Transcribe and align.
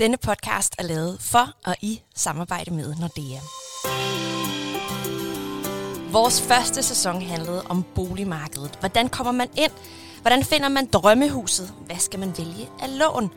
Denne 0.00 0.16
podcast 0.16 0.74
er 0.78 0.82
lavet 0.82 1.18
for 1.20 1.54
og 1.64 1.76
i 1.80 2.02
samarbejde 2.14 2.70
med 2.70 2.94
Nordea. 2.94 3.40
Vores 6.12 6.42
første 6.42 6.82
sæson 6.82 7.22
handlede 7.22 7.62
om 7.62 7.84
boligmarkedet. 7.94 8.76
Hvordan 8.80 9.08
kommer 9.08 9.32
man 9.32 9.48
ind? 9.56 9.70
Hvordan 10.20 10.44
finder 10.44 10.68
man 10.68 10.86
drømmehuset? 10.86 11.74
Hvad 11.86 11.96
skal 11.96 12.20
man 12.20 12.38
vælge 12.38 12.68
af 12.82 12.98
lån? 12.98 13.30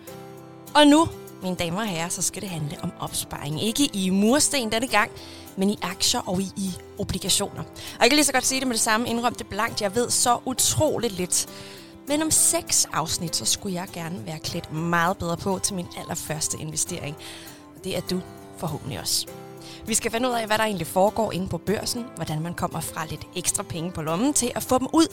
Og 0.76 0.88
nu, 0.88 1.08
mine 1.42 1.56
damer 1.56 1.82
og 1.82 1.88
herrer, 1.88 2.10
så 2.10 2.22
skal 2.22 2.42
det 2.42 2.50
handle 2.50 2.78
om 2.82 2.92
opsparing. 3.00 3.64
Ikke 3.64 3.90
i 3.94 4.10
mursten 4.10 4.72
denne 4.72 4.88
gang, 4.88 5.12
men 5.58 5.70
i 5.70 5.80
aktier 5.82 6.22
og 6.30 6.42
i, 6.42 6.52
i 6.58 6.72
obligationer. 7.00 7.64
Og 7.64 8.02
jeg 8.02 8.10
kan 8.10 8.16
lige 8.16 8.26
så 8.26 8.34
godt 8.34 8.46
sige 8.46 8.60
det 8.60 8.68
med 8.68 8.76
det 8.76 8.84
samme, 8.84 9.10
indrøm 9.10 9.36
det 9.36 9.48
blankt. 9.48 9.82
Jeg 9.82 9.96
ved 9.96 10.10
så 10.10 10.40
utroligt 10.46 11.14
lidt. 11.14 11.48
Men 12.08 12.22
om 12.22 12.32
seks 12.32 12.88
afsnit, 12.94 13.36
så 13.36 13.46
skulle 13.46 13.76
jeg 13.76 13.88
gerne 13.94 14.26
være 14.26 14.40
klædt 14.40 14.72
meget 14.72 15.18
bedre 15.18 15.38
på 15.38 15.60
til 15.60 15.76
min 15.76 15.88
allerførste 15.98 16.58
investering. 16.58 17.16
Og 17.76 17.84
det 17.84 17.98
er 17.98 18.02
du 18.02 18.22
forhåbentlig 18.58 19.00
også. 19.00 19.28
Vi 19.86 19.94
skal 19.94 20.12
finde 20.12 20.30
ud 20.30 20.34
af, 20.34 20.46
hvad 20.46 20.58
der 20.58 20.64
egentlig 20.64 20.88
foregår 20.88 21.32
inde 21.32 21.48
på 21.48 21.58
børsen, 21.58 22.06
hvordan 22.16 22.42
man 22.42 22.54
kommer 22.54 22.80
fra 22.80 23.06
lidt 23.06 23.28
ekstra 23.36 23.64
penge 23.64 23.92
på 23.92 24.02
lommen 24.02 24.34
til 24.34 24.52
at 24.56 24.64
få 24.64 24.80
dem 24.80 24.88
ud 24.94 25.08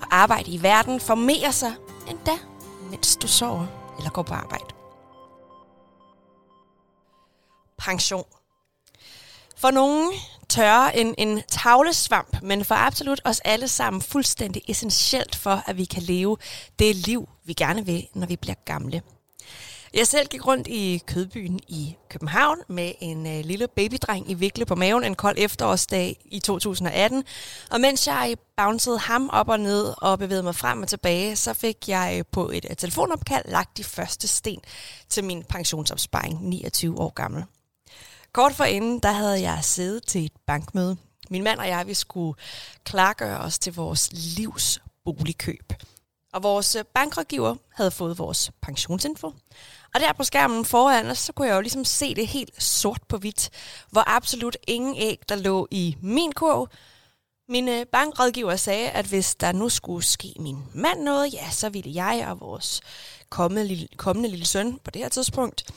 og 0.00 0.06
arbejde 0.10 0.50
i 0.50 0.62
verden, 0.62 1.00
formere 1.00 1.52
sig 1.52 1.72
endda, 2.08 2.38
mens 2.90 3.16
du 3.16 3.28
sover 3.28 3.66
eller 3.98 4.10
går 4.10 4.22
på 4.22 4.34
arbejde. 4.34 4.64
Pension. 7.78 8.24
For 9.56 9.70
nogen 9.70 10.12
tørre 10.56 10.98
en, 10.98 11.14
en 11.18 11.42
tavlesvamp, 11.48 12.42
men 12.42 12.64
for 12.64 12.74
absolut 12.74 13.20
os 13.24 13.40
alle 13.40 13.68
sammen 13.68 14.02
fuldstændig 14.02 14.62
essentielt 14.68 15.36
for, 15.36 15.62
at 15.66 15.76
vi 15.76 15.84
kan 15.84 16.02
leve 16.02 16.36
det 16.78 16.96
liv, 16.96 17.28
vi 17.44 17.52
gerne 17.52 17.86
vil, 17.86 18.06
når 18.14 18.26
vi 18.26 18.36
bliver 18.36 18.54
gamle. 18.64 19.02
Jeg 19.94 20.06
selv 20.06 20.28
gik 20.28 20.46
rundt 20.46 20.66
i 20.66 21.02
Kødbyen 21.06 21.60
i 21.68 21.96
København 22.10 22.58
med 22.68 22.92
en 23.00 23.26
øh, 23.26 23.44
lille 23.44 23.68
babydreng 23.68 24.30
i 24.30 24.34
vikle 24.34 24.66
på 24.66 24.74
maven 24.74 25.04
en 25.04 25.14
kold 25.14 25.34
efterårsdag 25.38 26.16
i 26.24 26.40
2018. 26.40 27.24
Og 27.70 27.80
mens 27.80 28.06
jeg 28.06 28.36
bouncede 28.56 28.98
ham 28.98 29.30
op 29.32 29.48
og 29.48 29.60
ned 29.60 29.94
og 29.98 30.18
bevægede 30.18 30.42
mig 30.42 30.54
frem 30.54 30.82
og 30.82 30.88
tilbage, 30.88 31.36
så 31.36 31.54
fik 31.54 31.88
jeg 31.88 32.24
på 32.32 32.50
et 32.50 32.66
øh, 32.70 32.76
telefonopkald 32.76 33.44
lagt 33.48 33.76
de 33.76 33.84
første 33.84 34.28
sten 34.28 34.60
til 35.08 35.24
min 35.24 35.44
pensionsopsparing, 35.48 36.48
29 36.48 36.98
år 36.98 37.10
gammel. 37.10 37.44
Kort 38.36 38.52
forinden, 38.52 38.98
der 38.98 39.12
havde 39.12 39.40
jeg 39.40 39.58
siddet 39.62 40.06
til 40.06 40.24
et 40.24 40.32
bankmøde. 40.46 40.96
Min 41.30 41.44
mand 41.44 41.58
og 41.58 41.68
jeg, 41.68 41.86
vi 41.86 41.94
skulle 41.94 42.38
klargøre 42.84 43.38
os 43.38 43.58
til 43.58 43.74
vores 43.74 44.10
livs 44.36 44.80
boligkøb. 45.04 45.72
Og 46.32 46.42
vores 46.42 46.76
øh, 46.76 46.84
bankrådgiver 46.94 47.54
havde 47.74 47.90
fået 47.90 48.18
vores 48.18 48.50
pensionsinfo. 48.62 49.26
Og 49.94 50.00
der 50.00 50.12
på 50.12 50.24
skærmen 50.24 50.64
foran 50.64 51.06
os, 51.06 51.18
så 51.18 51.32
kunne 51.32 51.48
jeg 51.48 51.56
jo 51.56 51.60
ligesom 51.60 51.84
se 51.84 52.14
det 52.14 52.26
helt 52.26 52.62
sort 52.62 53.00
på 53.08 53.16
hvidt, 53.18 53.50
hvor 53.90 54.04
absolut 54.06 54.56
ingen 54.66 54.96
æg, 54.96 55.20
der 55.28 55.36
lå 55.36 55.68
i 55.70 55.96
min 56.02 56.32
kurv. 56.32 56.68
Min 57.48 57.68
øh, 57.68 57.86
bankrådgiver 57.86 58.56
sagde, 58.56 58.90
at 58.90 59.06
hvis 59.06 59.34
der 59.34 59.52
nu 59.52 59.68
skulle 59.68 60.04
ske 60.04 60.34
min 60.38 60.58
mand 60.74 61.02
noget, 61.02 61.34
ja, 61.34 61.50
så 61.50 61.68
ville 61.68 61.94
jeg 61.94 62.26
og 62.28 62.40
vores 62.40 62.80
kommende 63.30 63.66
lille, 63.66 63.88
kommende 63.96 64.28
lille 64.28 64.46
søn 64.46 64.78
på 64.84 64.90
det 64.90 65.02
her 65.02 65.08
tidspunkt 65.08 65.72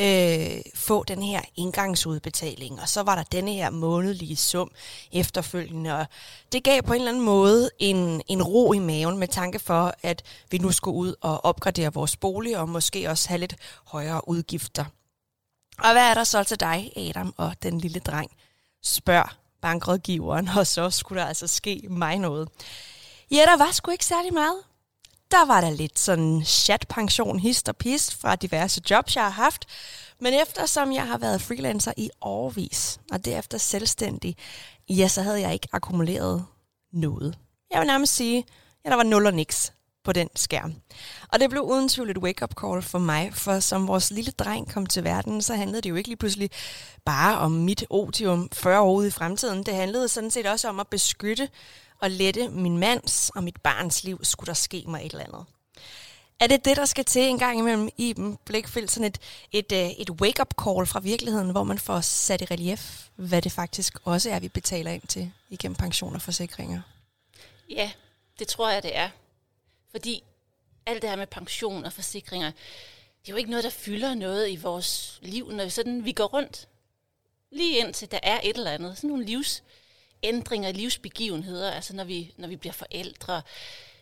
øh, 0.00 0.60
få 0.74 1.04
den 1.04 1.22
her 1.22 1.40
indgangsudbetaling, 1.56 2.80
og 2.80 2.88
så 2.88 3.02
var 3.02 3.14
der 3.14 3.22
denne 3.22 3.52
her 3.52 3.70
månedlige 3.70 4.36
sum 4.36 4.70
efterfølgende, 5.12 5.98
og 5.98 6.06
det 6.52 6.64
gav 6.64 6.82
på 6.82 6.92
en 6.92 7.00
eller 7.00 7.12
anden 7.12 7.24
måde 7.24 7.70
en, 7.78 8.22
en 8.26 8.42
ro 8.42 8.72
i 8.72 8.78
maven 8.78 9.18
med 9.18 9.28
tanke 9.28 9.58
for, 9.58 9.94
at 10.02 10.22
vi 10.50 10.58
nu 10.58 10.72
skulle 10.72 10.96
ud 10.96 11.14
og 11.20 11.44
opgradere 11.44 11.92
vores 11.92 12.16
bolig, 12.16 12.58
og 12.58 12.68
måske 12.68 13.10
også 13.10 13.28
have 13.28 13.38
lidt 13.38 13.56
højere 13.84 14.28
udgifter. 14.28 14.84
Og 15.78 15.92
hvad 15.92 16.10
er 16.10 16.14
der 16.14 16.24
så 16.24 16.44
til 16.44 16.60
dig, 16.60 16.92
Adam 16.96 17.34
og 17.36 17.54
den 17.62 17.78
lille 17.78 18.00
dreng? 18.00 18.30
Spørg 18.82 19.28
bankrådgiveren, 19.60 20.48
og 20.58 20.66
så 20.66 20.90
skulle 20.90 21.20
der 21.22 21.28
altså 21.28 21.46
ske 21.46 21.86
mig 21.90 22.18
noget. 22.18 22.48
Ja, 23.30 23.42
der 23.46 23.56
var 23.56 23.70
sgu 23.72 23.90
ikke 23.90 24.04
særlig 24.04 24.34
meget 24.34 24.56
der 25.30 25.46
var 25.46 25.60
der 25.60 25.70
lidt 25.70 25.98
sådan 25.98 26.42
chatpension, 26.44 27.38
hist 27.38 27.68
og 27.68 27.76
pist 27.76 28.20
fra 28.20 28.36
diverse 28.36 28.80
jobs, 28.90 29.16
jeg 29.16 29.24
har 29.24 29.30
haft. 29.30 29.66
Men 30.20 30.34
eftersom 30.42 30.92
jeg 30.92 31.06
har 31.06 31.18
været 31.18 31.42
freelancer 31.42 31.92
i 31.96 32.10
årvis, 32.20 33.00
og 33.12 33.24
derefter 33.24 33.58
selvstændig, 33.58 34.36
ja, 34.88 35.08
så 35.08 35.22
havde 35.22 35.40
jeg 35.40 35.52
ikke 35.52 35.68
akkumuleret 35.72 36.44
noget. 36.92 37.38
Jeg 37.70 37.80
vil 37.80 37.86
nærmest 37.86 38.14
sige, 38.14 38.44
ja, 38.84 38.90
der 38.90 38.96
var 38.96 39.02
nul 39.02 39.26
og 39.26 39.34
niks 39.34 39.72
på 40.04 40.12
den 40.12 40.28
skærm. 40.36 40.74
Og 41.28 41.40
det 41.40 41.50
blev 41.50 41.62
uden 41.62 41.88
tvivl 41.88 42.10
et 42.10 42.18
wake-up 42.18 42.54
call 42.60 42.82
for 42.82 42.98
mig, 42.98 43.34
for 43.34 43.60
som 43.60 43.88
vores 43.88 44.10
lille 44.10 44.32
dreng 44.32 44.72
kom 44.72 44.86
til 44.86 45.04
verden, 45.04 45.42
så 45.42 45.54
handlede 45.54 45.82
det 45.82 45.90
jo 45.90 45.94
ikke 45.94 46.08
lige 46.08 46.16
pludselig 46.16 46.50
bare 47.04 47.38
om 47.38 47.50
mit 47.50 47.84
otium 47.90 48.48
40 48.52 48.80
år 48.80 48.94
ude 48.94 49.08
i 49.08 49.10
fremtiden. 49.10 49.62
Det 49.62 49.74
handlede 49.74 50.08
sådan 50.08 50.30
set 50.30 50.46
også 50.46 50.68
om 50.68 50.80
at 50.80 50.88
beskytte 50.88 51.48
og 52.04 52.10
lette 52.10 52.48
min 52.48 52.78
mands 52.78 53.30
og 53.34 53.44
mit 53.44 53.60
barns 53.60 54.04
liv, 54.04 54.24
skulle 54.24 54.48
der 54.48 54.54
ske 54.54 54.84
mig 54.86 55.06
et 55.06 55.12
eller 55.12 55.24
andet. 55.24 55.44
Er 56.40 56.46
det 56.46 56.64
det, 56.64 56.76
der 56.76 56.84
skal 56.84 57.04
til 57.04 57.22
en 57.22 57.38
gang 57.38 57.58
imellem 57.58 57.88
i 57.96 58.14
Blikfeldt, 58.44 58.90
sådan 58.90 59.06
et, 59.06 59.18
et, 59.52 59.72
øh, 59.72 59.90
et 59.90 60.10
wake-up 60.10 60.54
call 60.64 60.86
fra 60.86 61.00
virkeligheden, 61.00 61.50
hvor 61.50 61.64
man 61.64 61.78
får 61.78 62.00
sat 62.00 62.42
i 62.42 62.44
relief, 62.44 63.08
hvad 63.16 63.42
det 63.42 63.52
faktisk 63.52 63.98
også 64.04 64.30
er, 64.30 64.40
vi 64.40 64.48
betaler 64.48 64.90
ind 64.90 65.02
til 65.02 65.32
igennem 65.50 65.76
pension 65.76 66.14
og 66.14 66.22
forsikringer? 66.22 66.80
Ja, 67.70 67.90
det 68.38 68.48
tror 68.48 68.70
jeg, 68.70 68.82
det 68.82 68.96
er. 68.96 69.08
Fordi 69.90 70.22
alt 70.86 71.02
det 71.02 71.10
her 71.10 71.16
med 71.16 71.26
pension 71.26 71.84
og 71.84 71.92
forsikringer, 71.92 72.50
det 73.20 73.28
er 73.28 73.32
jo 73.32 73.36
ikke 73.36 73.50
noget, 73.50 73.64
der 73.64 73.70
fylder 73.70 74.14
noget 74.14 74.50
i 74.50 74.56
vores 74.56 75.18
liv, 75.22 75.50
når 75.50 75.64
vi, 75.64 75.70
sådan, 75.70 76.04
vi 76.04 76.12
går 76.12 76.26
rundt. 76.26 76.68
Lige 77.50 77.78
indtil 77.78 78.10
der 78.10 78.20
er 78.22 78.40
et 78.42 78.56
eller 78.56 78.70
andet, 78.70 78.96
sådan 78.96 79.10
nogle 79.10 79.24
livs 79.24 79.62
ændringer, 80.24 80.68
i 80.68 80.72
livsbegivenheder, 80.72 81.70
altså 81.70 81.96
når 81.96 82.04
vi, 82.04 82.34
når 82.36 82.48
vi 82.48 82.56
bliver 82.56 82.72
forældre, 82.72 83.42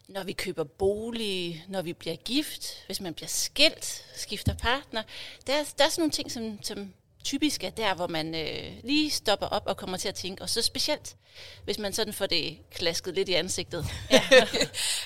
når 0.08 0.24
vi 0.24 0.32
køber 0.32 0.64
bolig, 0.64 1.64
når 1.68 1.82
vi 1.82 1.92
bliver 1.92 2.16
gift, 2.16 2.84
hvis 2.86 3.00
man 3.00 3.14
bliver 3.14 3.28
skilt, 3.28 4.04
skifter 4.14 4.54
partner. 4.54 5.02
Der, 5.46 5.52
der 5.78 5.84
er 5.84 5.88
sådan 5.88 5.92
nogle 5.98 6.10
ting, 6.10 6.32
som, 6.32 6.62
som 6.62 6.92
typisk 7.24 7.64
er 7.64 7.70
der, 7.70 7.94
hvor 7.94 8.06
man 8.06 8.34
øh, 8.34 8.72
lige 8.84 9.10
stopper 9.10 9.46
op 9.46 9.62
og 9.66 9.76
kommer 9.76 9.96
til 9.96 10.08
at 10.08 10.14
tænke, 10.14 10.42
og 10.42 10.50
så 10.50 10.62
specielt, 10.62 11.16
hvis 11.64 11.78
man 11.78 11.92
sådan 11.92 12.12
får 12.12 12.26
det 12.26 12.58
klasket 12.74 13.14
lidt 13.14 13.28
i 13.28 13.32
ansigtet. 13.34 13.86
Ja. 14.10 14.22
jeg 14.30 14.48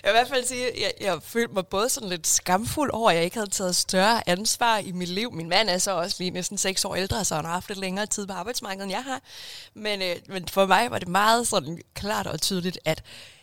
vil 0.02 0.08
i 0.08 0.10
hvert 0.10 0.28
fald 0.28 0.44
sige, 0.44 0.66
at 0.66 0.80
jeg, 0.80 0.92
jeg 1.00 1.22
følte 1.22 1.54
mig 1.54 1.66
både 1.66 1.88
sådan 1.88 2.08
lidt 2.08 2.26
skamfuld 2.26 2.90
over, 2.92 3.10
at 3.10 3.16
jeg 3.16 3.24
ikke 3.24 3.36
havde 3.36 3.50
taget 3.50 3.76
større 3.76 4.28
ansvar 4.28 4.78
i 4.78 4.92
mit 4.92 5.08
liv. 5.08 5.32
Min 5.32 5.48
mand 5.48 5.70
er 5.70 5.78
så 5.78 5.90
også 5.90 6.16
lige 6.18 6.30
næsten 6.30 6.58
seks 6.58 6.84
år 6.84 6.94
ældre, 6.94 7.24
så 7.24 7.34
han 7.34 7.44
har 7.44 7.52
haft 7.52 7.68
lidt 7.68 7.78
længere 7.78 8.06
tid 8.06 8.26
på 8.26 8.32
arbejdsmarkedet, 8.32 8.84
end 8.84 8.92
jeg 8.92 9.04
har. 9.04 9.20
Men, 9.74 10.02
øh, 10.02 10.16
men 10.28 10.48
for 10.48 10.66
mig 10.66 10.90
var 10.90 10.98
det 10.98 11.08
meget 11.08 11.48
sådan 11.48 11.80
klart 11.94 12.26
og 12.26 12.40
tydeligt, 12.40 12.78
at 12.84 13.02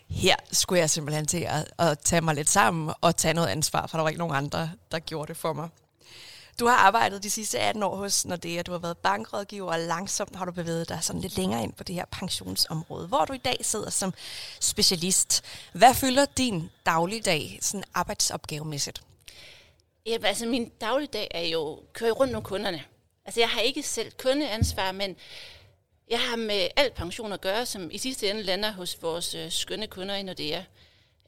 her 0.10 0.36
skulle 0.52 0.80
jeg 0.80 0.90
simpelthen 0.90 1.26
til 1.26 1.48
at, 1.50 1.66
at 1.80 2.00
tage 2.00 2.22
mig 2.22 2.36
lidt 2.36 2.50
sammen 2.50 2.94
og 3.02 3.18
tage 3.18 3.34
noget 3.34 3.48
ansvar, 3.48 3.88
for 3.88 3.98
der 3.98 4.02
var 4.02 4.10
ikke 4.10 4.20
nogen 4.20 4.36
andre, 4.36 4.72
der 4.92 5.00
gjorde 5.00 5.28
det 5.28 5.38
for 5.38 5.54
mig. 5.54 5.70
Du 6.60 6.66
har 6.66 6.76
arbejdet 6.76 7.24
de 7.24 7.30
sidste 7.30 7.60
18 7.60 7.84
år 7.84 7.96
hos 7.96 8.26
Nordea, 8.26 8.62
du 8.62 8.72
har 8.72 8.80
været 8.80 8.98
bankrådgiver, 8.98 9.74
og 9.74 9.80
langsomt 9.80 10.36
har 10.36 10.46
du 10.46 10.52
bevæget 10.52 10.90
dig 10.90 11.00
sådan 11.02 11.22
lidt 11.22 11.38
længere 11.38 11.64
ind 11.64 11.74
på 11.74 11.84
det 11.84 11.96
her 11.96 12.06
pensionsområde, 12.12 13.08
hvor 13.08 13.26
du 13.26 13.34
i 13.34 13.38
dag 13.38 13.58
sidder 13.62 13.90
som 13.90 14.14
specialist. 14.60 15.44
Hvad 15.74 15.94
fylder 15.94 16.26
din 16.26 16.70
dagligdag 16.86 17.60
sådan 17.62 17.84
arbejdsopgavemæssigt? 17.94 19.02
Ja, 20.06 20.18
altså 20.24 20.46
min 20.46 20.70
dagligdag 20.82 21.28
er 21.32 21.48
jo 21.48 21.80
køre 21.94 22.12
rundt 22.12 22.34
med 22.34 22.42
kunderne. 22.42 22.84
Altså 23.26 23.40
jeg 23.40 23.50
har 23.50 23.62
ikke 23.62 23.84
selv 23.84 24.12
kundeansvar, 24.12 24.92
men 24.92 25.16
jeg 26.10 26.20
har 26.20 26.36
med 26.36 26.68
alt 26.76 26.94
pension 26.94 27.34
at 27.34 27.42
gøre, 27.42 27.66
som 27.66 27.92
i 27.92 27.98
sidste 27.98 28.30
ende 28.30 28.44
lander 28.44 28.72
hos 28.72 29.02
vores 29.02 29.36
øh, 29.36 29.52
skønne 29.52 29.88
kunder 29.88 30.16
i 30.16 30.24
Nordea. 30.24 30.62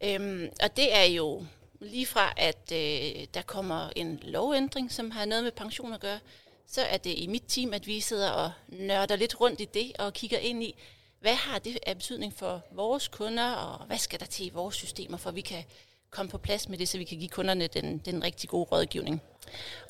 Øhm, 0.03 0.49
og 0.63 0.77
det 0.77 0.95
er 0.95 1.03
jo 1.03 1.45
lige 1.85 2.05
fra, 2.05 2.33
at 2.37 2.71
øh, 2.71 3.27
der 3.33 3.41
kommer 3.45 3.89
en 3.95 4.19
lovændring, 4.23 4.91
som 4.91 5.11
har 5.11 5.25
noget 5.25 5.43
med 5.43 5.51
pension 5.51 5.93
at 5.93 5.99
gøre, 5.99 6.19
så 6.67 6.81
er 6.81 6.97
det 6.97 7.17
i 7.17 7.27
mit 7.27 7.43
team, 7.47 7.73
at 7.73 7.87
vi 7.87 7.99
sidder 7.99 8.29
og 8.29 8.51
nørder 8.67 9.15
lidt 9.15 9.41
rundt 9.41 9.61
i 9.61 9.65
det 9.65 9.91
og 9.99 10.13
kigger 10.13 10.37
ind 10.37 10.63
i, 10.63 10.75
hvad 11.19 11.35
har 11.35 11.59
det 11.59 11.79
af 11.87 11.95
betydning 11.95 12.33
for 12.33 12.61
vores 12.71 13.07
kunder, 13.07 13.51
og 13.51 13.85
hvad 13.85 13.97
skal 13.97 14.19
der 14.19 14.25
til 14.25 14.45
i 14.45 14.49
vores 14.49 14.75
systemer, 14.75 15.17
for 15.17 15.29
at 15.29 15.35
vi 15.35 15.41
kan 15.41 15.63
komme 16.09 16.31
på 16.31 16.37
plads 16.37 16.69
med 16.69 16.77
det, 16.77 16.89
så 16.89 16.97
vi 16.97 17.03
kan 17.03 17.17
give 17.17 17.29
kunderne 17.29 17.67
den, 17.67 17.97
den 17.97 18.23
rigtig 18.23 18.49
gode 18.49 18.63
rådgivning. 18.63 19.21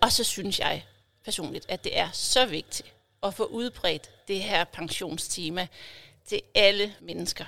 Og 0.01 0.11
så 0.11 0.23
synes 0.23 0.59
jeg 0.59 0.85
personligt, 1.23 1.65
at 1.69 1.83
det 1.83 1.97
er 1.97 2.11
så 2.11 2.45
vigtigt 2.45 2.93
at 3.23 3.33
få 3.33 3.45
udbredt 3.45 4.11
det 4.27 4.43
her 4.43 4.63
pensionstema 4.63 5.67
til 6.25 6.41
alle 6.55 6.95
mennesker. 7.01 7.45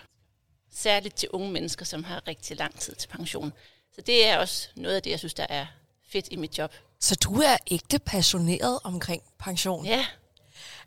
Særligt 0.71 1.15
til 1.15 1.29
unge 1.29 1.51
mennesker, 1.51 1.85
som 1.85 2.03
har 2.03 2.27
rigtig 2.27 2.57
lang 2.57 2.79
tid 2.79 2.95
til 2.95 3.07
pension. 3.07 3.53
Så 3.97 4.01
det 4.05 4.25
er 4.25 4.37
også 4.37 4.67
noget 4.75 4.95
af 4.95 5.03
det, 5.03 5.09
jeg 5.11 5.19
synes, 5.19 5.33
der 5.33 5.45
er 5.49 5.65
fedt 6.09 6.27
i 6.31 6.35
mit 6.35 6.57
job. 6.57 6.73
Så 6.99 7.15
du 7.15 7.41
er 7.41 7.57
ægte 7.71 7.99
passioneret 7.99 8.79
omkring 8.83 9.21
pension? 9.39 9.85
Ja. 9.85 10.05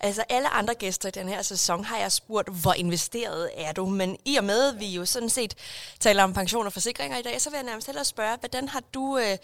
Altså 0.01 0.25
alle 0.29 0.49
andre 0.49 0.75
gæster 0.75 1.09
i 1.09 1.13
den 1.13 1.29
her 1.29 1.43
sæson 1.43 1.85
har 1.85 1.99
jeg 1.99 2.13
spurgt, 2.13 2.49
hvor 2.63 2.73
investeret 2.73 3.51
er 3.57 3.73
du? 3.73 3.87
Men 3.87 4.17
i 4.25 4.37
og 4.37 4.45
med, 4.45 4.75
at 4.75 4.81
vi 4.81 4.87
jo 4.87 5.05
sådan 5.05 5.29
set 5.29 5.55
taler 6.01 6.25
om 6.25 6.35
pension 6.35 6.67
og 6.67 6.73
forsikringer 6.73 7.19
i 7.19 7.23
dag, 7.23 7.41
så 7.41 7.51
vil 7.51 7.57
jeg 7.57 7.65
nærmest 7.65 7.87
hellere 7.87 8.05
spørge, 8.05 8.37
hvordan 8.41 8.69
har 8.69 8.83
du, 8.95 9.19
øh, 9.19 9.37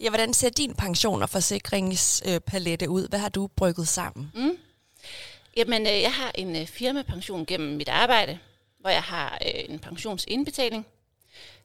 ja, 0.00 0.08
hvordan 0.08 0.34
ser 0.34 0.50
din 0.50 0.74
pension 0.74 1.22
og 1.22 1.30
forsikringspalette 1.30 2.88
ud? 2.88 3.08
Hvad 3.08 3.18
har 3.18 3.28
du 3.28 3.46
brygget 3.46 3.88
sammen? 3.88 4.32
Mm. 4.34 4.58
Jamen, 5.56 5.86
øh, 5.86 6.00
jeg 6.02 6.12
har 6.12 6.32
en 6.34 6.56
øh, 6.56 6.66
firmapension 6.66 7.46
gennem 7.46 7.76
mit 7.76 7.88
arbejde, 7.88 8.38
hvor 8.80 8.90
jeg 8.90 9.02
har 9.02 9.38
øh, 9.46 9.64
en 9.68 9.78
pensionsindbetaling. 9.78 10.86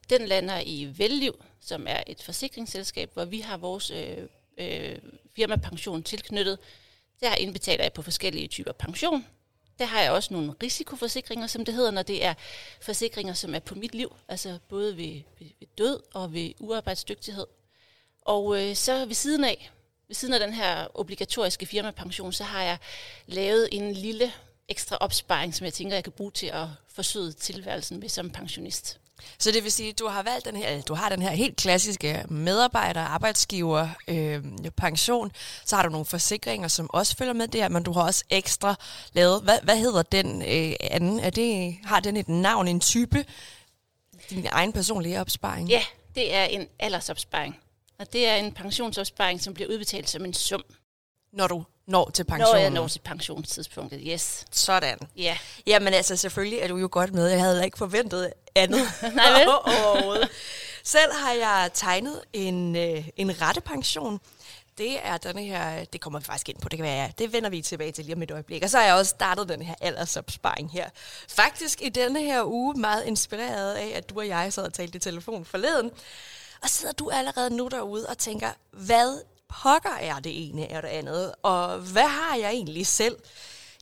Den 0.09 0.27
lander 0.27 0.61
i 0.65 0.94
Velliv, 0.97 1.44
som 1.61 1.85
er 1.88 2.03
et 2.07 2.23
forsikringsselskab, 2.23 3.13
hvor 3.13 3.25
vi 3.25 3.39
har 3.39 3.57
vores 3.57 3.91
øh, 3.91 4.17
øh, 4.57 4.97
firmapension 5.35 6.03
tilknyttet. 6.03 6.59
Der 7.19 7.35
indbetaler 7.35 7.83
jeg 7.83 7.94
på 7.94 8.01
forskellige 8.01 8.47
typer 8.47 8.71
pension. 8.71 9.25
Der 9.79 9.85
har 9.85 10.01
jeg 10.01 10.11
også 10.11 10.33
nogle 10.33 10.53
risikoforsikringer, 10.63 11.47
som 11.47 11.65
det 11.65 11.73
hedder, 11.73 11.91
når 11.91 12.01
det 12.01 12.25
er 12.25 12.33
forsikringer, 12.81 13.33
som 13.33 13.55
er 13.55 13.59
på 13.59 13.75
mit 13.75 13.95
liv, 13.95 14.15
altså 14.27 14.59
både 14.69 14.97
ved, 14.97 15.21
ved, 15.39 15.47
ved 15.59 15.67
død 15.77 16.00
og 16.13 16.33
ved 16.33 16.53
uarbejdsdygtighed. 16.59 17.47
Og 18.21 18.61
øh, 18.61 18.75
så 18.75 19.06
ved 19.06 19.15
siden 19.15 19.44
af, 19.44 19.71
ved 20.07 20.15
siden 20.15 20.33
af 20.33 20.39
den 20.39 20.53
her 20.53 20.88
obligatoriske 20.94 21.65
firmapension, 21.65 22.33
så 22.33 22.44
har 22.44 22.63
jeg 22.63 22.77
lavet 23.25 23.69
en 23.71 23.94
lille 23.94 24.33
ekstra 24.67 24.97
opsparing, 24.99 25.56
som 25.56 25.65
jeg 25.65 25.73
tænker, 25.73 25.95
jeg 25.95 26.03
kan 26.03 26.13
bruge 26.13 26.31
til 26.31 26.47
at 26.47 26.67
forsøge 26.88 27.31
tilværelsen 27.31 27.99
med 27.99 28.09
som 28.09 28.29
pensionist. 28.29 28.99
Så 29.39 29.51
det 29.51 29.63
vil 29.63 29.71
sige, 29.71 29.89
at 29.89 29.99
du 29.99 30.07
har 30.07 30.23
valgt 30.23 30.45
den 30.45 30.55
her, 30.55 30.81
du 30.81 30.93
har 30.93 31.09
den 31.09 31.21
her 31.21 31.31
helt 31.31 31.55
klassiske 31.55 32.25
medarbejder, 32.29 33.01
arbejdsgiver, 33.01 33.89
øh, 34.07 34.43
pension. 34.77 35.31
Så 35.65 35.75
har 35.75 35.83
du 35.83 35.89
nogle 35.89 36.05
forsikringer, 36.05 36.67
som 36.67 36.89
også 36.89 37.15
følger 37.17 37.33
med 37.33 37.47
der, 37.47 37.69
men 37.69 37.83
du 37.83 37.91
har 37.91 38.01
også 38.01 38.23
ekstra 38.29 38.75
lavet. 39.13 39.41
Hvad, 39.41 39.59
hvad 39.63 39.77
hedder 39.77 40.01
den 40.01 40.41
øh, 40.41 40.75
anden? 40.81 41.19
Er 41.19 41.29
det, 41.29 41.77
har 41.83 41.99
den 41.99 42.17
et 42.17 42.29
navn, 42.29 42.67
en 42.67 42.79
type? 42.79 43.25
Din 44.29 44.47
egen 44.51 44.73
personlige 44.73 45.21
opsparing? 45.21 45.69
Ja, 45.69 45.83
det 46.15 46.33
er 46.33 46.43
en 46.43 46.67
aldersopsparing. 46.79 47.59
Og 47.99 48.13
det 48.13 48.27
er 48.27 48.35
en 48.35 48.51
pensionsopsparing, 48.51 49.41
som 49.41 49.53
bliver 49.53 49.69
udbetalt 49.69 50.09
som 50.09 50.25
en 50.25 50.33
sum. 50.33 50.63
Når 51.33 51.47
du 51.47 51.63
når 51.88 52.09
til 52.09 52.24
pensionen? 52.24 52.53
Når 52.53 52.59
jeg 52.59 52.69
når 52.69 52.88
til 52.88 53.00
pensionstidspunktet, 53.00 54.01
yes. 54.07 54.45
Sådan. 54.51 54.97
Ja. 55.18 55.38
Jamen 55.68 55.94
altså, 55.94 56.15
selvfølgelig 56.15 56.59
er 56.59 56.68
du 56.68 56.77
jo 56.77 56.89
godt 56.91 57.13
med. 57.13 57.27
Jeg 57.27 57.39
havde 57.39 57.65
ikke 57.65 57.77
forventet 57.77 58.33
andet. 58.56 58.81
Nej 59.15 59.31
vel? 59.31 59.47
overhovedet. 59.94 60.30
Selv 60.83 61.13
har 61.13 61.31
jeg 61.31 61.69
tegnet 61.74 62.21
en, 62.33 62.75
øh, 62.75 63.07
en 63.15 63.41
rettepension. 63.41 64.19
Det 64.77 64.97
er 65.03 65.18
denne 65.18 65.44
her, 65.44 65.85
det 65.85 66.01
kommer 66.01 66.19
vi 66.19 66.25
faktisk 66.25 66.50
ind 66.50 66.57
på, 66.57 66.69
det 66.69 66.77
kan 66.77 66.85
være, 66.85 67.12
det 67.18 67.33
vender 67.33 67.50
vi 67.50 67.62
tilbage 67.62 67.91
til 67.91 68.06
lige 68.06 68.15
om 68.15 68.21
et 68.24 68.31
øjeblik. 68.31 68.63
Og 68.63 68.69
så 68.69 68.77
har 68.77 68.85
jeg 68.85 68.95
også 68.95 69.09
startet 69.09 69.50
den 69.50 69.62
her 69.62 69.75
aldersopsparing 69.81 70.71
her. 70.71 70.89
Faktisk 71.30 71.81
i 71.81 71.89
denne 71.89 72.21
her 72.21 72.44
uge 72.45 72.74
meget 72.74 73.06
inspireret 73.06 73.74
af, 73.74 73.91
at 73.95 74.09
du 74.09 74.19
og 74.19 74.27
jeg 74.27 74.53
sad 74.53 74.63
og 74.63 74.74
talte 74.74 74.95
i 74.95 75.00
telefon 75.00 75.45
forleden. 75.45 75.91
Og 76.62 76.69
sidder 76.69 76.94
du 76.94 77.09
allerede 77.09 77.56
nu 77.56 77.68
derude 77.68 78.06
og 78.09 78.18
tænker, 78.18 78.50
hvad 78.71 79.21
pokker 79.61 79.97
er 80.00 80.19
det 80.19 80.50
ene 80.50 80.71
er 80.71 80.81
det 80.81 80.88
andet, 80.88 81.33
og 81.44 81.79
hvad 81.79 82.07
har 82.07 82.35
jeg 82.35 82.50
egentlig 82.50 82.88
selv? 82.88 83.17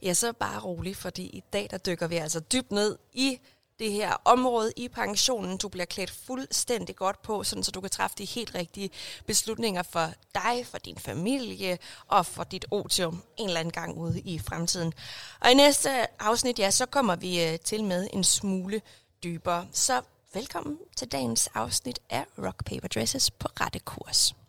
Ja, 0.02 0.14
så 0.14 0.32
bare 0.32 0.60
rolig, 0.60 0.96
fordi 0.96 1.22
i 1.22 1.42
dag 1.52 1.68
der 1.70 1.78
dykker 1.78 2.06
vi 2.06 2.16
altså 2.16 2.40
dybt 2.40 2.72
ned 2.72 2.98
i 3.12 3.38
det 3.78 3.92
her 3.92 4.16
område 4.24 4.72
i 4.76 4.88
pensionen. 4.88 5.58
Du 5.58 5.68
bliver 5.68 5.84
klædt 5.84 6.10
fuldstændig 6.10 6.96
godt 6.96 7.22
på, 7.22 7.44
sådan 7.44 7.64
så 7.64 7.70
du 7.70 7.80
kan 7.80 7.90
træffe 7.90 8.16
de 8.18 8.24
helt 8.24 8.54
rigtige 8.54 8.90
beslutninger 9.26 9.82
for 9.82 10.10
dig, 10.34 10.66
for 10.66 10.78
din 10.78 10.98
familie 10.98 11.78
og 12.08 12.26
for 12.26 12.44
dit 12.44 12.66
otium 12.70 13.22
en 13.36 13.46
eller 13.46 13.60
anden 13.60 13.72
gang 13.72 13.98
ude 13.98 14.20
i 14.20 14.38
fremtiden. 14.38 14.92
Og 15.40 15.50
i 15.50 15.54
næste 15.54 16.22
afsnit, 16.22 16.58
ja, 16.58 16.70
så 16.70 16.86
kommer 16.86 17.16
vi 17.16 17.44
øh, 17.44 17.58
til 17.58 17.84
med 17.84 18.08
en 18.12 18.24
smule 18.24 18.80
dybere. 19.24 19.66
Så 19.72 20.00
velkommen 20.34 20.78
til 20.96 21.08
dagens 21.12 21.48
afsnit 21.54 21.98
af 22.10 22.24
Rock 22.38 22.64
Paper 22.64 22.88
Dresses 22.88 23.30
på 23.30 23.48
rette 23.60 23.78
kurs. 23.78 24.41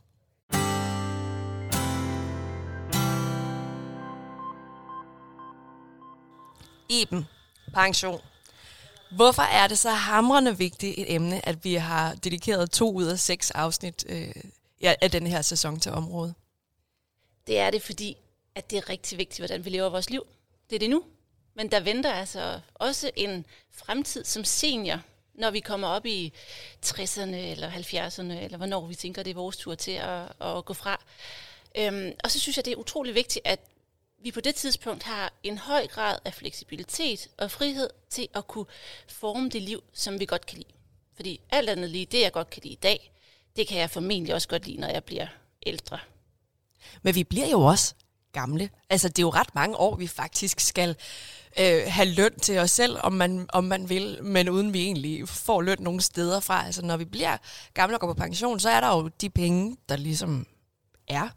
Iben, 6.89 7.27
pension. 7.73 8.21
Hvorfor 9.11 9.41
er 9.41 9.67
det 9.67 9.79
så 9.79 9.89
hamrende 9.89 10.57
vigtigt 10.57 10.95
et 10.97 11.13
emne, 11.13 11.47
at 11.47 11.63
vi 11.63 11.73
har 11.73 12.15
dedikeret 12.15 12.71
to 12.71 12.91
ud 12.91 13.05
af 13.05 13.19
seks 13.19 13.51
afsnit 13.51 14.05
øh, 14.09 14.35
af 14.81 15.11
den 15.11 15.27
her 15.27 15.41
sæson 15.41 15.79
til 15.79 15.91
området? 15.91 16.33
Det 17.47 17.59
er 17.59 17.69
det, 17.69 17.81
fordi 17.81 18.17
at 18.55 18.71
det 18.71 18.77
er 18.77 18.89
rigtig 18.89 19.17
vigtigt, 19.17 19.39
hvordan 19.39 19.65
vi 19.65 19.69
lever 19.69 19.89
vores 19.89 20.09
liv. 20.09 20.25
Det 20.69 20.75
er 20.75 20.79
det 20.79 20.89
nu. 20.89 21.03
Men 21.55 21.71
der 21.71 21.79
venter 21.79 22.13
altså 22.13 22.59
også 22.73 23.11
en 23.15 23.45
fremtid 23.71 24.25
som 24.25 24.43
senior, 24.43 24.99
når 25.33 25.51
vi 25.51 25.59
kommer 25.59 25.87
op 25.87 26.05
i 26.05 26.33
60'erne 26.85 27.35
eller 27.35 27.71
70'erne, 27.71 28.33
eller 28.33 28.57
hvornår 28.57 28.87
vi 28.87 28.95
tænker, 28.95 29.23
det 29.23 29.31
er 29.31 29.35
vores 29.35 29.57
tur 29.57 29.75
til 29.75 29.91
at, 29.91 30.21
at 30.41 30.65
gå 30.65 30.73
fra. 30.73 31.03
Øhm, 31.77 32.11
og 32.23 32.31
så 32.31 32.39
synes 32.39 32.57
jeg, 32.57 32.65
det 32.65 32.73
er 32.73 32.77
utrolig 32.77 33.15
vigtigt, 33.15 33.47
at 33.47 33.59
vi 34.23 34.31
på 34.31 34.41
det 34.41 34.55
tidspunkt 34.55 35.03
har 35.03 35.33
en 35.43 35.57
høj 35.57 35.87
grad 35.87 36.17
af 36.25 36.33
fleksibilitet 36.33 37.27
og 37.37 37.51
frihed 37.51 37.89
til 38.09 38.27
at 38.33 38.47
kunne 38.47 38.65
forme 39.09 39.49
det 39.49 39.61
liv, 39.61 39.83
som 39.93 40.19
vi 40.19 40.25
godt 40.25 40.45
kan 40.45 40.57
lide. 40.57 40.73
Fordi 41.15 41.41
alt 41.49 41.69
andet 41.69 41.89
lige, 41.89 42.05
det 42.05 42.21
jeg 42.21 42.31
godt 42.31 42.49
kan 42.49 42.61
lide 42.63 42.73
i 42.73 42.79
dag, 42.83 43.11
det 43.55 43.67
kan 43.67 43.77
jeg 43.77 43.89
formentlig 43.89 44.35
også 44.35 44.47
godt 44.47 44.67
lide, 44.67 44.79
når 44.79 44.87
jeg 44.87 45.03
bliver 45.03 45.27
ældre. 45.65 45.99
Men 47.01 47.15
vi 47.15 47.23
bliver 47.23 47.47
jo 47.47 47.61
også 47.61 47.95
gamle. 48.31 48.69
Altså, 48.89 49.07
det 49.07 49.19
er 49.19 49.23
jo 49.23 49.29
ret 49.29 49.55
mange 49.55 49.77
år, 49.77 49.95
vi 49.95 50.07
faktisk 50.07 50.59
skal 50.59 50.95
øh, 51.59 51.83
have 51.87 52.09
løn 52.09 52.39
til 52.39 52.59
os 52.59 52.71
selv, 52.71 52.97
om 53.03 53.13
man, 53.13 53.45
om 53.49 53.63
man 53.63 53.89
vil, 53.89 54.23
men 54.23 54.49
uden 54.49 54.73
vi 54.73 54.81
egentlig 54.81 55.29
får 55.29 55.61
løn 55.61 55.77
nogle 55.79 56.01
steder 56.01 56.39
fra. 56.39 56.65
Altså, 56.65 56.81
når 56.81 56.97
vi 56.97 57.05
bliver 57.05 57.37
gamle 57.73 57.95
og 57.95 57.99
går 57.99 58.07
på 58.07 58.13
pension, 58.13 58.59
så 58.59 58.69
er 58.69 58.79
der 58.79 58.87
jo 58.87 59.07
de 59.07 59.29
penge, 59.29 59.77
der 59.89 59.95
ligesom 59.95 60.47
er. 61.07 61.29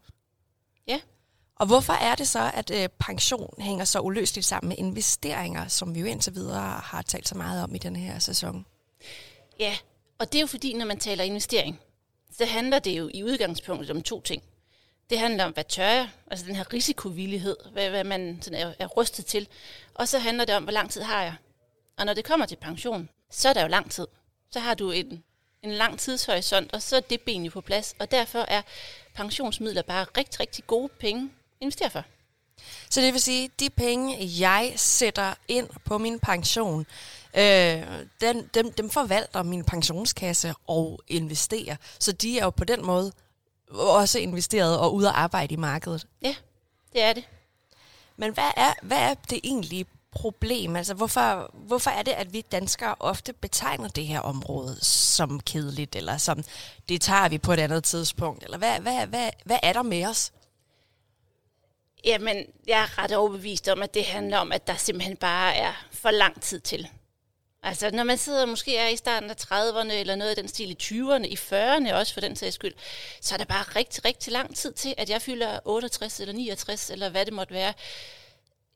Og 1.57 1.67
hvorfor 1.67 1.93
er 1.93 2.15
det 2.15 2.29
så, 2.29 2.51
at 2.55 2.71
øh, 2.71 2.89
pension 2.89 3.55
hænger 3.59 3.85
så 3.85 4.01
uløseligt 4.01 4.47
sammen 4.47 4.69
med 4.69 4.77
investeringer, 4.79 5.69
som 5.69 5.95
vi 5.95 6.01
jo 6.01 6.07
indtil 6.07 6.35
videre 6.35 6.81
har 6.85 7.03
talt 7.03 7.29
så 7.29 7.37
meget 7.37 7.63
om 7.63 7.75
i 7.75 7.79
den 7.79 7.97
her 7.97 8.19
sæson? 8.19 8.67
Ja, 9.59 9.77
og 10.19 10.33
det 10.33 10.39
er 10.39 10.41
jo 10.41 10.47
fordi, 10.47 10.73
når 10.73 10.87
man 10.87 10.99
taler 10.99 11.25
investering, 11.25 11.81
så 12.39 12.45
handler 12.45 12.79
det 12.79 12.99
jo 12.99 13.11
i 13.15 13.25
udgangspunktet 13.25 13.91
om 13.91 14.03
to 14.03 14.21
ting. 14.21 14.43
Det 15.11 15.19
handler 15.19 15.45
om, 15.45 15.53
hvad 15.53 15.65
tør 15.65 15.89
jeg? 15.89 16.09
Altså 16.31 16.47
den 16.47 16.57
her 16.57 16.73
risikovillighed, 16.73 17.57
hvad, 17.73 17.91
hvad 17.91 18.05
man 18.05 18.39
sådan 18.43 18.61
er, 18.61 18.73
er 18.79 18.87
rustet 18.87 19.27
til. 19.27 19.49
Og 19.95 20.09
så 20.09 20.19
handler 20.19 20.45
det 20.45 20.55
om, 20.55 20.63
hvor 20.63 20.73
lang 20.73 20.91
tid 20.91 21.03
har 21.03 21.23
jeg? 21.23 21.35
Og 21.97 22.07
når 22.07 22.15
det 22.15 22.25
kommer 22.25 22.47
til 22.47 22.57
pension, 22.57 23.09
så 23.31 23.49
er 23.49 23.53
der 23.53 23.63
jo 23.63 23.69
lang 23.69 23.91
tid. 23.91 24.07
Så 24.51 24.61
har 24.61 24.75
du 24.75 24.91
en, 24.91 25.25
en 25.63 25.71
lang 25.71 25.99
tidshorisont, 25.99 26.73
og 26.73 26.83
så 26.83 26.97
er 26.97 27.01
det 27.01 27.21
ben 27.21 27.45
jo 27.45 27.51
på 27.51 27.61
plads. 27.61 27.95
Og 27.99 28.11
derfor 28.11 28.39
er 28.39 28.63
pensionsmidler 29.15 29.83
bare 29.83 30.07
rigtig, 30.17 30.41
rigtig 30.41 30.67
gode 30.67 30.89
penge 30.89 31.31
investere 31.61 31.91
for. 31.91 32.05
Så 32.91 33.01
det 33.01 33.13
vil 33.13 33.21
sige, 33.21 33.51
de 33.61 33.71
penge, 33.71 34.17
jeg 34.41 34.73
sætter 34.77 35.35
ind 35.49 35.69
på 35.85 35.99
min 35.99 36.19
pension, 36.19 36.87
øh, 37.35 37.83
den, 38.21 38.51
dem, 38.55 38.73
dem 38.73 38.91
forvalter 38.91 39.43
min 39.43 39.65
pensionskasse 39.65 40.55
og 40.67 41.01
investerer. 41.09 41.77
Så 41.99 42.13
de 42.13 42.39
er 42.39 42.45
jo 42.45 42.51
på 42.51 42.65
den 42.65 42.87
måde 42.87 43.13
også 43.71 44.19
investeret 44.19 44.79
og 44.79 44.95
ude 44.95 45.09
at 45.09 45.15
arbejde 45.15 45.55
i 45.55 45.57
markedet. 45.57 46.07
Ja, 46.23 46.35
det 46.93 47.03
er 47.03 47.13
det. 47.13 47.25
Men 48.17 48.35
hvad 48.35 48.51
er, 48.57 48.73
hvad 48.83 48.99
er 48.99 49.15
det 49.15 49.41
egentlige 49.45 49.87
problem? 50.11 50.77
Altså, 50.77 50.95
hvorfor, 50.95 51.51
hvorfor 51.55 51.91
er 51.91 52.03
det, 52.03 52.13
at 52.13 52.33
vi 52.33 52.41
danskere 52.41 52.95
ofte 53.01 53.33
betegner 53.33 53.89
det 53.89 54.07
her 54.07 54.21
område 54.21 54.77
som 54.85 55.41
kedeligt, 55.41 55.97
eller 55.97 56.17
som 56.17 56.45
det 56.89 57.01
tager 57.01 57.29
vi 57.29 57.39
på 57.39 57.53
et 57.53 57.61
andet 57.61 57.85
tidspunkt? 57.85 58.45
Eller 58.45 58.59
hvad, 58.59 58.81
hvad, 58.81 59.07
hvad, 59.07 59.31
hvad 59.45 59.59
er 59.63 59.73
der 59.73 59.83
med 59.83 60.07
os? 60.07 60.33
Jamen, 62.07 62.47
jeg 62.67 62.83
er 62.83 62.99
ret 62.99 63.13
overbevist 63.13 63.69
om, 63.69 63.83
at 63.83 63.95
det 63.95 64.05
handler 64.05 64.39
om, 64.39 64.53
at 64.53 64.67
der 64.67 64.77
simpelthen 64.77 65.17
bare 65.17 65.55
er 65.55 65.73
for 65.93 66.11
lang 66.11 66.43
tid 66.43 66.61
til. 66.61 66.89
Altså, 67.63 67.91
når 67.91 68.05
man 68.05 68.19
sidder 68.19 68.47
måske 68.47 68.77
er 68.77 68.89
i 68.89 68.97
starten 68.97 69.31
af 69.31 69.35
30'erne, 69.35 69.93
eller 69.93 70.17
noget 70.17 70.31
af 70.31 70.37
den 70.37 70.49
stil 70.49 70.71
i 70.71 70.77
20'erne, 70.83 71.25
i 71.25 71.35
40'erne 71.35 71.95
også 71.95 72.15
for 72.15 72.21
den 72.21 72.37
sags 72.37 72.55
skyld, 72.55 72.75
så 73.21 73.35
er 73.35 73.39
der 73.39 73.45
bare 73.45 73.63
rigtig, 73.63 74.05
rigtig 74.05 74.33
lang 74.33 74.57
tid 74.57 74.73
til, 74.73 74.95
at 74.97 75.11
jeg 75.11 75.23
fylder 75.23 75.59
68 75.65 76.21
eller 76.21 76.35
69, 76.35 76.91
eller 76.91 77.09
hvad 77.09 77.27
det 77.27 77.35
måtte 77.35 77.55
være. 77.55 77.75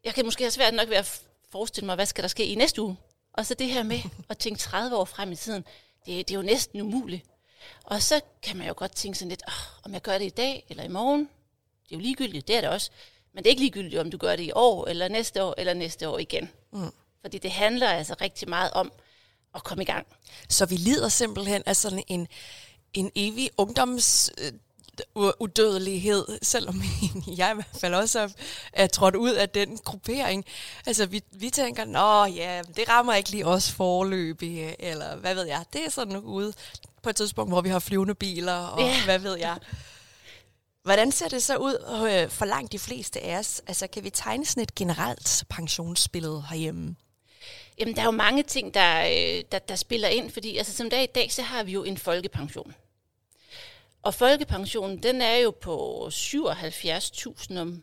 Jeg 0.04 0.14
kan 0.14 0.25
måske 0.25 0.44
have 0.44 0.50
svært 0.50 0.75
nok 0.75 0.88
ved 0.88 0.96
at 0.96 1.20
forestille 1.52 1.87
mig, 1.87 1.94
hvad 1.94 2.06
skal 2.06 2.22
der 2.22 2.28
ske 2.28 2.46
i 2.46 2.54
næste 2.54 2.82
uge. 2.82 2.96
Og 3.32 3.46
så 3.46 3.54
det 3.54 3.66
her 3.66 3.82
med 3.82 4.00
at 4.28 4.38
tænke 4.38 4.60
30 4.60 4.96
år 4.96 5.04
frem 5.04 5.32
i 5.32 5.37
tiden, 5.37 5.64
det, 6.06 6.28
det 6.28 6.34
er 6.34 6.38
jo 6.38 6.42
næsten 6.42 6.80
umuligt. 6.80 7.25
Og 7.84 8.02
så 8.02 8.20
kan 8.42 8.56
man 8.56 8.66
jo 8.66 8.75
godt 8.76 8.92
tænke 8.96 9.18
sådan 9.18 9.28
lidt, 9.28 9.42
oh, 9.49 9.84
om 9.84 9.92
jeg 9.92 10.02
gør 10.02 10.18
det 10.18 10.26
i 10.26 10.28
dag 10.28 10.66
eller 10.68 10.84
i 10.84 10.88
morgen, 10.88 11.28
det 11.90 11.96
er 11.96 11.99
jo 11.99 12.02
ligegyldigt, 12.02 12.49
det 12.49 12.56
er 12.56 12.60
det 12.60 12.70
også. 12.70 12.90
Men 13.34 13.44
det 13.44 13.46
er 13.46 13.50
ikke 13.50 13.62
ligegyldigt, 13.62 14.00
om 14.00 14.10
du 14.10 14.16
gør 14.16 14.37
det 14.37 14.42
i 14.42 14.52
år, 14.54 14.87
eller 14.87 15.08
næste 15.08 15.44
år, 15.44 15.54
eller 15.58 15.75
næste 15.75 16.08
år 16.08 16.18
igen. 16.18 16.50
Mm. 16.72 16.92
Fordi 17.20 17.38
det 17.38 17.50
handler 17.50 17.88
altså 17.88 18.14
rigtig 18.20 18.49
meget 18.49 18.70
om 18.70 18.92
at 19.54 19.64
komme 19.64 19.82
i 19.82 19.87
gang. 19.87 20.06
Så 20.49 20.66
vi 20.66 20.76
lider 20.76 21.08
simpelthen 21.08 21.62
af 21.66 21.76
sådan 21.76 22.02
en, 22.06 22.28
en 22.94 23.10
evig 23.14 23.50
ungdoms... 23.56 24.30
udødelighed, 25.16 26.38
selvom 26.42 26.82
jeg 27.38 27.50
i 27.52 27.54
hvert 27.54 27.80
fald 27.80 27.94
også 27.94 28.18
er, 28.20 28.28
er 28.72 28.87
trådt 28.87 29.16
ud 29.16 29.32
af 29.32 29.49
den 29.49 29.78
gruppering. 29.78 30.44
Altså, 30.87 31.06
vi, 31.06 31.22
vi 31.32 31.50
tænker, 31.50 31.84
nå 31.84 32.25
ja, 32.25 32.62
det 32.76 32.88
rammer 32.88 33.14
ikke 33.14 33.30
lige 33.30 33.46
os 33.46 33.70
forløbig, 33.70 34.76
eller 34.78 35.16
hvad 35.16 35.34
ved 35.34 35.46
jeg. 35.46 35.64
Det 35.72 35.84
er 35.84 35.90
sådan 35.90 36.16
ude 36.16 36.52
på 37.02 37.10
et 37.10 37.16
tidspunkt, 37.16 37.52
hvor 37.52 37.60
vi 37.60 37.68
har 37.68 37.78
flyvende 37.78 38.14
biler, 38.14 38.56
og 38.56 38.80
yeah. 38.80 39.04
hvad 39.04 39.18
ved 39.18 39.38
jeg. 39.38 39.58
Hvordan 40.82 41.12
ser 41.12 41.28
det 41.28 41.42
så 41.42 41.56
ud 41.56 41.75
øh, 42.10 42.30
for 42.30 42.44
langt 42.44 42.72
de 42.72 42.78
fleste 42.78 43.20
af 43.20 43.38
os? 43.38 43.62
Altså, 43.66 43.87
kan 43.87 44.04
vi 44.04 44.10
tegne 44.10 44.46
sådan 44.46 44.62
et 44.62 44.75
generelt 44.75 45.44
pensionsbillede 45.49 46.44
herhjemme? 46.50 46.96
Jamen, 47.78 47.94
der 47.94 48.00
er 48.00 48.04
jo 48.06 48.10
mange 48.10 48.42
ting, 48.42 48.75
der, 48.75 49.00
øh, 49.00 49.44
der, 49.52 49.58
der 49.58 49.76
spiller 49.76 50.08
ind, 50.08 50.30
fordi 50.30 50.56
altså, 50.56 50.72
som 50.72 50.90
dag 50.90 51.02
i 51.02 51.06
dag, 51.06 51.32
så 51.32 51.42
har 51.42 51.62
vi 51.62 51.72
jo 51.72 51.84
en 51.84 51.99
folkepension. 51.99 52.75
Og 54.02 54.14
folkepensionen, 54.14 55.02
den 55.02 55.22
er 55.22 55.37
jo 55.37 55.50
på 55.50 56.06
77.000 56.12 57.58
om 57.58 57.82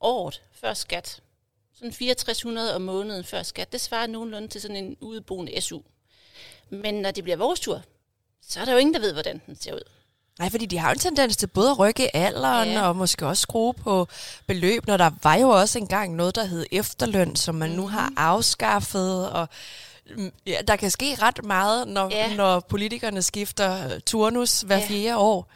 året 0.00 0.42
før 0.52 0.74
skat. 0.74 1.22
Sådan 1.74 1.92
6400 1.92 2.74
om 2.74 2.82
måneden 2.82 3.24
før 3.24 3.42
skat. 3.42 3.72
Det 3.72 3.80
svarer 3.80 4.06
nogenlunde 4.06 4.48
til 4.48 4.60
sådan 4.60 4.76
en 4.76 4.96
udeboende 5.00 5.60
SU. 5.60 5.80
Men 6.70 6.94
når 6.94 7.10
det 7.10 7.24
bliver 7.24 7.36
vores 7.36 7.60
tur, 7.60 7.82
så 8.42 8.60
er 8.60 8.64
der 8.64 8.72
jo 8.72 8.78
ingen, 8.78 8.94
der 8.94 9.00
ved, 9.00 9.12
hvordan 9.12 9.42
den 9.46 9.56
ser 9.56 9.74
ud. 9.74 9.97
Nej, 10.38 10.50
fordi 10.50 10.66
de 10.66 10.78
har 10.78 10.88
jo 10.88 10.92
en 10.92 10.98
tendens 10.98 11.36
til 11.36 11.46
både 11.46 11.70
at 11.70 11.78
rykke 11.78 12.16
alderen 12.16 12.68
ja. 12.68 12.88
og 12.88 12.96
måske 12.96 13.26
også 13.26 13.40
skrue 13.40 13.74
på 13.74 14.08
beløb, 14.46 14.86
når 14.86 14.96
der 14.96 15.10
var 15.22 15.34
jo 15.36 15.48
også 15.48 15.78
engang 15.78 16.14
noget, 16.14 16.34
der 16.34 16.44
hed 16.44 16.66
efterløn, 16.72 17.36
som 17.36 17.54
man 17.54 17.68
mm-hmm. 17.68 17.82
nu 17.82 17.88
har 17.88 18.08
mhm. 18.08 18.16
afskaffet, 18.18 19.30
og 19.30 19.48
mm, 20.16 20.32
ja, 20.46 20.58
der 20.68 20.76
kan 20.76 20.90
ske 20.90 21.14
ret 21.22 21.44
meget, 21.44 21.88
når, 21.88 22.08
ja. 22.10 22.34
når 22.34 22.60
politikerne 22.60 23.22
skifter 23.22 23.98
turnus 23.98 24.60
hver 24.60 24.78
ja. 24.78 24.86
fjerde 24.86 25.16
år. 25.16 25.50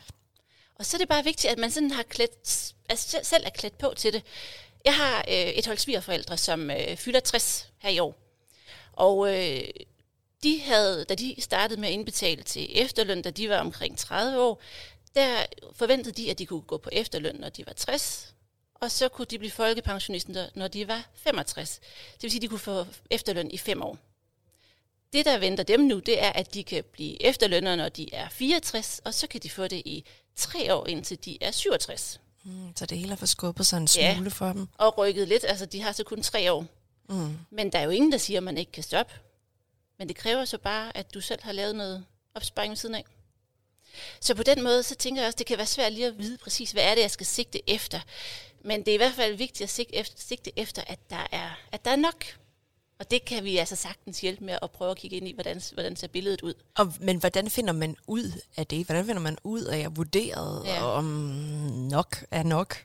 Og 0.79 0.87
så 0.87 0.97
er 0.97 0.99
det 0.99 1.09
bare 1.09 1.25
vigtigt, 1.25 1.53
at 1.53 1.59
man 1.59 1.71
sådan 1.71 1.91
har 1.91 2.03
klædt, 2.03 2.73
altså 2.89 3.21
selv 3.23 3.43
er 3.47 3.51
klædt 3.51 3.79
på 3.79 3.93
til 3.97 4.13
det. 4.13 4.23
Jeg 4.85 4.95
har 4.95 5.25
øh, 5.29 5.35
et 5.35 5.67
hold 5.67 5.79
svigerforældre, 5.79 6.37
som 6.37 6.71
øh, 6.71 6.97
fylder 6.97 7.21
60 7.21 7.69
her 7.79 7.91
i 7.91 7.99
år. 7.99 8.19
Og 8.93 9.35
øh, 9.35 9.61
de 10.43 10.61
havde, 10.61 11.05
da 11.05 11.15
de 11.15 11.35
startede 11.39 11.81
med 11.81 11.89
at 11.89 11.95
indbetale 11.95 12.43
til 12.43 12.83
efterløn, 12.83 13.23
da 13.23 13.31
de 13.31 13.49
var 13.49 13.59
omkring 13.59 13.99
30 13.99 14.41
år, 14.41 14.61
der 15.15 15.47
forventede 15.73 16.23
de, 16.23 16.31
at 16.31 16.39
de 16.39 16.47
kunne 16.47 16.61
gå 16.61 16.77
på 16.77 16.91
efterløn, 16.93 17.37
når 17.39 17.49
de 17.49 17.67
var 17.67 17.73
60, 17.73 18.35
og 18.75 18.91
så 18.91 19.09
kunne 19.09 19.27
de 19.31 19.39
blive 19.39 19.51
folkepensionister, 19.51 20.49
når 20.55 20.69
de 20.69 20.89
var 20.89 21.09
65. 21.15 21.81
Det 22.15 22.23
vil 22.23 22.31
sige, 22.31 22.39
at 22.39 22.43
de 22.43 22.49
kunne 22.49 22.59
få 22.59 22.87
efterløn 23.11 23.51
i 23.51 23.59
fem 23.59 23.83
år. 23.83 23.99
Det, 25.13 25.25
der 25.25 25.39
venter 25.39 25.65
dem 25.65 25.81
nu, 25.81 25.99
det 25.99 26.23
er, 26.23 26.33
at 26.33 26.55
de 26.55 26.65
kan 26.65 26.85
blive 26.93 27.23
efterlønner, 27.23 27.77
når 27.77 27.89
de 27.89 28.15
er 28.15 28.29
64, 28.29 29.01
og 29.05 29.15
så 29.15 29.27
kan 29.27 29.41
de 29.41 29.51
få 29.51 29.69
det 29.69 29.83
i 29.85 30.05
tre 30.37 30.75
år, 30.75 30.87
indtil 30.87 31.25
de 31.25 31.39
er 31.41 31.51
67. 31.51 32.21
Mm, 32.45 32.77
så 32.77 32.87
det 32.87 32.99
hele 32.99 33.13
er 33.13 33.17
forskubbet 33.17 33.67
sig 33.67 33.77
en 33.77 33.89
smule 33.89 34.07
ja, 34.07 34.29
for 34.29 34.53
dem. 34.53 34.69
og 34.79 34.99
rykket 34.99 35.29
lidt. 35.29 35.45
Altså, 35.45 35.67
de 35.67 35.83
har 35.83 35.93
så 35.93 36.05
kun 36.05 36.23
tre 36.23 36.53
år. 36.53 36.67
Mm. 37.09 37.39
Men 37.51 37.73
der 37.73 37.79
er 37.79 37.83
jo 37.83 37.91
ingen, 37.91 38.13
der 38.13 38.19
siger, 38.19 38.39
at 38.39 38.45
man 38.45 38.59
ikke 38.59 38.73
kan 38.73 38.83
stoppe. 38.83 39.15
Men 40.03 40.09
det 40.09 40.17
kræver 40.17 40.45
så 40.45 40.59
bare, 40.59 40.97
at 40.97 41.15
du 41.15 41.21
selv 41.21 41.43
har 41.43 41.53
lavet 41.53 41.77
noget 41.77 42.05
opsparing 42.35 42.71
ved 42.71 42.77
siden 42.77 42.95
af. 42.95 43.05
Så 44.21 44.35
på 44.35 44.43
den 44.43 44.63
måde, 44.63 44.83
så 44.83 44.95
tænker 44.95 45.23
jeg 45.23 45.27
også, 45.27 45.37
det 45.37 45.47
kan 45.47 45.57
være 45.59 45.67
svært 45.67 45.93
lige 45.93 46.07
at 46.07 46.19
vide 46.19 46.39
præcis, 46.39 46.73
hvad 46.73 46.83
er 46.83 46.95
det, 46.95 47.03
jeg 47.03 47.11
skal 47.11 47.27
sigte 47.27 47.71
efter. 47.71 48.01
Men 48.65 48.81
det 48.81 48.89
er 48.89 48.95
i 48.95 48.97
hvert 48.97 49.15
fald 49.15 49.37
vigtigt 49.37 49.63
at 49.63 49.71
sigte 49.71 49.95
efter, 49.97 50.15
sigte 50.19 50.59
efter 50.59 50.83
at, 50.87 51.11
der 51.11 51.27
er, 51.33 51.51
at 51.73 51.85
der 51.85 51.91
er 51.91 51.97
nok. 51.97 52.25
Og 52.99 53.11
det 53.11 53.25
kan 53.25 53.45
vi 53.45 53.57
altså 53.57 53.77
sagtens 53.77 54.21
hjælpe 54.21 54.45
med 54.45 54.59
at 54.63 54.71
prøve 54.71 54.91
at 54.91 54.97
kigge 54.97 55.17
ind 55.17 55.29
i, 55.29 55.33
hvordan, 55.33 55.61
hvordan 55.73 55.97
ser 55.97 56.09
billedet 56.09 56.43
ud. 56.43 56.55
Og, 56.77 56.93
men 57.01 57.17
hvordan 57.17 57.51
finder 57.51 57.73
man 57.73 57.97
ud 58.07 58.41
af 58.57 58.67
det? 58.67 58.87
Hvordan 58.87 59.07
finder 59.07 59.23
man 59.23 59.39
ud 59.45 59.65
af 59.65 59.79
at 59.79 59.97
vurdere, 59.97 60.67
ja. 60.67 60.85
om 60.85 61.05
nok 61.91 62.25
er 62.31 62.43
nok? 62.43 62.85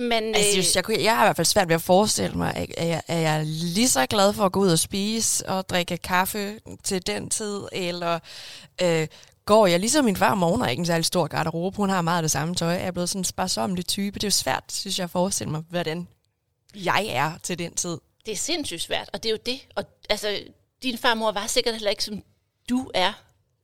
Men, 0.00 0.34
altså, 0.34 0.78
øh, 0.78 0.90
jeg, 0.90 1.04
jeg 1.04 1.16
har 1.16 1.24
i 1.24 1.26
hvert 1.26 1.36
fald 1.36 1.44
svært 1.44 1.68
ved 1.68 1.74
at 1.74 1.82
forestille 1.82 2.36
mig, 2.36 2.54
at, 2.56 2.70
at, 2.76 2.88
jeg, 2.88 3.02
at 3.06 3.22
jeg 3.22 3.36
er 3.38 3.42
lige 3.44 3.88
så 3.88 4.06
glad 4.06 4.32
for 4.32 4.44
at 4.44 4.52
gå 4.52 4.60
ud 4.60 4.70
og 4.70 4.78
spise 4.78 5.48
og 5.48 5.68
drikke 5.68 5.96
kaffe 5.96 6.60
til 6.84 7.06
den 7.06 7.30
tid, 7.30 7.60
eller 7.72 8.18
øh, 8.82 9.08
går 9.44 9.66
jeg 9.66 9.80
ligesom 9.80 10.04
min 10.04 10.16
far 10.16 10.34
morgen, 10.34 10.70
ikke 10.70 10.80
en 10.80 10.86
særlig 10.86 11.04
stor 11.04 11.26
garderobe, 11.26 11.76
hun 11.76 11.88
har 11.88 12.02
meget 12.02 12.18
af 12.18 12.22
det 12.22 12.30
samme 12.30 12.54
tøj, 12.54 12.68
jeg 12.68 12.86
er 12.86 12.90
blevet 12.90 13.08
sådan 13.08 13.20
en 13.20 13.24
sparsomlig 13.24 13.86
type. 13.86 14.14
Det 14.14 14.24
er 14.24 14.28
jo 14.28 14.30
svært, 14.30 14.64
synes 14.72 14.98
jeg, 14.98 15.04
at 15.04 15.10
forestille 15.10 15.50
mig, 15.50 15.62
hvordan 15.68 16.08
jeg 16.74 17.06
er 17.10 17.32
til 17.42 17.58
den 17.58 17.74
tid. 17.74 17.98
Det 18.26 18.32
er 18.32 18.36
sindssygt 18.36 18.82
svært, 18.82 19.10
og 19.12 19.22
det 19.22 19.28
er 19.28 19.32
jo 19.32 19.38
det. 19.46 19.60
Og, 19.74 19.84
altså, 20.10 20.40
din 20.82 20.98
farmor 20.98 21.32
var 21.32 21.46
sikkert 21.46 21.74
heller 21.74 21.90
ikke, 21.90 22.04
som 22.04 22.22
du 22.68 22.90
er, 22.94 23.12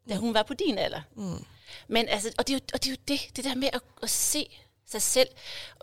da 0.08 0.16
hun 0.16 0.34
var 0.34 0.42
på 0.42 0.54
din 0.54 0.78
alder. 0.78 1.00
Mm. 1.16 1.44
Men 1.88 2.08
altså, 2.08 2.32
og 2.38 2.46
det 2.46 2.54
er 2.54 2.58
jo, 2.58 2.60
og 2.74 2.84
det, 2.84 2.88
er 2.88 2.92
jo 2.92 2.96
det, 3.08 3.36
det 3.36 3.44
der 3.44 3.54
med 3.54 3.68
at, 3.72 3.80
at 4.02 4.10
se 4.10 4.46
sig 4.86 5.02
selv. 5.02 5.28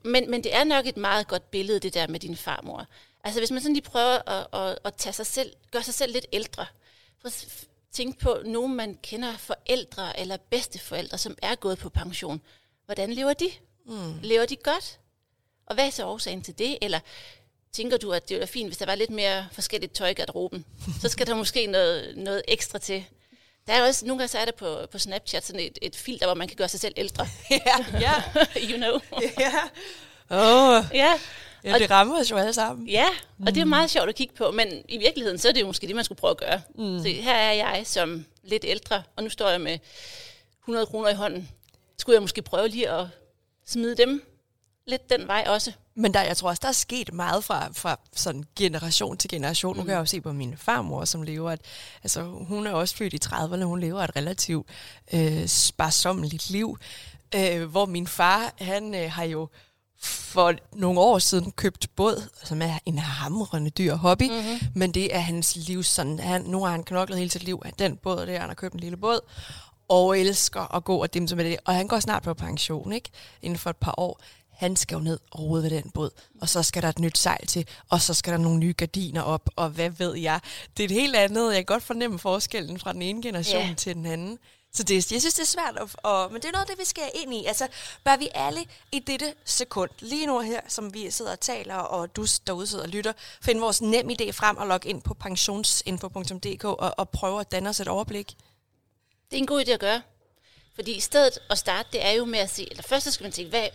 Men, 0.03 0.31
men 0.31 0.43
det 0.43 0.55
er 0.55 0.63
nok 0.63 0.87
et 0.87 0.97
meget 0.97 1.27
godt 1.27 1.51
billede, 1.51 1.79
det 1.79 1.93
der 1.93 2.07
med 2.07 2.19
din 2.19 2.37
farmor. 2.37 2.87
Altså 3.23 3.39
hvis 3.39 3.51
man 3.51 3.61
sådan 3.61 3.73
lige 3.73 3.83
prøver 3.83 4.29
at, 4.29 4.47
at, 4.53 4.79
at 4.83 4.95
tage 4.95 5.13
sig 5.13 5.25
selv, 5.25 5.53
gøre 5.71 5.83
sig 5.83 5.93
selv 5.93 6.13
lidt 6.13 6.25
ældre. 6.33 6.65
Tænke 7.91 8.19
på 8.19 8.37
nogen, 8.45 8.75
man 8.75 8.99
kender 9.03 9.37
forældre 9.37 10.19
eller 10.19 10.37
bedsteforældre, 10.49 11.17
som 11.17 11.37
er 11.41 11.55
gået 11.55 11.77
på 11.77 11.89
pension. 11.89 12.41
Hvordan 12.85 13.13
lever 13.13 13.33
de? 13.33 13.49
Mm. 13.85 14.19
Lever 14.21 14.45
de 14.45 14.55
godt? 14.55 14.99
Og 15.65 15.75
hvad 15.75 15.85
er 15.85 15.89
så 15.89 16.05
årsagen 16.05 16.41
til 16.41 16.57
det? 16.57 16.77
Eller 16.81 16.99
tænker 17.71 17.97
du, 17.97 18.11
at 18.11 18.29
det 18.29 18.37
være 18.37 18.47
fint, 18.47 18.69
hvis 18.69 18.77
der 18.77 18.85
var 18.85 18.95
lidt 18.95 19.09
mere 19.09 19.47
forskelligt 19.51 19.93
tøj 19.93 20.09
i 20.09 20.13
garderoben? 20.13 20.65
så 21.01 21.09
skal 21.09 21.27
der 21.27 21.35
måske 21.35 21.67
noget, 21.67 22.17
noget 22.17 22.41
ekstra 22.47 22.79
til. 22.79 23.05
Der 23.67 23.73
er 23.73 23.87
også, 23.87 24.05
nogle 24.05 24.19
gange 24.19 24.27
så 24.27 24.37
er 24.37 24.45
der 24.45 24.51
på, 24.51 24.77
på 24.91 24.97
Snapchat 24.97 25.45
sådan 25.45 25.59
et, 25.59 25.79
et 25.81 25.95
filter, 25.95 26.25
hvor 26.25 26.33
man 26.33 26.47
kan 26.47 26.57
gøre 26.57 26.69
sig 26.69 26.79
selv 26.79 26.93
ældre. 26.97 27.27
Ja, 27.51 27.85
ja. 28.05 28.13
you 28.69 28.77
know. 28.77 28.99
ja. 29.39 29.53
Oh. 30.29 30.83
Ja. 30.93 31.13
Ja, 31.63 31.79
det 31.79 31.91
rammer 31.91 32.19
os 32.19 32.31
jo 32.31 32.37
alle 32.37 32.53
sammen. 32.53 32.87
Ja, 32.87 33.07
og 33.07 33.35
mm. 33.37 33.45
det 33.45 33.57
er 33.57 33.65
meget 33.65 33.89
sjovt 33.89 34.09
at 34.09 34.15
kigge 34.15 34.35
på, 34.35 34.51
men 34.51 34.67
i 34.89 34.97
virkeligheden, 34.97 35.37
så 35.37 35.49
er 35.49 35.51
det 35.51 35.61
jo 35.61 35.67
måske 35.67 35.87
det, 35.87 35.95
man 35.95 36.05
skulle 36.05 36.19
prøve 36.19 36.31
at 36.31 36.37
gøre. 36.37 36.61
Mm. 36.75 36.99
Så 36.99 37.07
her 37.07 37.35
er 37.35 37.53
jeg 37.53 37.81
som 37.85 38.25
lidt 38.43 38.65
ældre, 38.67 39.03
og 39.15 39.23
nu 39.23 39.29
står 39.29 39.49
jeg 39.49 39.61
med 39.61 39.79
100 40.61 40.85
kroner 40.85 41.09
i 41.09 41.13
hånden. 41.13 41.49
Skulle 41.99 42.13
jeg 42.13 42.21
måske 42.21 42.41
prøve 42.41 42.67
lige 42.67 42.89
at 42.89 43.05
smide 43.65 43.95
dem 43.95 44.32
lidt 44.87 45.09
den 45.09 45.27
vej 45.27 45.43
også. 45.47 45.71
Men 45.95 46.13
der, 46.13 46.21
jeg 46.21 46.37
tror 46.37 46.49
også, 46.49 46.59
der 46.61 46.67
er 46.67 46.71
sket 46.71 47.13
meget 47.13 47.43
fra, 47.43 47.69
fra 47.73 47.99
sådan 48.15 48.43
generation 48.55 49.17
til 49.17 49.29
generation. 49.29 49.73
Mm. 49.73 49.77
Nu 49.77 49.83
kan 49.83 49.93
jeg 49.93 49.99
jo 49.99 50.05
se 50.05 50.21
på 50.21 50.33
min 50.33 50.57
farmor, 50.57 51.05
som 51.05 51.23
lever 51.23 51.51
et, 51.51 51.61
altså 52.03 52.23
hun 52.23 52.67
er 52.67 52.71
også 52.71 52.95
født 52.95 53.13
i 53.13 53.19
30'erne, 53.25 53.63
hun 53.63 53.79
lever 53.79 54.01
et 54.01 54.15
relativt 54.15 54.67
øh, 55.13 55.47
sparsommeligt 55.47 56.49
liv. 56.49 56.77
Øh, 57.35 57.63
hvor 57.63 57.85
min 57.85 58.07
far, 58.07 58.53
han 58.57 58.95
øh, 58.95 59.11
har 59.11 59.23
jo 59.23 59.49
for 60.03 60.53
nogle 60.73 60.99
år 60.99 61.19
siden 61.19 61.51
købt 61.51 61.87
båd, 61.95 62.29
som 62.43 62.61
er 62.61 62.79
en 62.85 62.99
hamrende 62.99 63.69
dyr 63.69 63.95
hobby, 63.95 64.29
mm-hmm. 64.29 64.67
men 64.75 64.91
det 64.91 65.15
er 65.15 65.19
hans 65.19 65.55
liv 65.55 65.83
sådan, 65.83 66.19
han, 66.19 66.41
nu 66.41 66.63
har 66.63 66.71
han 66.71 66.83
knoklet 66.83 67.19
hele 67.19 67.31
sit 67.31 67.43
liv, 67.43 67.63
den 67.79 67.97
båd 67.97 68.25
der, 68.25 68.39
han 68.39 68.49
har 68.49 68.55
købt 68.55 68.73
en 68.73 68.79
lille 68.79 68.97
båd, 68.97 69.19
og 69.87 70.19
elsker 70.19 70.75
at 70.75 70.83
gå 70.83 71.01
og 71.01 71.13
dimse 71.13 71.35
med 71.35 71.45
det, 71.45 71.57
og 71.65 71.75
han 71.75 71.87
går 71.87 71.99
snart 71.99 72.23
på 72.23 72.33
pension, 72.33 72.93
ikke? 72.93 73.09
Inden 73.41 73.59
for 73.59 73.69
et 73.69 73.77
par 73.77 73.93
år 73.97 74.21
han 74.55 74.75
skal 74.75 74.95
jo 74.95 75.01
ned 75.01 75.19
og 75.31 75.39
rode 75.39 75.63
ved 75.63 75.69
den 75.69 75.89
båd, 75.89 76.09
og 76.41 76.49
så 76.49 76.63
skal 76.63 76.81
der 76.81 76.89
et 76.89 76.99
nyt 76.99 77.17
sejl 77.17 77.47
til, 77.47 77.67
og 77.89 78.01
så 78.01 78.13
skal 78.13 78.33
der 78.33 78.39
nogle 78.39 78.59
nye 78.59 78.73
gardiner 78.73 79.21
op, 79.21 79.49
og 79.55 79.69
hvad 79.69 79.89
ved 79.89 80.15
jeg. 80.15 80.39
Det 80.77 80.83
er 80.83 80.87
et 80.87 80.91
helt 80.91 81.15
andet. 81.15 81.47
Jeg 81.47 81.55
kan 81.55 81.65
godt 81.65 81.83
fornemme 81.83 82.19
forskellen 82.19 82.79
fra 82.79 82.93
den 82.93 83.01
ene 83.01 83.21
generation 83.21 83.61
yeah. 83.61 83.75
til 83.75 83.95
den 83.95 84.05
anden. 84.05 84.39
Så 84.75 84.83
det, 84.83 85.11
jeg 85.11 85.21
synes, 85.21 85.33
det 85.33 85.41
er 85.41 85.45
svært, 85.45 85.77
at, 85.77 85.95
og, 86.03 86.31
men 86.31 86.41
det 86.41 86.47
er 86.47 86.51
noget 86.51 86.63
af 86.63 86.67
det, 86.67 86.79
vi 86.79 86.85
skal 86.85 87.03
ind 87.13 87.33
i. 87.33 87.45
Altså, 87.45 87.67
bør 88.03 88.17
vi 88.17 88.29
alle 88.33 88.65
i 88.91 88.99
dette 88.99 89.33
sekund, 89.45 89.89
lige 89.99 90.25
nu 90.25 90.39
her, 90.39 90.61
som 90.67 90.93
vi 90.93 91.11
sidder 91.11 91.31
og 91.31 91.39
taler, 91.39 91.75
og 91.75 92.15
du 92.15 92.25
derude 92.47 92.67
sidder 92.67 92.83
og 92.83 92.89
lytter, 92.89 93.13
finde 93.41 93.61
vores 93.61 93.81
nem 93.81 94.09
idé 94.09 94.31
frem 94.31 94.57
og 94.57 94.67
logge 94.67 94.89
ind 94.89 95.01
på 95.01 95.13
pensionsinfo.dk 95.13 96.63
og, 96.63 96.93
og 96.97 97.09
prøve 97.09 97.39
at 97.39 97.51
danne 97.51 97.69
os 97.69 97.79
et 97.79 97.87
overblik? 97.87 98.27
Det 99.31 99.37
er 99.37 99.37
en 99.37 99.47
god 99.47 99.65
idé 99.65 99.71
at 99.71 99.79
gøre. 99.79 100.01
Fordi 100.75 100.99
stedet 100.99 101.39
at 101.49 101.57
starte, 101.57 101.89
det 101.91 102.05
er 102.05 102.11
jo 102.11 102.25
med 102.25 102.39
at 102.39 102.49
se, 102.49 102.67
eller 102.71 102.83
først 102.83 103.11
skal 103.11 103.23
man 103.23 103.31
tænke, 103.31 103.49
hvad, 103.49 103.67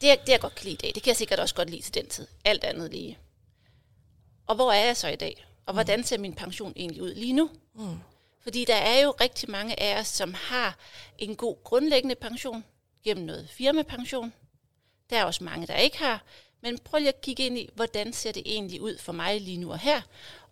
det, 0.00 0.20
det 0.20 0.28
jeg 0.28 0.40
godt 0.40 0.54
kan 0.54 0.64
lide 0.64 0.74
i 0.74 0.76
dag, 0.76 0.92
det 0.94 1.02
kan 1.02 1.10
jeg 1.10 1.16
sikkert 1.16 1.40
også 1.40 1.54
godt 1.54 1.70
lide 1.70 1.82
til 1.82 1.94
den 1.94 2.08
tid. 2.08 2.26
Alt 2.44 2.64
andet 2.64 2.90
lige. 2.90 3.18
Og 4.46 4.54
hvor 4.54 4.72
er 4.72 4.84
jeg 4.84 4.96
så 4.96 5.08
i 5.08 5.16
dag? 5.16 5.46
Og 5.66 5.72
mm. 5.72 5.76
hvordan 5.76 6.04
ser 6.04 6.18
min 6.18 6.34
pension 6.34 6.72
egentlig 6.76 7.02
ud 7.02 7.14
lige 7.14 7.32
nu? 7.32 7.50
Mm. 7.74 7.98
Fordi 8.40 8.64
der 8.64 8.74
er 8.74 9.00
jo 9.00 9.14
rigtig 9.20 9.50
mange 9.50 9.80
af 9.80 10.00
os, 10.00 10.08
som 10.08 10.34
har 10.34 10.78
en 11.18 11.36
god 11.36 11.56
grundlæggende 11.64 12.14
pension 12.14 12.64
gennem 13.04 13.26
noget 13.26 13.48
firmapension. 13.50 14.32
Der 15.10 15.18
er 15.18 15.24
også 15.24 15.44
mange, 15.44 15.66
der 15.66 15.76
ikke 15.76 15.98
har. 15.98 16.24
Men 16.60 16.78
prøv 16.78 16.98
lige 16.98 17.08
at 17.08 17.20
kigge 17.20 17.46
ind 17.46 17.58
i, 17.58 17.70
hvordan 17.74 18.12
ser 18.12 18.32
det 18.32 18.42
egentlig 18.46 18.80
ud 18.82 18.98
for 18.98 19.12
mig 19.12 19.40
lige 19.40 19.56
nu 19.56 19.72
og 19.72 19.78
her? 19.78 20.00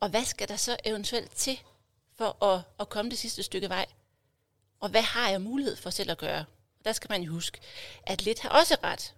Og 0.00 0.08
hvad 0.08 0.24
skal 0.24 0.48
der 0.48 0.56
så 0.56 0.76
eventuelt 0.84 1.30
til 1.30 1.60
for 2.16 2.44
at, 2.44 2.60
at 2.80 2.88
komme 2.88 3.10
det 3.10 3.18
sidste 3.18 3.42
stykke 3.42 3.68
vej? 3.68 3.86
Og 4.80 4.88
hvad 4.88 5.02
har 5.02 5.30
jeg 5.30 5.40
mulighed 5.40 5.76
for 5.76 5.90
selv 5.90 6.10
at 6.10 6.18
gøre? 6.18 6.44
Der 6.84 6.92
skal 6.92 7.10
man 7.10 7.22
jo 7.22 7.32
huske, 7.32 7.60
at 8.02 8.22
lidt 8.22 8.40
har 8.40 8.48
også 8.48 8.76
ret. 8.84 9.14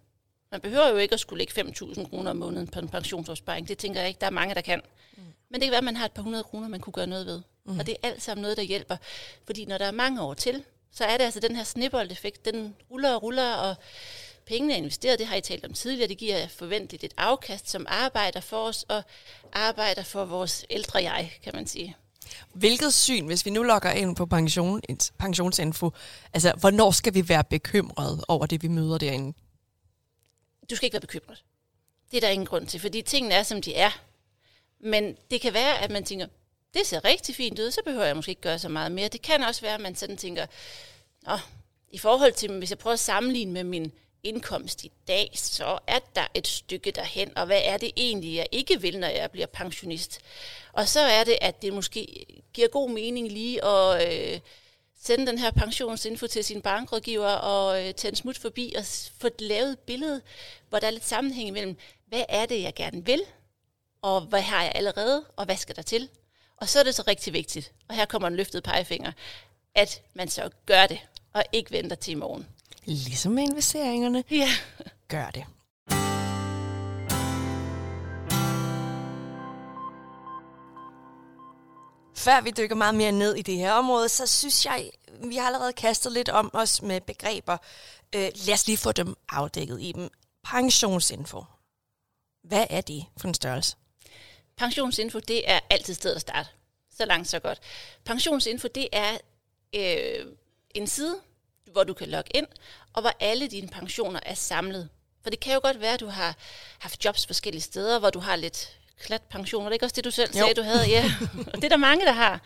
Man 0.56 0.60
behøver 0.60 0.88
jo 0.88 0.96
ikke 0.96 1.12
at 1.12 1.20
skulle 1.20 1.38
lægge 1.38 1.62
5.000 1.62 2.08
kroner 2.08 2.30
om 2.30 2.36
måneden 2.36 2.66
på 2.66 2.78
en 2.78 2.88
pensionsopsparing. 2.88 3.68
Det 3.68 3.78
tænker 3.78 4.00
jeg 4.00 4.08
ikke, 4.08 4.20
der 4.20 4.26
er 4.26 4.30
mange, 4.30 4.54
der 4.54 4.60
kan. 4.60 4.80
Mm. 5.16 5.22
Men 5.48 5.60
det 5.60 5.66
kan 5.66 5.70
være, 5.70 5.78
at 5.78 5.84
man 5.84 5.96
har 5.96 6.04
et 6.04 6.12
par 6.12 6.22
hundrede 6.22 6.44
kroner, 6.44 6.68
man 6.68 6.80
kunne 6.80 6.92
gøre 6.92 7.06
noget 7.06 7.26
ved. 7.26 7.42
Mm. 7.64 7.78
Og 7.78 7.86
det 7.86 7.96
er 8.02 8.08
alt 8.08 8.22
sammen 8.22 8.42
noget, 8.42 8.56
der 8.56 8.62
hjælper. 8.62 8.96
Fordi 9.46 9.64
når 9.64 9.78
der 9.78 9.84
er 9.84 9.90
mange 9.90 10.22
år 10.22 10.34
til, 10.34 10.64
så 10.92 11.04
er 11.04 11.16
det 11.16 11.24
altså 11.24 11.40
den 11.40 11.56
her 11.56 11.64
snibbold-effekt, 11.64 12.44
den 12.44 12.74
ruller 12.90 13.14
og 13.14 13.22
ruller, 13.22 13.54
og 13.54 13.74
pengene 14.46 14.72
er 14.72 14.76
investeret, 14.76 15.18
det 15.18 15.26
har 15.26 15.36
I 15.36 15.40
talt 15.40 15.64
om 15.64 15.72
tidligere, 15.72 16.08
det 16.08 16.18
giver 16.18 16.48
forventeligt 16.48 17.04
et 17.04 17.14
afkast, 17.16 17.70
som 17.70 17.86
arbejder 17.88 18.40
for 18.40 18.56
os, 18.56 18.84
og 18.88 19.02
arbejder 19.52 20.02
for 20.02 20.24
vores 20.24 20.66
ældre 20.70 21.02
jeg, 21.02 21.32
kan 21.42 21.52
man 21.54 21.66
sige. 21.66 21.96
Hvilket 22.52 22.94
syn, 22.94 23.26
hvis 23.26 23.44
vi 23.44 23.50
nu 23.50 23.62
logger 23.62 23.90
ind 23.90 24.16
på 24.16 24.26
pension, 24.26 24.80
pensionsinfo, 25.18 25.90
altså 26.32 26.52
hvornår 26.60 26.90
skal 26.90 27.14
vi 27.14 27.28
være 27.28 27.44
bekymrede 27.44 28.24
over 28.28 28.46
det, 28.46 28.62
vi 28.62 28.68
møder 28.68 28.98
derinde? 28.98 29.32
Du 30.70 30.76
skal 30.76 30.86
ikke 30.86 30.94
være 30.94 31.00
bekymret. 31.00 31.44
Det 32.10 32.16
er 32.16 32.20
der 32.20 32.28
ingen 32.28 32.46
grund 32.46 32.66
til, 32.66 32.80
fordi 32.80 33.02
tingene 33.02 33.34
er, 33.34 33.42
som 33.42 33.62
de 33.62 33.74
er. 33.74 33.90
Men 34.80 35.16
det 35.30 35.40
kan 35.40 35.54
være, 35.54 35.78
at 35.78 35.90
man 35.90 36.04
tænker, 36.04 36.26
det 36.74 36.86
ser 36.86 37.04
rigtig 37.04 37.34
fint 37.34 37.58
ud, 37.58 37.70
så 37.70 37.80
behøver 37.84 38.04
jeg 38.04 38.16
måske 38.16 38.30
ikke 38.30 38.42
gøre 38.42 38.58
så 38.58 38.68
meget 38.68 38.92
mere. 38.92 39.08
Det 39.08 39.22
kan 39.22 39.42
også 39.42 39.60
være, 39.60 39.74
at 39.74 39.80
man 39.80 39.96
sådan 39.96 40.16
tænker, 40.16 40.46
Nå, 41.22 41.38
i 41.92 41.98
forhold 41.98 42.32
til, 42.32 42.58
hvis 42.58 42.70
jeg 42.70 42.78
prøver 42.78 42.94
at 42.94 43.00
sammenligne 43.00 43.52
med 43.52 43.64
min 43.64 43.92
indkomst 44.22 44.84
i 44.84 44.92
dag, 45.08 45.30
så 45.34 45.78
er 45.86 45.98
der 46.14 46.26
et 46.34 46.46
stykke 46.46 46.90
derhen, 46.90 47.38
og 47.38 47.46
hvad 47.46 47.60
er 47.64 47.76
det 47.76 47.90
egentlig, 47.96 48.34
jeg 48.34 48.46
ikke 48.52 48.80
vil, 48.80 48.98
når 48.98 49.08
jeg 49.08 49.30
bliver 49.30 49.46
pensionist? 49.46 50.20
Og 50.72 50.88
så 50.88 51.00
er 51.00 51.24
det, 51.24 51.38
at 51.40 51.62
det 51.62 51.72
måske 51.72 52.26
giver 52.54 52.68
god 52.68 52.90
mening 52.90 53.32
lige 53.32 53.64
at 53.64 54.12
øh, 54.34 54.40
sende 55.02 55.26
den 55.26 55.38
her 55.38 55.50
pensionsinfo 55.50 56.26
til 56.26 56.44
sin 56.44 56.62
bankrådgiver 56.62 57.28
og 57.28 57.86
øh, 57.86 57.94
tage 57.94 58.12
en 58.12 58.16
smut 58.16 58.38
forbi 58.38 58.74
og 58.78 58.84
få 59.20 59.28
lavet 59.38 59.72
et 59.72 59.78
billede, 59.78 60.22
hvor 60.68 60.78
der 60.78 60.86
er 60.86 60.90
lidt 60.90 61.06
sammenhæng 61.06 61.48
imellem, 61.48 61.76
hvad 62.08 62.24
er 62.28 62.46
det, 62.46 62.62
jeg 62.62 62.74
gerne 62.74 63.06
vil, 63.06 63.20
og 64.02 64.20
hvad 64.20 64.42
har 64.42 64.62
jeg 64.62 64.72
allerede, 64.74 65.24
og 65.36 65.44
hvad 65.44 65.56
skal 65.56 65.76
der 65.76 65.82
til? 65.82 66.08
Og 66.56 66.68
så 66.68 66.80
er 66.80 66.84
det 66.84 66.94
så 66.94 67.04
rigtig 67.06 67.32
vigtigt, 67.32 67.72
og 67.88 67.94
her 67.94 68.04
kommer 68.04 68.28
en 68.28 68.36
løftet 68.36 68.62
pegefinger, 68.62 69.12
at 69.74 70.02
man 70.14 70.28
så 70.28 70.50
gør 70.66 70.86
det, 70.86 70.98
og 71.32 71.44
ikke 71.52 71.70
venter 71.70 71.96
til 71.96 72.12
i 72.12 72.14
morgen. 72.14 72.46
Ligesom 72.84 73.32
med 73.32 73.42
investeringerne. 73.42 74.24
Ja. 74.30 74.48
Gør 75.08 75.30
det. 75.30 75.44
Før 82.16 82.40
vi 82.40 82.50
dykker 82.50 82.76
meget 82.76 82.94
mere 82.94 83.12
ned 83.12 83.34
i 83.34 83.42
det 83.42 83.56
her 83.56 83.72
område, 83.72 84.08
så 84.08 84.26
synes 84.26 84.64
jeg, 84.66 84.90
vi 85.24 85.36
har 85.36 85.46
allerede 85.46 85.72
kastet 85.72 86.12
lidt 86.12 86.28
om 86.28 86.50
os 86.52 86.82
med 86.82 87.00
begreber. 87.00 87.56
Øh, 88.14 88.30
lad 88.34 88.54
os 88.54 88.66
lige 88.66 88.78
få 88.78 88.92
dem 88.92 89.16
afdækket 89.28 89.82
i 89.82 89.92
dem. 89.92 90.10
Pensionsinfo. 90.44 91.44
Hvad 92.44 92.66
er 92.70 92.80
det 92.80 93.04
for 93.16 93.28
en 93.28 93.34
størrelse? 93.34 93.76
Pensionsinfo, 94.56 95.18
det 95.18 95.50
er 95.50 95.60
altid 95.70 95.94
stedet 95.94 96.14
at 96.14 96.20
starte. 96.20 96.48
Så 96.96 97.04
langt, 97.04 97.28
så 97.28 97.38
godt. 97.38 97.60
Pensionsinfo, 98.04 98.68
det 98.68 98.88
er 98.92 99.18
øh, 99.74 100.26
en 100.74 100.86
side, 100.86 101.16
hvor 101.72 101.84
du 101.84 101.94
kan 101.94 102.08
logge 102.08 102.30
ind, 102.36 102.46
og 102.92 103.00
hvor 103.00 103.12
alle 103.20 103.48
dine 103.48 103.68
pensioner 103.68 104.20
er 104.22 104.34
samlet. 104.34 104.88
For 105.22 105.30
det 105.30 105.40
kan 105.40 105.54
jo 105.54 105.60
godt 105.62 105.80
være, 105.80 105.94
at 105.94 106.00
du 106.00 106.06
har 106.06 106.36
haft 106.78 107.04
jobs 107.04 107.26
forskellige 107.26 107.62
steder, 107.62 107.98
hvor 107.98 108.10
du 108.10 108.18
har 108.18 108.36
lidt 108.36 108.78
klat 109.00 109.22
pension. 109.22 109.64
Var 109.64 109.70
det 109.70 109.74
ikke 109.74 109.86
også 109.86 109.96
det, 109.96 110.04
du 110.04 110.10
selv 110.10 110.30
jo. 110.30 110.38
sagde, 110.38 110.54
du 110.54 110.62
havde? 110.62 110.88
Ja, 110.88 111.04
og 111.52 111.54
det 111.54 111.64
er 111.64 111.68
der 111.68 111.76
mange, 111.76 112.04
der 112.04 112.12
har. 112.12 112.40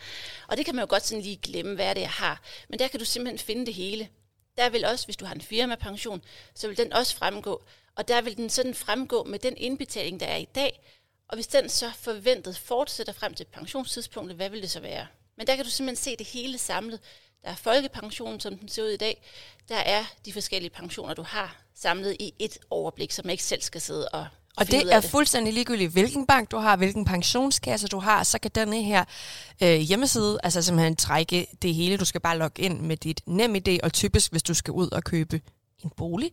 Og 0.47 0.57
det 0.57 0.65
kan 0.65 0.75
man 0.75 0.83
jo 0.83 0.89
godt 0.89 1.05
sådan 1.05 1.21
lige 1.21 1.37
glemme, 1.37 1.75
hvad 1.75 1.95
det 1.95 2.01
jeg 2.01 2.09
har. 2.09 2.41
Men 2.69 2.79
der 2.79 2.87
kan 2.87 2.99
du 2.99 3.05
simpelthen 3.05 3.39
finde 3.39 3.65
det 3.65 3.73
hele. 3.73 4.09
Der 4.57 4.69
vil 4.69 4.85
også, 4.85 5.05
hvis 5.05 5.17
du 5.17 5.25
har 5.25 5.35
en 5.35 5.41
firmapension, 5.41 6.21
så 6.55 6.67
vil 6.67 6.77
den 6.77 6.93
også 6.93 7.15
fremgå. 7.15 7.63
Og 7.95 8.07
der 8.07 8.21
vil 8.21 8.37
den 8.37 8.49
sådan 8.49 8.75
fremgå 8.75 9.23
med 9.23 9.39
den 9.39 9.57
indbetaling, 9.57 10.19
der 10.19 10.25
er 10.25 10.37
i 10.37 10.47
dag. 10.55 10.81
Og 11.27 11.35
hvis 11.35 11.47
den 11.47 11.69
så 11.69 11.91
forventet 11.99 12.57
fortsætter 12.57 13.13
frem 13.13 13.33
til 13.33 13.45
pensionstidspunktet, 13.45 14.35
hvad 14.35 14.49
vil 14.49 14.61
det 14.61 14.71
så 14.71 14.79
være? 14.79 15.07
Men 15.37 15.47
der 15.47 15.55
kan 15.55 15.65
du 15.65 15.71
simpelthen 15.71 16.03
se 16.03 16.15
det 16.17 16.27
hele 16.27 16.57
samlet. 16.57 16.99
Der 17.43 17.49
er 17.49 17.55
folkepensionen, 17.55 18.39
som 18.39 18.57
den 18.57 18.69
ser 18.69 18.83
ud 18.83 18.89
i 18.89 18.97
dag. 18.97 19.23
Der 19.69 19.75
er 19.75 20.03
de 20.25 20.33
forskellige 20.33 20.69
pensioner, 20.69 21.13
du 21.13 21.21
har 21.21 21.61
samlet 21.75 22.17
i 22.19 22.33
et 22.39 22.57
overblik, 22.69 23.11
så 23.11 23.21
man 23.23 23.31
ikke 23.31 23.43
selv 23.43 23.61
skal 23.61 23.81
sidde 23.81 24.09
og 24.09 24.27
og 24.57 24.71
det 24.71 24.93
er 24.93 24.99
det. 24.99 25.09
fuldstændig 25.09 25.53
ligegyldigt, 25.53 25.91
hvilken 25.91 26.25
bank 26.25 26.51
du 26.51 26.57
har, 26.57 26.75
hvilken 26.75 27.05
pensionskasse 27.05 27.87
du 27.87 27.99
har, 27.99 28.23
så 28.23 28.39
kan 28.39 28.51
denne 28.55 28.83
her 28.83 29.03
øh, 29.63 29.75
hjemmeside 29.75 30.39
altså 30.43 30.61
simpelthen 30.61 30.95
trække 30.95 31.47
det 31.61 31.73
hele. 31.73 31.97
Du 31.97 32.05
skal 32.05 32.21
bare 32.21 32.37
logge 32.37 32.61
ind 32.61 32.79
med 32.79 32.97
dit 32.97 33.21
NemID, 33.25 33.79
og 33.83 33.93
typisk, 33.93 34.31
hvis 34.31 34.43
du 34.43 34.53
skal 34.53 34.71
ud 34.71 34.89
og 34.91 35.03
købe 35.03 35.41
en 35.83 35.91
bolig, 35.97 36.31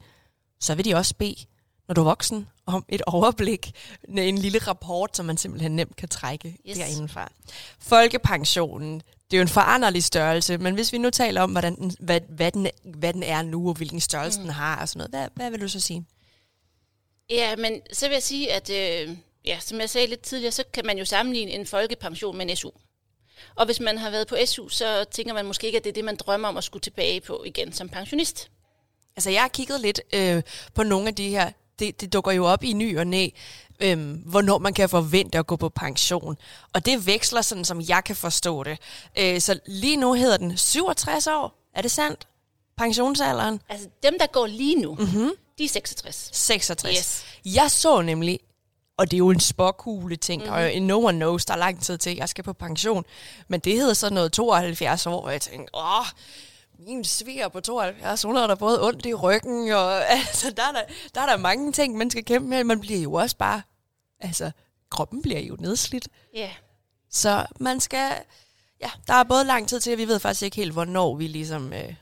så 0.61 0.75
vil 0.75 0.85
de 0.85 0.95
også 0.95 1.15
bede, 1.15 1.47
når 1.89 1.95
du 1.95 2.01
er 2.01 2.05
voksen, 2.05 2.49
om 2.67 2.85
et 2.89 3.03
overblik, 3.03 3.73
en 4.09 4.39
lille 4.39 4.59
rapport, 4.59 5.17
som 5.17 5.27
man 5.27 5.37
simpelthen 5.37 5.77
nemt 5.77 5.97
kan 5.97 6.09
trække 6.09 6.57
yes. 6.69 6.77
derindefra. 6.77 7.33
Folkepensionen, 7.79 9.03
det 9.31 9.37
er 9.37 9.39
jo 9.39 9.43
en 9.43 9.49
foranderlig 9.49 10.05
størrelse, 10.05 10.59
men 10.59 10.75
hvis 10.75 10.93
vi 10.93 10.99
nu 10.99 11.11
taler 11.11 11.41
om, 11.43 11.51
hvordan 11.51 11.77
den, 11.77 11.97
hvad, 12.01 12.21
hvad, 12.29 12.53
den, 12.53 12.67
hvad 12.85 13.13
den 13.13 13.23
er 13.23 13.43
nu, 13.43 13.69
og 13.69 13.75
hvilken 13.75 14.01
størrelse 14.01 14.41
mm. 14.41 14.45
den 14.45 14.55
har 14.55 14.81
og 14.81 14.89
sådan 14.89 14.99
noget, 14.99 15.11
hvad, 15.11 15.29
hvad 15.35 15.51
vil 15.51 15.61
du 15.61 15.69
så 15.69 15.81
sige? 15.81 16.07
Ja, 17.31 17.57
men 17.57 17.81
så 17.93 18.07
vil 18.07 18.15
jeg 18.15 18.23
sige, 18.23 18.53
at 18.53 18.71
øh, 18.71 19.17
ja, 19.45 19.59
som 19.61 19.81
jeg 19.81 19.91
sagde 19.91 20.07
lidt 20.07 20.21
tidligere, 20.21 20.53
så 20.53 20.65
kan 20.73 20.87
man 20.87 20.99
jo 20.99 21.05
sammenligne 21.05 21.51
en 21.51 21.67
folkepension 21.67 22.37
med 22.37 22.51
en 22.51 22.57
SU. 22.57 22.71
Og 23.55 23.67
hvis 23.67 23.81
man 23.81 23.99
har 23.99 24.11
været 24.11 24.27
på 24.27 24.37
SU, 24.47 24.69
så 24.69 25.05
tænker 25.11 25.35
man 25.35 25.47
måske 25.47 25.67
ikke, 25.67 25.79
at 25.79 25.85
det 25.85 25.91
er 25.91 25.95
det, 25.95 26.05
man 26.05 26.17
drømmer 26.17 26.49
om 26.49 26.57
at 26.57 26.65
skulle 26.65 26.81
tilbage 26.81 27.21
på 27.21 27.43
igen 27.47 27.73
som 27.73 27.89
pensionist. 27.89 28.51
Altså, 29.17 29.31
jeg 29.31 29.41
har 29.41 29.49
kigget 29.49 29.81
lidt 29.81 30.01
øh, 30.13 30.43
på 30.75 30.83
nogle 30.83 31.09
af 31.09 31.15
de 31.15 31.29
her 31.29 31.51
det, 31.79 32.01
det 32.01 32.13
dukker 32.13 32.33
jo 32.33 32.47
op 32.47 32.65
i 32.65 32.73
ny 32.73 32.99
og 32.99 33.07
næ, 33.07 33.29
øhm, 33.81 34.13
hvornår 34.13 34.59
man 34.59 34.75
kan 34.75 34.89
forvente 34.89 35.39
at 35.39 35.47
gå 35.47 35.57
på 35.57 35.69
pension. 35.69 36.37
Og 36.73 36.87
det 36.87 37.07
veksler 37.07 37.43
sådan, 37.43 37.65
som 37.65 37.81
jeg 37.89 38.05
kan 38.05 38.17
forstå 38.17 38.63
det. 38.63 38.79
Øh, 39.19 39.41
så 39.41 39.61
lige 39.67 39.97
nu 39.97 40.13
hedder 40.13 40.37
den 40.37 40.57
67 40.57 41.27
år. 41.27 41.55
Er 41.75 41.83
det 41.83 41.91
sandt? 41.91 42.29
Pensionsalderen? 42.77 43.61
Altså 43.69 43.89
dem, 44.03 44.19
der 44.19 44.27
går 44.27 44.47
lige 44.47 44.81
nu, 44.81 44.95
mm-hmm. 44.95 45.31
De 45.59 45.65
er 45.65 45.69
66. 45.69 46.31
66. 46.33 46.97
Yes. 46.97 47.25
Jeg 47.55 47.71
så 47.71 48.03
nemlig, 48.03 48.41
og 48.97 49.11
det 49.11 49.17
er 49.17 49.19
jo 49.19 49.31
en 49.31 49.41
spåkugle 49.41 50.17
ting, 50.17 50.43
mm-hmm. 50.43 50.57
og 50.57 50.83
no 50.83 51.05
one 51.05 51.19
knows, 51.19 51.45
der 51.45 51.55
er 51.55 51.59
lang 51.59 51.83
tid 51.83 51.99
til, 51.99 52.17
jeg 52.17 52.29
skal 52.29 52.45
på 52.45 52.53
pension. 52.53 53.05
Men 53.49 53.61
det 53.61 53.73
hedder 53.73 53.95
så 53.95 54.11
noget 54.11 54.33
72 54.33 55.07
år, 55.07 55.21
og 55.21 55.33
jeg 55.33 55.41
tænkte, 55.41 55.75
åh, 55.75 56.07
min 56.79 57.05
sviger 57.05 57.49
på 57.49 57.61
72, 57.61 58.23
hun 58.23 58.37
har 58.37 58.47
da 58.47 58.55
både 58.55 58.87
ondt 58.87 59.07
i 59.07 59.15
ryggen, 59.15 59.73
og 59.73 60.07
altså, 60.11 60.51
der, 60.51 60.63
er 60.63 60.73
der, 60.73 60.83
der 61.15 61.21
er 61.21 61.27
der 61.27 61.37
mange 61.37 61.73
ting, 61.73 61.97
man 61.97 62.11
skal 62.11 62.25
kæmpe 62.25 62.49
med. 62.49 62.65
Man 62.65 62.81
bliver 62.81 63.01
jo 63.01 63.13
også 63.13 63.37
bare, 63.37 63.63
altså, 64.21 64.51
kroppen 64.91 65.23
bliver 65.23 65.41
jo 65.41 65.57
nedslidt. 65.61 66.09
Ja. 66.35 66.41
Yeah. 66.41 66.53
Så 67.11 67.47
man 67.61 67.81
skal, 67.81 68.13
ja, 68.81 68.91
der 69.07 69.15
er 69.15 69.25
både 69.25 69.45
lang 69.45 69.69
tid 69.69 69.81
til, 69.81 69.91
at 69.91 69.99
vi 69.99 70.09
ved 70.09 70.19
faktisk 70.19 70.43
ikke 70.43 70.57
helt, 70.57 70.73
hvornår 70.73 71.15
vi 71.15 71.27
ligesom 71.27 71.73
øh, 71.73 71.95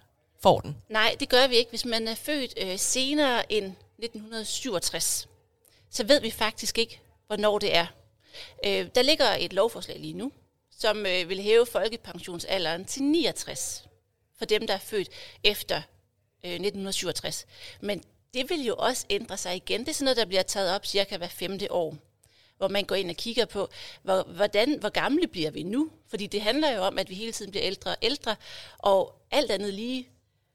får 0.46 0.60
den. 0.60 0.76
Nej, 0.88 1.16
det 1.20 1.28
gør 1.28 1.46
vi 1.46 1.56
ikke. 1.56 1.70
Hvis 1.70 1.84
man 1.84 2.08
er 2.08 2.14
født 2.14 2.54
øh, 2.56 2.78
senere 2.78 3.52
end 3.52 3.64
1967, 3.64 5.28
så 5.90 6.04
ved 6.04 6.20
vi 6.20 6.30
faktisk 6.30 6.78
ikke, 6.78 7.00
hvornår 7.26 7.58
det 7.58 7.76
er. 7.76 7.86
Øh, 8.66 8.88
der 8.94 9.02
ligger 9.02 9.36
et 9.38 9.52
lovforslag 9.52 9.98
lige 9.98 10.12
nu, 10.12 10.32
som 10.78 11.06
øh, 11.06 11.28
vil 11.28 11.42
hæve 11.42 11.66
folkepensionsalderen 11.66 12.84
til 12.84 13.02
69 13.02 13.84
for 14.38 14.44
dem, 14.44 14.66
der 14.66 14.74
er 14.74 14.78
født 14.78 15.08
efter 15.44 15.76
øh, 16.44 16.50
1967. 16.50 17.46
Men 17.80 18.02
det 18.34 18.50
vil 18.50 18.64
jo 18.64 18.74
også 18.78 19.06
ændre 19.10 19.36
sig 19.36 19.56
igen. 19.56 19.80
Det 19.80 19.88
er 19.88 19.92
sådan 19.92 20.04
noget, 20.04 20.16
der 20.16 20.26
bliver 20.26 20.42
taget 20.42 20.74
op 20.74 20.86
cirka 20.86 21.16
hver 21.16 21.28
femte 21.28 21.72
år, 21.72 21.96
hvor 22.56 22.68
man 22.68 22.84
går 22.84 22.94
ind 22.96 23.10
og 23.10 23.16
kigger 23.16 23.44
på, 23.44 23.68
hvor, 24.02 24.22
hvordan, 24.22 24.78
hvor 24.80 24.88
gamle 24.88 25.26
bliver 25.26 25.50
vi 25.50 25.62
nu? 25.62 25.90
Fordi 26.08 26.26
det 26.26 26.42
handler 26.42 26.72
jo 26.72 26.82
om, 26.82 26.98
at 26.98 27.10
vi 27.10 27.14
hele 27.14 27.32
tiden 27.32 27.50
bliver 27.50 27.66
ældre 27.66 27.90
og 27.90 27.96
ældre, 28.02 28.36
og 28.78 29.14
alt 29.30 29.50
andet 29.50 29.74
lige, 29.74 30.08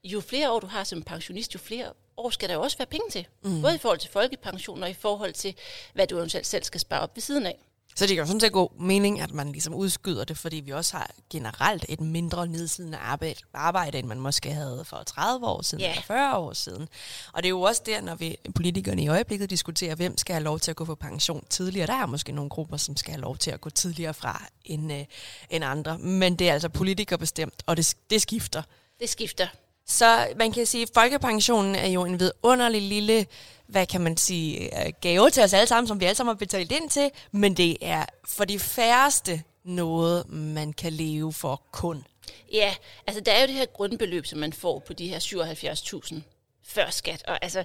jo 0.04 0.20
flere 0.20 0.52
år 0.52 0.60
du 0.60 0.66
har 0.66 0.84
som 0.84 1.02
pensionist, 1.02 1.54
jo 1.54 1.58
flere 1.58 1.92
år 2.16 2.30
skal 2.30 2.48
der 2.48 2.54
jo 2.54 2.60
også 2.60 2.78
være 2.78 2.86
penge 2.86 3.10
til. 3.10 3.26
Mm. 3.44 3.62
Både 3.62 3.74
i 3.74 3.78
forhold 3.78 3.98
til 3.98 4.10
folkepension 4.10 4.82
og 4.82 4.90
i 4.90 4.94
forhold 4.94 5.32
til, 5.32 5.54
hvad 5.94 6.06
du 6.06 6.16
eventuelt 6.16 6.46
selv 6.46 6.64
skal 6.64 6.80
spare 6.80 7.00
op 7.00 7.16
ved 7.16 7.22
siden 7.22 7.46
af. 7.46 7.58
Så 7.96 8.06
det 8.06 8.16
kan 8.16 8.18
jo 8.22 8.26
sådan 8.26 8.40
set 8.40 8.52
god 8.52 8.80
mening, 8.80 9.20
at 9.20 9.32
man 9.32 9.52
ligesom 9.52 9.74
udskyder 9.74 10.24
det, 10.24 10.38
fordi 10.38 10.56
vi 10.56 10.70
også 10.70 10.96
har 10.96 11.10
generelt 11.30 11.84
et 11.88 12.00
mindre 12.00 12.46
nedslidende 12.46 12.98
arbejde, 12.98 13.40
arbejde 13.54 13.98
end 13.98 14.06
man 14.06 14.20
måske 14.20 14.52
havde 14.52 14.84
for 14.84 15.02
30 15.02 15.46
år 15.46 15.62
siden 15.62 15.82
yeah. 15.82 15.90
eller 15.90 16.02
40 16.02 16.38
år 16.38 16.52
siden. 16.52 16.88
Og 17.32 17.42
det 17.42 17.46
er 17.46 17.50
jo 17.50 17.60
også 17.60 17.82
der, 17.86 18.00
når 18.00 18.14
vi 18.14 18.36
politikerne 18.54 19.02
i 19.02 19.08
øjeblikket 19.08 19.50
diskuterer, 19.50 19.94
hvem 19.94 20.18
skal 20.18 20.34
have 20.34 20.44
lov 20.44 20.58
til 20.60 20.70
at 20.70 20.76
gå 20.76 20.84
på 20.84 20.94
pension 20.94 21.44
tidligere. 21.50 21.86
Der 21.86 22.02
er 22.02 22.06
måske 22.06 22.32
nogle 22.32 22.50
grupper, 22.50 22.76
som 22.76 22.96
skal 22.96 23.12
have 23.12 23.20
lov 23.20 23.36
til 23.36 23.50
at 23.50 23.60
gå 23.60 23.70
tidligere 23.70 24.14
fra 24.14 24.42
end, 24.64 24.92
øh, 24.92 25.04
end 25.50 25.64
andre. 25.64 25.98
Men 25.98 26.36
det 26.36 26.48
er 26.48 26.52
altså 26.52 26.68
politikerbestemt, 26.68 27.62
og 27.66 27.76
det, 27.76 27.96
det 28.10 28.22
skifter. 28.22 28.62
Det 29.00 29.08
skifter. 29.08 29.46
Så 29.92 30.28
man 30.36 30.52
kan 30.52 30.66
sige, 30.66 30.82
at 30.82 30.90
folkepensionen 30.94 31.74
er 31.74 31.86
jo 31.86 32.04
en 32.04 32.20
vidunderlig 32.20 32.82
lille, 32.82 33.26
hvad 33.66 33.86
kan 33.86 34.00
man 34.00 34.16
sige, 34.16 34.84
øh, 34.86 34.92
gave 35.00 35.30
til 35.30 35.42
os 35.42 35.52
alle 35.52 35.66
sammen, 35.66 35.88
som 35.88 36.00
vi 36.00 36.04
alle 36.04 36.16
sammen 36.16 36.34
har 36.34 36.38
betalt 36.38 36.72
ind 36.72 36.90
til, 36.90 37.10
men 37.32 37.56
det 37.56 37.76
er 37.80 38.04
for 38.24 38.44
de 38.44 38.58
færreste 38.58 39.42
noget, 39.64 40.28
man 40.28 40.72
kan 40.72 40.92
leve 40.92 41.32
for 41.32 41.62
kun. 41.72 42.04
Ja, 42.52 42.74
altså 43.06 43.20
der 43.20 43.32
er 43.32 43.40
jo 43.40 43.46
det 43.46 43.54
her 43.54 43.66
grundbeløb, 43.66 44.26
som 44.26 44.38
man 44.38 44.52
får 44.52 44.78
på 44.78 44.92
de 44.92 45.08
her 45.08 45.18
77.000 45.18 46.20
før 46.64 46.90
skat, 46.90 47.24
og 47.28 47.38
altså, 47.42 47.64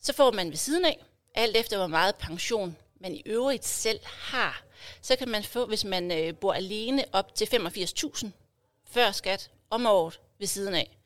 så 0.00 0.12
får 0.12 0.32
man 0.32 0.50
ved 0.50 0.56
siden 0.56 0.84
af, 0.84 1.04
alt 1.34 1.56
efter 1.56 1.76
hvor 1.76 1.86
meget 1.86 2.14
pension 2.14 2.76
man 3.00 3.14
i 3.14 3.22
øvrigt 3.26 3.64
selv 3.64 4.00
har, 4.04 4.62
så 5.02 5.16
kan 5.16 5.28
man 5.28 5.44
få, 5.44 5.66
hvis 5.66 5.84
man 5.84 6.12
øh, 6.12 6.34
bor 6.34 6.52
alene, 6.52 7.04
op 7.12 7.34
til 7.34 7.44
85.000 7.44 8.26
før 8.90 9.12
skat 9.12 9.50
om 9.70 9.86
året 9.86 10.20
ved 10.38 10.46
siden 10.46 10.74
af. 10.74 10.96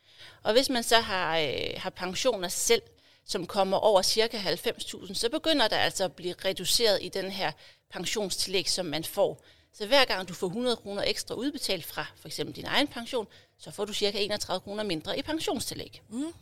Og 0.42 0.52
hvis 0.52 0.70
man 0.70 0.82
så 0.82 0.96
har, 0.96 1.38
øh, 1.38 1.70
har 1.76 1.90
pensioner 1.90 2.48
selv, 2.48 2.82
som 3.24 3.46
kommer 3.46 3.76
over 3.76 4.02
cirka 4.02 4.38
90.000, 4.38 5.14
så 5.14 5.28
begynder 5.28 5.68
der 5.68 5.78
altså 5.78 6.04
at 6.04 6.12
blive 6.12 6.34
reduceret 6.44 6.98
i 7.02 7.08
den 7.08 7.30
her 7.30 7.52
pensionstillæg, 7.90 8.70
som 8.70 8.86
man 8.86 9.04
får. 9.04 9.44
Så 9.72 9.86
hver 9.86 10.04
gang 10.04 10.28
du 10.28 10.34
får 10.34 10.46
100 10.46 10.76
kroner 10.76 11.02
ekstra 11.06 11.34
udbetalt 11.34 11.84
fra 11.84 12.06
for 12.16 12.28
eksempel 12.28 12.56
din 12.56 12.66
egen 12.66 12.88
pension, 12.88 13.26
så 13.58 13.70
får 13.70 13.84
du 13.84 13.92
cirka 13.92 14.18
31 14.18 14.60
kroner 14.60 14.84
mindre 14.84 15.18
i 15.18 15.22
pensionstillæg. 15.22 16.02
Mm-hmm. 16.08 16.32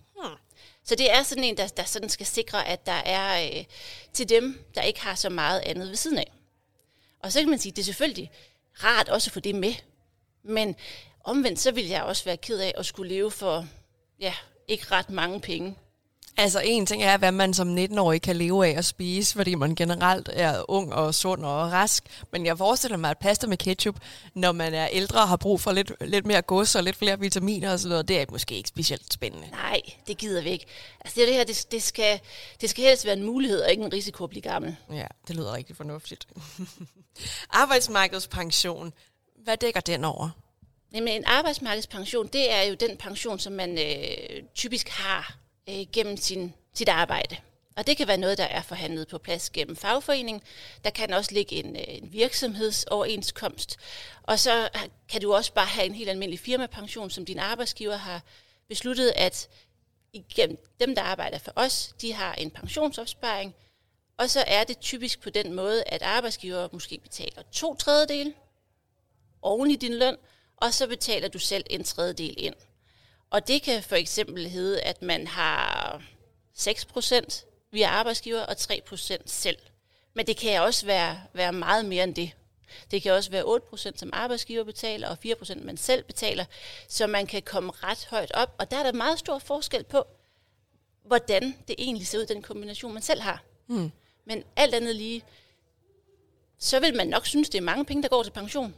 Så 0.85 0.95
det 0.95 1.13
er 1.13 1.23
sådan 1.23 1.45
en, 1.45 1.57
der, 1.57 1.67
der 1.67 1.85
sådan 1.85 2.09
skal 2.09 2.27
sikre, 2.27 2.67
at 2.67 2.87
der 2.87 2.93
er 2.93 3.51
øh, 3.59 3.65
til 4.13 4.29
dem, 4.29 4.65
der 4.75 4.83
ikke 4.83 5.01
har 5.01 5.15
så 5.15 5.29
meget 5.29 5.61
andet 5.61 5.89
ved 5.89 5.97
siden 5.97 6.19
af. 6.19 6.33
Og 7.23 7.33
så 7.33 7.41
kan 7.41 7.51
man 7.51 7.59
sige, 7.59 7.73
at 7.73 7.77
det 7.77 7.83
er 7.83 7.87
selvfølgelig 7.87 8.31
rart 8.85 9.09
også 9.09 9.29
at 9.29 9.33
få 9.33 9.41
det 9.41 9.55
med. 9.55 9.75
Men 10.43 10.77
omvendt, 11.25 11.59
så 11.59 11.71
vil 11.71 11.87
jeg 11.87 12.03
også 12.03 12.25
være 12.25 12.37
ked 12.37 12.59
af 12.61 12.75
at 12.77 12.87
skulle 12.87 13.15
leve 13.15 13.31
for 13.31 13.67
ja, 14.21 14.33
ikke 14.69 14.87
ret 14.91 15.11
mange 15.11 15.41
penge. 15.41 15.77
Altså 16.41 16.61
en 16.65 16.87
ting 16.87 17.03
er, 17.03 17.17
hvad 17.17 17.33
man 17.33 17.55
som 17.55 17.77
19-årig 17.79 18.23
kan 18.23 18.37
leve 18.37 18.67
af 18.67 18.79
at 18.79 18.85
spise, 18.85 19.35
fordi 19.35 19.55
man 19.55 19.75
generelt 19.75 20.31
er 20.33 20.71
ung 20.71 20.95
og 20.95 21.15
sund 21.15 21.45
og 21.45 21.73
rask. 21.73 22.05
Men 22.33 22.47
jeg 22.47 22.59
forestiller 22.59 22.97
mig, 22.97 23.11
at 23.11 23.19
pasta 23.19 23.47
med 23.47 23.57
ketchup, 23.57 23.97
når 24.35 24.53
man 24.53 24.75
er 24.75 24.89
ældre 24.93 25.21
og 25.21 25.29
har 25.29 25.37
brug 25.37 25.61
for 25.61 25.73
lidt, 25.73 25.93
lidt 26.01 26.27
mere 26.27 26.43
gods 26.43 26.75
og 26.75 26.83
lidt 26.83 26.97
flere 26.97 27.21
vitaminer 27.21 27.73
og 27.73 27.79
sådan 27.79 27.89
noget, 27.91 28.09
det 28.09 28.21
er 28.21 28.25
måske 28.31 28.55
ikke 28.55 28.69
specielt 28.69 29.13
spændende. 29.13 29.51
Nej, 29.51 29.81
det 30.07 30.19
gider 30.19 30.43
vi 30.43 30.51
ikke. 30.51 30.67
Altså 31.01 31.21
det 31.21 31.35
her, 31.35 31.45
det, 31.45 31.67
det, 31.71 31.83
skal, 31.83 32.21
det 32.61 32.71
skal 32.71 32.85
helst 32.85 33.05
være 33.05 33.17
en 33.17 33.25
mulighed 33.25 33.61
og 33.61 33.71
ikke 33.71 33.83
en 33.83 33.93
risiko 33.93 34.25
at 34.25 34.31
blive 34.31 34.43
gammel. 34.43 34.77
Ja, 34.93 35.07
det 35.29 35.37
lyder 35.37 35.53
rigtig 35.53 35.77
fornuftigt. 35.77 36.29
Arbejdsmarkedspension, 37.51 38.93
hvad 39.45 39.57
dækker 39.57 39.81
den 39.81 40.05
over? 40.05 40.31
Jamen 40.93 41.15
en 41.15 41.25
arbejdsmarkedspension, 41.25 42.27
det 42.27 42.53
er 42.53 42.63
jo 42.63 42.75
den 42.75 42.97
pension, 42.97 43.39
som 43.39 43.53
man 43.53 43.79
øh, 43.79 44.43
typisk 44.55 44.89
har 44.89 45.37
øh, 45.69 45.87
gennem 45.93 46.17
sin, 46.17 46.55
sit 46.75 46.89
arbejde. 46.89 47.37
Og 47.77 47.87
det 47.87 47.97
kan 47.97 48.09
være 48.09 48.17
noget, 48.17 48.39
der 48.39 48.45
er 48.45 48.63
forhandlet 48.63 49.09
på 49.09 49.19
plads 49.19 49.51
gennem 49.51 49.77
fagforening. 49.77 50.43
Der 50.85 50.91
kan 50.91 51.13
også 51.13 51.33
ligge 51.33 51.57
en, 51.57 51.77
øh, 51.77 51.83
en 51.87 52.13
virksomhedsoverenskomst. 52.13 53.77
Og 54.23 54.39
så 54.39 54.69
kan 55.09 55.21
du 55.21 55.35
også 55.35 55.53
bare 55.53 55.67
have 55.67 55.87
en 55.87 55.95
helt 55.95 56.11
almindelig 56.11 56.41
firmapension, 56.41 57.11
som 57.11 57.25
din 57.25 57.39
arbejdsgiver 57.39 57.97
har 57.97 58.23
besluttet, 58.69 59.13
at 59.17 59.49
igennem 60.13 60.59
dem, 60.81 60.95
der 60.95 61.03
arbejder 61.03 61.39
for 61.39 61.53
os, 61.57 61.95
de 62.01 62.13
har 62.13 62.35
en 62.35 62.51
pensionsopsparing. 62.51 63.55
Og 64.17 64.31
så 64.31 64.45
er 64.47 64.65
det 64.65 64.79
typisk 64.79 65.21
på 65.21 65.31
den 65.31 65.53
måde, 65.53 65.85
at 65.87 66.03
arbejdsgiver 66.03 66.69
måske 66.73 66.99
betaler 67.03 67.43
to 67.53 67.75
tredjedel 67.75 68.35
oven 69.43 69.71
i 69.71 69.77
din 69.77 69.95
løn, 69.95 70.17
og 70.61 70.75
så 70.75 70.87
betaler 70.87 71.29
du 71.29 71.39
selv 71.39 71.65
en 71.71 71.85
tredjedel 71.85 72.35
ind. 72.39 72.55
Og 73.31 73.49
det 73.49 73.63
kan 73.63 73.83
for 73.83 73.97
eksempel 73.97 74.49
hedde, 74.49 74.81
at 74.81 75.03
man 75.03 75.27
har 75.27 76.03
6% 76.59 77.45
via 77.71 77.89
arbejdsgiver 77.89 78.41
og 78.41 78.57
3% 78.59 79.17
selv. 79.27 79.59
Men 80.15 80.27
det 80.27 80.37
kan 80.37 80.63
også 80.63 80.87
være, 80.87 81.23
være 81.33 81.53
meget 81.53 81.85
mere 81.85 82.05
end 82.05 82.15
det. 82.15 82.33
Det 82.91 83.03
kan 83.03 83.13
også 83.13 83.31
være 83.31 83.61
8% 83.75 83.93
som 83.97 84.11
arbejdsgiver 84.13 84.65
betaler, 84.65 85.09
og 85.09 85.19
4% 85.27 85.65
man 85.65 85.77
selv 85.77 86.03
betaler, 86.03 86.45
så 86.89 87.07
man 87.07 87.27
kan 87.27 87.43
komme 87.43 87.73
ret 87.83 88.07
højt 88.11 88.33
op. 88.33 88.55
Og 88.59 88.71
der 88.71 88.77
er 88.79 88.83
der 88.83 88.93
meget 88.93 89.19
stor 89.19 89.39
forskel 89.39 89.85
på, 89.85 90.05
hvordan 91.05 91.57
det 91.69 91.75
egentlig 91.79 92.07
ser 92.07 92.19
ud, 92.19 92.27
den 92.27 92.43
kombination, 92.43 92.93
man 92.93 93.03
selv 93.03 93.21
har. 93.21 93.43
Mm. 93.67 93.91
Men 94.25 94.45
alt 94.57 94.75
andet 94.75 94.97
lige, 94.97 95.25
så 96.59 96.81
vil 96.81 96.97
man 96.97 97.07
nok 97.07 97.27
synes, 97.27 97.49
det 97.49 97.59
er 97.59 97.63
mange 97.63 97.85
penge, 97.85 98.03
der 98.03 98.09
går 98.09 98.23
til 98.23 98.31
pension. 98.31 98.75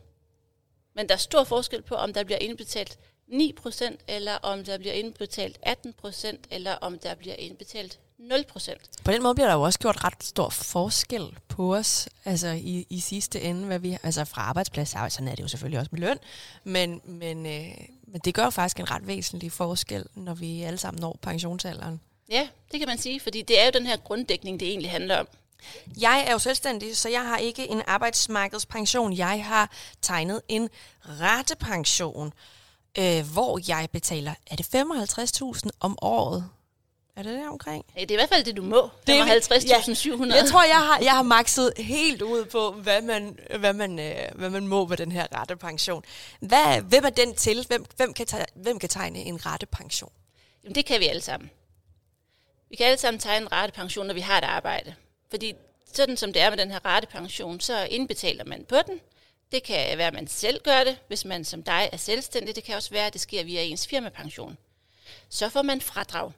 Men 1.00 1.08
der 1.08 1.14
er 1.14 1.18
stor 1.18 1.44
forskel 1.44 1.82
på, 1.82 1.94
om 1.94 2.12
der 2.12 2.24
bliver 2.24 2.38
indbetalt 2.38 2.98
9%, 3.32 3.96
eller 4.08 4.34
om 4.34 4.64
der 4.64 4.78
bliver 4.78 4.94
indbetalt 4.94 5.58
18%, 5.66 6.36
eller 6.50 6.74
om 6.74 6.98
der 6.98 7.14
bliver 7.14 7.34
indbetalt 7.34 7.98
0%. 8.18 8.76
På 9.04 9.12
den 9.12 9.22
måde 9.22 9.34
bliver 9.34 9.48
der 9.48 9.54
jo 9.54 9.62
også 9.62 9.78
gjort 9.78 10.04
ret 10.04 10.24
stor 10.24 10.48
forskel 10.48 11.22
på 11.48 11.76
os, 11.76 12.08
altså 12.24 12.48
i, 12.48 12.86
i 12.90 13.00
sidste 13.00 13.40
ende, 13.40 13.66
hvad 13.66 13.78
vi, 13.78 13.96
altså 14.02 14.24
fra 14.24 14.42
arbejdsplads, 14.42 14.88
sådan 14.88 15.28
er 15.28 15.34
det 15.34 15.42
jo 15.42 15.48
selvfølgelig 15.48 15.78
også 15.78 15.90
med 15.92 16.00
løn, 16.00 16.18
men, 16.64 17.00
men, 17.04 17.46
øh, 17.46 17.74
men 18.06 18.20
det 18.24 18.34
gør 18.34 18.44
jo 18.44 18.50
faktisk 18.50 18.80
en 18.80 18.90
ret 18.90 19.06
væsentlig 19.06 19.52
forskel, 19.52 20.04
når 20.14 20.34
vi 20.34 20.62
alle 20.62 20.78
sammen 20.78 21.00
når 21.00 21.18
pensionsalderen. 21.22 22.00
Ja, 22.30 22.48
det 22.72 22.80
kan 22.80 22.88
man 22.88 22.98
sige, 22.98 23.20
fordi 23.20 23.42
det 23.42 23.60
er 23.60 23.64
jo 23.64 23.70
den 23.74 23.86
her 23.86 23.96
grunddækning, 23.96 24.60
det 24.60 24.68
egentlig 24.68 24.90
handler 24.90 25.18
om. 25.18 25.28
Jeg 26.00 26.24
er 26.26 26.32
jo 26.32 26.38
selvstændig, 26.38 26.96
så 26.96 27.08
jeg 27.08 27.22
har 27.22 27.36
ikke 27.36 27.70
en 27.70 27.82
arbejdsmarkedspension. 27.86 29.16
Jeg 29.16 29.44
har 29.44 29.70
tegnet 30.02 30.40
en 30.48 30.68
rettepension 31.04 32.32
øh, 32.98 33.32
hvor 33.32 33.60
jeg 33.68 33.88
betaler, 33.92 34.34
er 34.46 34.56
det 34.56 34.74
55.000 34.74 35.70
om 35.80 35.98
året? 36.02 36.48
Er 37.16 37.22
det 37.22 37.34
der 37.34 37.48
omkring? 37.48 37.84
Ja, 37.96 38.00
det 38.00 38.10
er 38.10 38.14
i 38.14 38.16
hvert 38.16 38.28
fald 38.28 38.44
det, 38.44 38.56
du 38.56 38.62
må. 38.62 38.86
55.700. 38.86 39.10
Ja, 39.10 40.34
jeg 40.34 40.48
tror, 40.50 40.64
jeg 40.64 40.76
har, 40.76 40.98
jeg 41.02 41.12
har 41.12 41.22
makset 41.22 41.72
helt 41.76 42.22
ud 42.22 42.44
på, 42.44 42.72
hvad 42.72 43.02
man, 43.02 43.38
hvad, 43.58 43.72
man, 43.72 43.98
øh, 43.98 44.14
hvad 44.34 44.50
man 44.50 44.66
må 44.66 44.86
med 44.86 44.96
den 44.96 45.12
her 45.12 45.26
rettepension. 45.34 46.04
Hvad, 46.40 46.80
hvem 46.80 47.04
er 47.04 47.10
den 47.10 47.34
til? 47.34 47.64
Hvem, 47.66 47.84
hvem, 47.96 48.14
kan 48.14 48.26
tage, 48.26 48.44
hvem 48.54 48.78
kan 48.78 48.88
tegne 48.88 49.18
en 49.18 49.46
rettepension? 49.46 50.12
Jamen, 50.64 50.74
det 50.74 50.86
kan 50.86 51.00
vi 51.00 51.06
alle 51.06 51.22
sammen. 51.22 51.50
Vi 52.70 52.76
kan 52.76 52.86
alle 52.86 52.98
sammen 52.98 53.20
tegne 53.20 53.46
en 53.46 53.52
rettepension, 53.52 54.06
når 54.06 54.14
vi 54.14 54.20
har 54.20 54.38
et 54.38 54.44
arbejde. 54.44 54.94
Fordi 55.30 55.54
sådan 55.92 56.16
som 56.16 56.32
det 56.32 56.42
er 56.42 56.50
med 56.50 56.58
den 56.58 56.70
her 56.70 56.84
ratepension, 56.84 57.60
så 57.60 57.84
indbetaler 57.84 58.44
man 58.44 58.64
på 58.64 58.76
den, 58.86 59.00
det 59.52 59.62
kan 59.62 59.98
være, 59.98 60.06
at 60.06 60.14
man 60.14 60.26
selv 60.26 60.62
gør 60.62 60.84
det, 60.84 60.98
hvis 61.08 61.24
man 61.24 61.44
som 61.44 61.62
dig 61.62 61.88
er 61.92 61.96
selvstændig. 61.96 62.56
Det 62.56 62.64
kan 62.64 62.76
også 62.76 62.90
være, 62.90 63.06
at 63.06 63.12
det 63.12 63.20
sker 63.20 63.44
via 63.44 63.62
ens 63.62 63.86
firmapension. 63.86 64.58
Så 65.28 65.48
får 65.48 65.62
man 65.62 65.80
fradrag. 65.80 66.32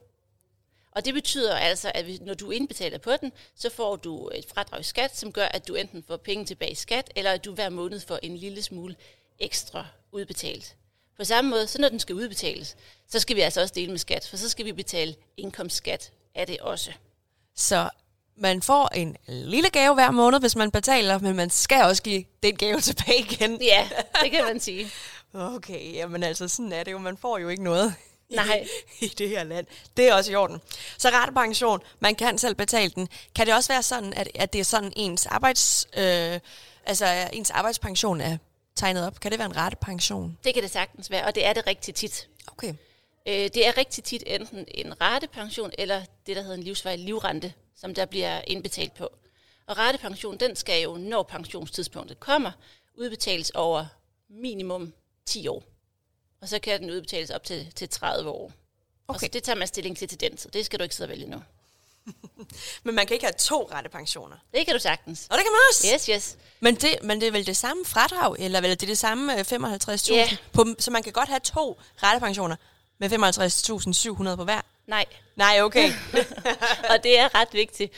Og 0.90 1.04
det 1.04 1.14
betyder 1.14 1.56
altså, 1.56 1.92
at 1.94 2.20
når 2.20 2.34
du 2.34 2.50
indbetaler 2.50 2.98
på 2.98 3.12
den, 3.20 3.32
så 3.54 3.70
får 3.70 3.96
du 3.96 4.30
et 4.34 4.46
fradrag 4.54 4.80
i 4.80 4.82
skat, 4.82 5.16
som 5.16 5.32
gør, 5.32 5.46
at 5.46 5.68
du 5.68 5.74
enten 5.74 6.04
får 6.08 6.16
penge 6.16 6.44
tilbage 6.44 6.70
i 6.70 6.74
skat, 6.74 7.12
eller 7.16 7.32
at 7.32 7.44
du 7.44 7.54
hver 7.54 7.68
måned 7.68 8.00
får 8.00 8.18
en 8.22 8.36
lille 8.36 8.62
smule 8.62 8.96
ekstra 9.38 9.86
udbetalt. 10.12 10.76
På 11.16 11.24
samme 11.24 11.50
måde, 11.50 11.66
så 11.66 11.80
når 11.80 11.88
den 11.88 12.00
skal 12.00 12.14
udbetales, 12.14 12.76
så 13.08 13.20
skal 13.20 13.36
vi 13.36 13.40
altså 13.40 13.60
også 13.60 13.74
dele 13.74 13.90
med 13.90 13.98
skat, 13.98 14.28
for 14.28 14.36
så 14.36 14.48
skal 14.48 14.64
vi 14.64 14.72
betale 14.72 15.14
indkomstskat 15.36 16.12
af 16.34 16.46
det 16.46 16.60
også. 16.60 16.92
Så 17.54 17.90
man 18.36 18.62
får 18.62 18.88
en 18.94 19.16
lille 19.26 19.70
gave 19.70 19.94
hver 19.94 20.10
måned, 20.10 20.40
hvis 20.40 20.56
man 20.56 20.70
betaler, 20.70 21.18
men 21.18 21.36
man 21.36 21.50
skal 21.50 21.84
også 21.84 22.02
give 22.02 22.24
den 22.42 22.56
gave 22.56 22.80
tilbage 22.80 23.18
igen. 23.18 23.62
Ja, 23.62 23.88
det 24.22 24.30
kan 24.30 24.44
man 24.44 24.60
sige. 24.60 24.90
okay, 25.34 25.94
jamen 25.94 26.22
altså, 26.22 26.48
sådan 26.48 26.72
er 26.72 26.84
det 26.84 26.92
jo. 26.92 26.98
Man 26.98 27.16
får 27.16 27.38
jo 27.38 27.48
ikke 27.48 27.64
noget 27.64 27.94
Nej. 28.30 28.66
i, 29.00 29.04
i 29.04 29.08
det 29.08 29.28
her 29.28 29.44
land. 29.44 29.66
Det 29.96 30.08
er 30.08 30.14
også 30.14 30.32
i 30.32 30.34
orden. 30.34 30.60
Så 30.98 31.08
rettepension, 31.08 31.80
man 32.00 32.14
kan 32.14 32.38
selv 32.38 32.54
betale 32.54 32.90
den. 32.90 33.08
Kan 33.34 33.46
det 33.46 33.54
også 33.54 33.72
være 33.72 33.82
sådan, 33.82 34.12
at, 34.12 34.28
at 34.34 34.52
det 34.52 34.58
er 34.58 34.64
sådan 34.64 34.92
ens 34.96 35.26
arbejds... 35.26 35.86
Øh, 35.96 36.40
altså, 36.86 37.28
ens 37.32 37.50
arbejdspension 37.50 38.20
er 38.20 38.38
tegnet 38.76 39.06
op? 39.06 39.20
Kan 39.20 39.30
det 39.30 39.38
være 39.38 39.46
en 39.46 39.56
rettepension? 39.56 40.38
Det 40.44 40.54
kan 40.54 40.62
det 40.62 40.70
sagtens 40.70 41.10
være, 41.10 41.24
og 41.24 41.34
det 41.34 41.46
er 41.46 41.52
det 41.52 41.66
rigtig 41.66 41.94
tit. 41.94 42.28
Okay. 42.46 42.74
Øh, 43.28 43.34
det 43.34 43.66
er 43.66 43.78
rigtig 43.78 44.04
tit 44.04 44.22
enten 44.26 44.64
en 44.68 45.00
rettepension, 45.00 45.70
eller 45.78 46.02
det, 46.26 46.36
der 46.36 46.42
hedder 46.42 46.56
en 46.56 46.62
livsvej 46.62 46.96
livrente 46.96 47.52
som 47.76 47.94
der 47.94 48.04
bliver 48.04 48.42
indbetalt 48.46 48.94
på. 48.94 49.08
Og 49.66 49.78
ratepension, 49.78 50.36
den 50.36 50.56
skal 50.56 50.82
jo, 50.82 50.96
når 50.96 51.22
pensionstidspunktet 51.22 52.20
kommer, 52.20 52.50
udbetales 52.94 53.50
over 53.50 53.86
minimum 54.28 54.92
10 55.26 55.48
år. 55.48 55.62
Og 56.40 56.48
så 56.48 56.58
kan 56.58 56.80
den 56.80 56.90
udbetales 56.90 57.30
op 57.30 57.44
til, 57.44 57.72
til 57.74 57.88
30 57.88 58.30
år. 58.30 58.44
Okay. 59.08 59.14
Og 59.14 59.20
så 59.20 59.28
det 59.32 59.42
tager 59.42 59.56
man 59.56 59.68
stilling 59.68 59.96
til 59.96 60.08
til 60.08 60.20
den 60.20 60.36
tid. 60.36 60.50
Det 60.50 60.66
skal 60.66 60.78
du 60.78 60.82
ikke 60.82 60.94
sidde 60.94 61.06
og 61.06 61.10
vælge 61.10 61.26
nu. 61.26 61.42
men 62.84 62.94
man 62.94 63.06
kan 63.06 63.14
ikke 63.14 63.26
have 63.26 63.34
to 63.38 63.68
rettepensioner. 63.72 64.36
Det 64.54 64.66
kan 64.66 64.74
du 64.74 64.80
sagtens. 64.80 65.26
Og 65.30 65.36
det 65.38 65.44
kan 65.44 65.52
man 65.52 65.60
også? 65.70 65.88
Yes, 65.94 66.06
yes. 66.06 66.38
Men 66.60 66.74
det, 66.74 66.98
men 67.02 67.20
det 67.20 67.26
er 67.28 67.32
vel 67.32 67.46
det 67.46 67.56
samme 67.56 67.84
fradrag, 67.84 68.36
eller 68.38 68.60
vel 68.60 68.70
det 68.70 68.82
er 68.82 68.86
det 68.86 68.98
samme 68.98 69.40
55.000? 69.40 70.12
Yeah. 70.12 70.36
På, 70.52 70.66
så 70.78 70.90
man 70.90 71.02
kan 71.02 71.12
godt 71.12 71.28
have 71.28 71.40
to 71.40 71.80
rettepensioner 72.02 72.56
med 72.98 73.12
55.700 74.32 74.36
på 74.36 74.44
hver? 74.44 74.60
Nej. 74.86 75.04
Nej, 75.36 75.62
okay. 75.62 75.92
og 76.90 77.02
det 77.02 77.18
er 77.18 77.34
ret 77.34 77.48
vigtigt. 77.52 77.92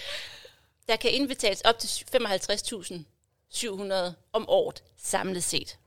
Der 0.88 0.96
kan 0.96 1.10
indbetales 1.10 1.60
op 1.60 1.78
til 1.78 1.88
55.700 1.88 3.94
om 4.32 4.48
året 4.48 4.82
samlet 5.02 5.44
set. 5.44 5.78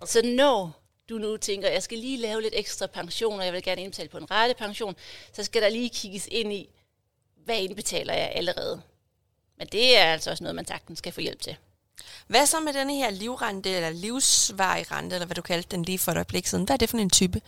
Okay. 0.00 0.10
Så 0.10 0.22
når 0.24 0.82
du 1.08 1.18
nu 1.18 1.36
tænker, 1.36 1.68
jeg 1.68 1.82
skal 1.82 1.98
lige 1.98 2.16
lave 2.16 2.42
lidt 2.42 2.54
ekstra 2.56 2.86
pension, 2.86 3.38
og 3.38 3.44
jeg 3.44 3.52
vil 3.52 3.62
gerne 3.62 3.82
indbetale 3.82 4.08
på 4.08 4.18
en 4.18 4.30
rette 4.30 4.54
pension, 4.54 4.96
så 5.32 5.44
skal 5.44 5.62
der 5.62 5.68
lige 5.68 5.90
kigges 5.90 6.28
ind 6.30 6.52
i, 6.52 6.68
hvad 7.44 7.58
indbetaler 7.58 8.14
jeg 8.14 8.32
allerede. 8.34 8.82
Men 9.58 9.68
det 9.72 9.96
er 9.96 10.12
altså 10.12 10.30
også 10.30 10.44
noget, 10.44 10.54
man 10.54 10.66
sagtens 10.66 10.98
skal 10.98 11.12
få 11.12 11.20
hjælp 11.20 11.40
til. 11.40 11.56
Hvad 12.26 12.46
så 12.46 12.60
med 12.60 12.72
denne 12.72 12.94
her 12.94 13.10
livrente, 13.10 13.70
eller 13.70 13.90
livsvarig 13.90 14.92
rente, 14.92 15.16
eller 15.16 15.26
hvad 15.26 15.34
du 15.34 15.42
kaldte 15.42 15.70
den 15.70 15.82
lige 15.82 15.98
for 15.98 16.12
et 16.12 16.16
øjeblik 16.16 16.46
siden? 16.46 16.64
Hvad 16.64 16.74
er 16.74 16.78
det 16.78 16.90
for 16.90 16.98
en 16.98 17.10
type? 17.10 17.40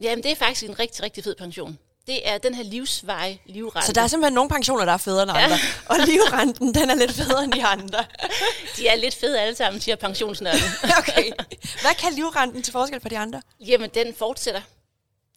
Jamen, 0.00 0.22
det 0.22 0.30
er 0.30 0.36
faktisk 0.36 0.70
en 0.70 0.78
rigtig, 0.78 1.02
rigtig 1.02 1.24
fed 1.24 1.34
pension. 1.34 1.78
Det 2.06 2.28
er 2.28 2.38
den 2.38 2.54
her 2.54 2.62
livsveje 2.62 3.38
livrente. 3.46 3.86
Så 3.86 3.92
der 3.92 4.02
er 4.02 4.06
simpelthen 4.06 4.34
nogle 4.34 4.50
pensioner, 4.50 4.84
der 4.84 4.92
er 4.92 4.96
federe 4.96 5.22
end 5.22 5.30
andre. 5.30 5.42
Ja. 5.42 5.58
Og 5.86 5.96
livrenten, 6.06 6.74
den 6.74 6.90
er 6.90 6.94
lidt 6.94 7.12
federe 7.12 7.44
end 7.44 7.52
de 7.52 7.64
andre. 7.64 8.04
De 8.76 8.88
er 8.88 8.96
lidt 8.96 9.14
fede 9.14 9.40
alle 9.40 9.54
sammen, 9.54 9.80
siger 9.80 9.96
pensionsnørden. 9.96 10.60
okay. 10.98 11.32
Hvad 11.60 11.94
kan 11.98 12.12
livrenten 12.12 12.62
til 12.62 12.72
forskel 12.72 13.00
på 13.00 13.08
de 13.08 13.18
andre? 13.18 13.42
Jamen, 13.60 13.90
den 13.94 14.14
fortsætter. 14.14 14.60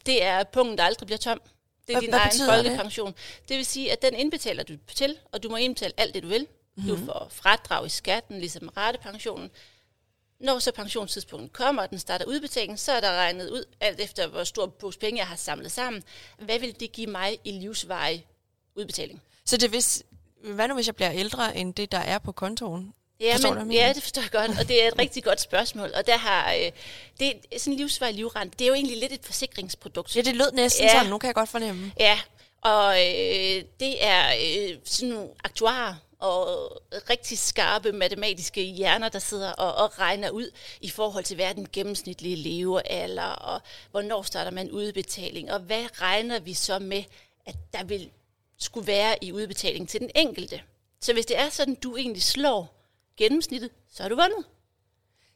Det 0.06 0.24
er 0.24 0.44
punkten, 0.44 0.78
der 0.78 0.84
aldrig 0.84 1.06
bliver 1.06 1.20
tom. 1.20 1.42
Det 1.88 1.96
er 1.96 2.00
din 2.00 2.10
hvad 2.10 2.20
egen 2.20 2.40
folkepension. 2.50 3.08
Det? 3.08 3.50
det 3.50 3.58
vil 3.58 3.66
sige, 3.66 3.92
at 3.92 4.02
den 4.02 4.14
indbetaler 4.16 4.64
du 4.64 4.74
til, 4.96 5.18
og 5.32 5.44
du 5.44 5.50
må 5.50 5.56
indbetale 5.56 5.94
alt 5.98 6.14
det, 6.14 6.24
du 6.24 6.28
vil. 6.28 6.48
Mm-hmm. 6.78 6.92
Mhm. 6.92 7.00
Du 7.00 7.06
får 7.06 7.28
fradrag 7.32 7.86
i 7.86 7.90
skatten, 7.90 8.40
ligesom 8.40 8.70
ratepensionen. 8.78 9.50
Når 10.40 10.60
så 10.60 10.72
pensionstidspunktet 10.72 11.54
kommer, 11.54 11.82
og 11.82 11.90
den 11.90 12.00
starter 12.00 12.26
udbetalingen, 12.26 12.78
så 12.78 12.92
er 12.92 13.00
der 13.00 13.12
regnet 13.12 13.50
ud, 13.50 13.66
alt 13.80 14.00
efter 14.00 14.28
hvor 14.28 14.44
stor 14.44 14.66
pose 14.66 15.00
penge 15.00 15.20
jeg 15.20 15.28
har 15.28 15.36
samlet 15.36 15.72
sammen, 15.72 16.04
hvad 16.40 16.60
vil 16.60 16.80
det 16.80 16.92
give 16.92 17.08
mig 17.08 17.40
i 17.44 17.52
livsvarig 17.52 18.26
udbetaling? 18.76 19.22
Så 19.46 19.58
det 19.58 19.70
hvis, 19.70 20.04
hvad 20.44 20.68
nu 20.68 20.74
hvis 20.74 20.88
jeg 20.88 20.96
bliver 20.96 21.12
ældre 21.12 21.58
end 21.58 21.74
det, 21.74 21.92
der 21.92 21.98
er 21.98 22.18
på 22.18 22.32
kontoen? 22.32 22.94
Ja, 23.20 23.34
Forstår 23.34 23.54
men, 23.54 23.72
ja, 23.72 23.92
det 23.96 24.04
forstår 24.04 24.22
jeg 24.22 24.32
godt, 24.32 24.60
og 24.60 24.68
det 24.68 24.84
er 24.84 24.88
et 24.88 25.00
rigtig 25.00 25.24
godt 25.24 25.42
spørgsmål. 25.42 25.92
Og 25.96 26.08
der 26.08 26.18
har, 26.18 26.54
øh, 26.54 26.72
det 27.20 27.28
er 27.30 27.60
sådan 27.60 27.74
en 27.74 27.78
livsvarig 27.78 28.16
livrente, 28.16 28.56
det 28.60 28.66
er 28.66 28.68
jo 28.68 28.74
egentlig 28.74 28.98
lidt 28.98 29.12
et 29.12 29.20
forsikringsprodukt. 29.24 30.16
Ja, 30.16 30.22
det 30.22 30.36
lød 30.36 30.52
næsten 30.52 30.86
ja. 30.86 30.92
sådan. 30.92 31.10
Nu 31.10 31.18
kan 31.18 31.28
jeg 31.28 31.36
godt 31.36 31.50
fornemme. 31.50 31.92
Ja, 32.00 32.20
og 32.62 32.98
øh, 33.00 33.64
det 33.80 34.06
er 34.06 34.28
øh, 34.28 34.78
sådan 34.86 35.10
nogle 35.10 35.30
aktuarer 35.44 35.96
og 36.26 36.82
rigtig 37.10 37.40
skarpe 37.40 37.92
matematiske 37.92 38.62
hjerner, 38.62 39.10
der 39.10 39.20
sidder 39.20 39.52
og, 39.52 39.76
og 39.84 40.00
regner 40.00 40.30
ud 40.30 40.52
i 40.82 40.90
forhold 40.90 41.24
til, 41.24 41.36
hvad 41.36 41.56
den 41.56 41.68
gennemsnitlige 41.74 42.36
levealder, 42.36 43.24
og 43.24 43.62
hvornår 43.92 44.22
starter 44.22 44.52
man 44.52 44.72
udbetaling, 44.72 45.52
og 45.52 45.60
hvad 45.60 46.02
regner 46.02 46.40
vi 46.40 46.54
så 46.54 46.80
med, 46.80 47.04
at 47.46 47.56
der 47.74 47.84
vil 47.84 48.10
skulle 48.58 48.88
være 48.88 49.24
i 49.24 49.32
udbetaling 49.32 49.90
til 49.90 50.00
den 50.00 50.10
enkelte. 50.16 50.62
Så 51.02 51.14
hvis 51.14 51.26
det 51.26 51.40
er 51.40 51.50
sådan, 51.50 51.76
du 51.76 51.96
egentlig 51.98 52.24
slår 52.24 52.76
gennemsnittet, 53.18 53.70
så 53.94 54.04
er 54.04 54.08
du 54.10 54.16
vundet. 54.16 54.46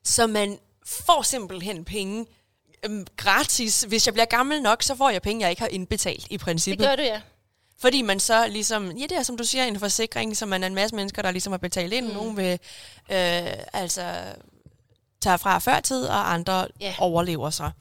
Så 0.03 0.27
man 0.27 0.59
får 0.85 1.21
simpelthen 1.21 1.85
penge 1.85 2.25
øhm, 2.85 3.07
gratis. 3.17 3.81
Hvis 3.81 4.07
jeg 4.07 4.13
bliver 4.13 4.25
gammel 4.25 4.61
nok, 4.61 4.83
så 4.83 4.95
får 4.95 5.09
jeg 5.09 5.21
penge, 5.21 5.41
jeg 5.41 5.49
ikke 5.49 5.61
har 5.61 5.69
indbetalt 5.69 6.25
i 6.29 6.33
Det 6.33 6.41
princippet. 6.41 6.87
gør 6.87 6.95
du, 6.95 7.01
ja. 7.01 7.21
Fordi 7.79 8.01
man 8.01 8.19
så 8.19 8.47
ligesom, 8.47 8.91
ja 8.91 9.03
det 9.03 9.11
er 9.11 9.23
som 9.23 9.37
du 9.37 9.43
siger, 9.43 9.65
en 9.65 9.79
forsikring, 9.79 10.37
som 10.37 10.49
man 10.49 10.63
er 10.63 10.67
en 10.67 10.75
masse 10.75 10.95
mennesker, 10.95 11.21
der 11.21 11.31
ligesom 11.31 11.53
har 11.53 11.57
betalt 11.57 11.93
ind. 11.93 12.07
Mm. 12.07 12.13
Nogle 12.13 12.35
vil 12.35 12.51
øh, 13.11 13.53
altså 13.73 14.33
tage 15.21 15.37
fra 15.37 15.59
før 15.59 15.79
tid, 15.79 16.05
og 16.05 16.33
andre 16.33 16.67
ja. 16.79 16.95
overlever 16.97 17.49
så. 17.49 17.71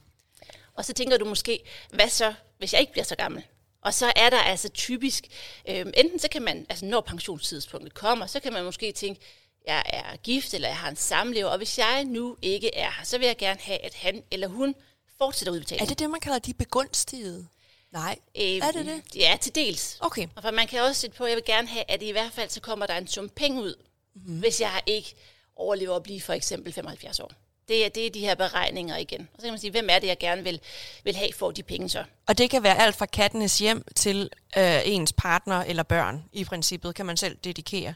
Og 0.73 0.85
så 0.85 0.93
tænker 0.93 1.17
du 1.17 1.25
måske, 1.25 1.59
hvad 1.89 2.09
så, 2.09 2.33
hvis 2.57 2.73
jeg 2.73 2.81
ikke 2.81 2.91
bliver 2.91 3.05
så 3.05 3.15
gammel? 3.15 3.43
Og 3.81 3.93
så 3.93 4.11
er 4.15 4.29
der 4.29 4.39
altså 4.39 4.69
typisk, 4.69 5.27
øh, 5.69 5.85
enten 5.97 6.19
så 6.19 6.27
kan 6.31 6.41
man, 6.41 6.65
altså 6.69 6.85
når 6.85 7.01
pensionstidspunktet 7.01 7.93
kommer, 7.93 8.25
så 8.25 8.39
kan 8.39 8.53
man 8.53 8.63
måske 8.63 8.91
tænke, 8.91 9.21
jeg 9.67 9.83
er 9.85 10.15
gift, 10.23 10.53
eller 10.53 10.67
jeg 10.67 10.77
har 10.77 10.89
en 10.89 10.95
samlever, 10.95 11.49
og 11.49 11.57
hvis 11.57 11.77
jeg 11.77 12.03
nu 12.05 12.37
ikke 12.41 12.75
er 12.75 12.91
her, 12.91 13.03
så 13.03 13.17
vil 13.17 13.25
jeg 13.25 13.37
gerne 13.37 13.59
have, 13.61 13.79
at 13.85 13.93
han 13.93 14.23
eller 14.31 14.47
hun 14.47 14.75
fortsætter 15.17 15.51
Er 15.51 15.55
udbetalingen. 15.55 15.89
det 15.89 15.99
det, 15.99 16.09
man 16.09 16.19
kalder 16.19 16.39
de 16.39 16.53
begunstigede? 16.53 17.47
Nej. 17.91 18.19
er 18.35 18.71
det 18.73 18.85
det? 18.85 19.15
Ja, 19.15 19.37
til 19.41 19.55
dels. 19.55 19.97
Okay. 19.99 20.27
Og 20.35 20.43
for 20.43 20.51
man 20.51 20.67
kan 20.67 20.81
også 20.81 21.01
sætte 21.01 21.17
på, 21.17 21.23
at 21.23 21.29
jeg 21.29 21.35
vil 21.35 21.45
gerne 21.45 21.67
have, 21.67 21.83
at 21.87 22.01
i 22.01 22.11
hvert 22.11 22.31
fald 22.31 22.49
så 22.49 22.61
kommer 22.61 22.85
der 22.85 22.97
en 22.97 23.07
sum 23.07 23.29
penge 23.29 23.61
ud, 23.61 23.75
mm-hmm. 24.15 24.39
hvis 24.39 24.61
jeg 24.61 24.81
ikke 24.85 25.15
overlever 25.55 25.95
at 25.95 26.03
blive 26.03 26.21
for 26.21 26.33
eksempel 26.33 26.73
75 26.73 27.19
år. 27.19 27.31
Det 27.67 27.85
er, 27.85 27.89
det 27.89 28.05
er 28.05 28.09
de 28.09 28.19
her 28.19 28.35
beregninger 28.35 28.97
igen. 28.97 29.29
Og 29.33 29.41
så 29.41 29.43
kan 29.43 29.51
man 29.51 29.59
sige, 29.59 29.71
hvem 29.71 29.87
er 29.91 29.99
det, 29.99 30.07
jeg 30.07 30.17
gerne 30.17 30.43
vil, 30.43 30.61
vil 31.03 31.15
have 31.15 31.33
for 31.33 31.51
de 31.51 31.63
penge 31.63 31.89
så? 31.89 32.03
Og 32.27 32.37
det 32.37 32.49
kan 32.49 32.63
være 32.63 32.81
alt 32.81 32.95
fra 32.95 33.05
kattenes 33.05 33.59
hjem 33.59 33.83
til 33.95 34.29
øh, 34.57 34.81
ens 34.85 35.13
partner 35.13 35.63
eller 35.63 35.83
børn. 35.83 36.23
I 36.33 36.43
princippet 36.43 36.95
kan 36.95 37.05
man 37.05 37.17
selv 37.17 37.37
dedikere. 37.43 37.93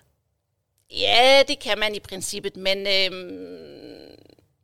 Ja, 0.92 1.44
det 1.48 1.60
kan 1.60 1.80
man 1.80 1.96
i 1.96 2.00
princippet, 2.00 2.58
men 2.58 2.88
øhm, 2.88 4.16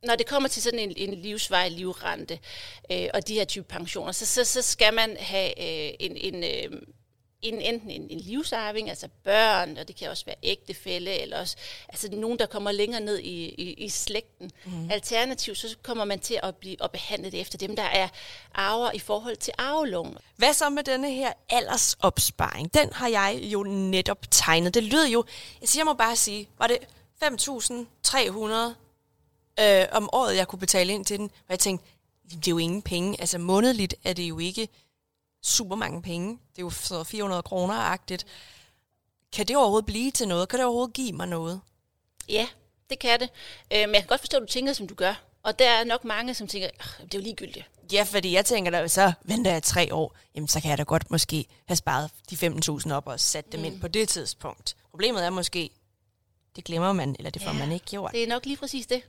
når 0.02 0.16
det 0.16 0.26
kommer 0.26 0.48
til 0.48 0.62
sådan 0.62 0.78
en, 0.78 0.92
en 0.96 1.14
livsvej 1.14 1.68
livrente 1.68 2.38
øh, 2.92 3.08
og 3.14 3.28
de 3.28 3.34
her 3.34 3.44
type 3.44 3.66
pensioner, 3.68 4.12
så, 4.12 4.26
så, 4.26 4.44
så 4.44 4.62
skal 4.62 4.94
man 4.94 5.16
have 5.20 5.48
øh, 5.48 5.94
en, 6.00 6.16
en, 6.16 6.44
øh, 6.44 6.82
en, 7.42 7.60
enten 7.60 7.90
en, 7.90 8.06
en 8.10 8.20
livsarving, 8.20 8.88
altså 8.88 9.08
børn, 9.24 9.76
og 9.76 9.88
det 9.88 9.96
kan 9.96 10.10
også 10.10 10.24
være 10.24 10.36
ægtefælle, 10.42 11.20
eller 11.20 11.40
også 11.40 11.56
altså 11.88 12.08
nogen, 12.12 12.38
der 12.38 12.46
kommer 12.46 12.72
længere 12.72 13.00
ned 13.00 13.18
i, 13.18 13.48
i, 13.48 13.72
i 13.72 13.88
slægten. 13.88 14.50
Mm. 14.64 14.90
Alternativt, 14.90 15.58
så 15.58 15.76
kommer 15.82 16.04
man 16.04 16.18
til 16.18 16.40
at 16.42 16.56
blive 16.56 16.84
at 16.84 16.90
behandle 16.90 17.30
det 17.30 17.40
efter 17.40 17.58
dem, 17.58 17.76
der 17.76 17.82
er 17.82 18.08
arver 18.54 18.90
i 18.92 18.98
forhold 18.98 19.36
til 19.36 19.54
arveloven. 19.58 20.16
Hvad 20.36 20.52
så 20.52 20.70
med 20.70 20.84
denne 20.84 21.10
her 21.10 21.32
aldersopsparing? 21.50 22.74
Den 22.74 22.92
har 22.92 23.08
jeg 23.08 23.40
jo 23.42 23.62
netop 23.62 24.30
tegnet. 24.30 24.74
Det 24.74 24.82
lyder 24.82 25.08
jo, 25.08 25.24
jeg 25.60 25.68
siger, 25.68 25.80
jeg 25.80 25.86
må 25.86 25.94
bare 25.94 26.16
sige, 26.16 26.48
var 26.58 26.66
det 26.66 26.78
5.300 27.24 28.74
øh, 29.60 29.86
om 29.92 30.08
året, 30.12 30.36
jeg 30.36 30.48
kunne 30.48 30.58
betale 30.58 30.92
ind 30.92 31.04
til 31.04 31.18
den? 31.18 31.24
Og 31.24 31.50
jeg 31.50 31.58
tænkte, 31.58 31.86
det 32.30 32.46
er 32.46 32.50
jo 32.50 32.58
ingen 32.58 32.82
penge. 32.82 33.20
Altså 33.20 33.38
månedligt 33.38 33.94
er 34.04 34.12
det 34.12 34.22
jo 34.22 34.38
ikke 34.38 34.68
super 35.42 35.76
mange 35.76 36.02
penge. 36.02 36.28
Det 36.30 36.58
er 36.58 36.62
jo 36.62 36.70
så 36.70 37.04
400 37.04 37.42
kroner-agtigt. 37.42 38.26
Kan 39.32 39.48
det 39.48 39.56
overhovedet 39.56 39.86
blive 39.86 40.10
til 40.10 40.28
noget? 40.28 40.48
Kan 40.48 40.58
det 40.58 40.66
overhovedet 40.66 40.94
give 40.94 41.12
mig 41.12 41.28
noget? 41.28 41.60
Ja, 42.28 42.46
det 42.90 42.98
kan 42.98 43.20
det. 43.20 43.30
Øh, 43.72 43.80
men 43.80 43.94
jeg 43.94 44.02
kan 44.02 44.08
godt 44.08 44.20
forstå, 44.20 44.36
at 44.36 44.40
du 44.40 44.46
tænker, 44.46 44.72
som 44.72 44.86
du 44.88 44.94
gør. 44.94 45.22
Og 45.42 45.58
der 45.58 45.70
er 45.70 45.84
nok 45.84 46.04
mange, 46.04 46.34
som 46.34 46.46
tænker, 46.46 46.68
"Ah, 46.80 47.04
det 47.06 47.14
er 47.14 47.18
jo 47.18 47.22
ligegyldigt. 47.22 47.70
Ja, 47.92 48.02
fordi 48.02 48.32
jeg 48.32 48.44
tænker 48.44 48.70
da, 48.70 48.88
så 48.88 49.12
venter 49.22 49.52
jeg 49.52 49.62
tre 49.62 49.94
år, 49.94 50.16
jamen 50.34 50.48
så 50.48 50.60
kan 50.60 50.70
jeg 50.70 50.78
da 50.78 50.82
godt 50.82 51.10
måske 51.10 51.46
have 51.66 51.76
sparet 51.76 52.10
de 52.30 52.36
15.000 52.36 52.92
op 52.92 53.06
og 53.06 53.20
sat 53.20 53.52
dem 53.52 53.60
mm. 53.60 53.66
ind 53.66 53.80
på 53.80 53.88
det 53.88 54.08
tidspunkt. 54.08 54.76
Problemet 54.90 55.24
er 55.24 55.30
måske, 55.30 55.70
det 56.56 56.64
glemmer 56.64 56.92
man, 56.92 57.16
eller 57.18 57.30
det 57.30 57.42
får 57.42 57.50
Ja, 57.52 57.58
man 57.58 57.72
ikke 57.72 57.86
gjort. 57.86 58.12
Det 58.12 58.22
er 58.22 58.26
nok 58.26 58.44
lige 58.46 58.56
præcis 58.56 58.86
det. 58.86 59.02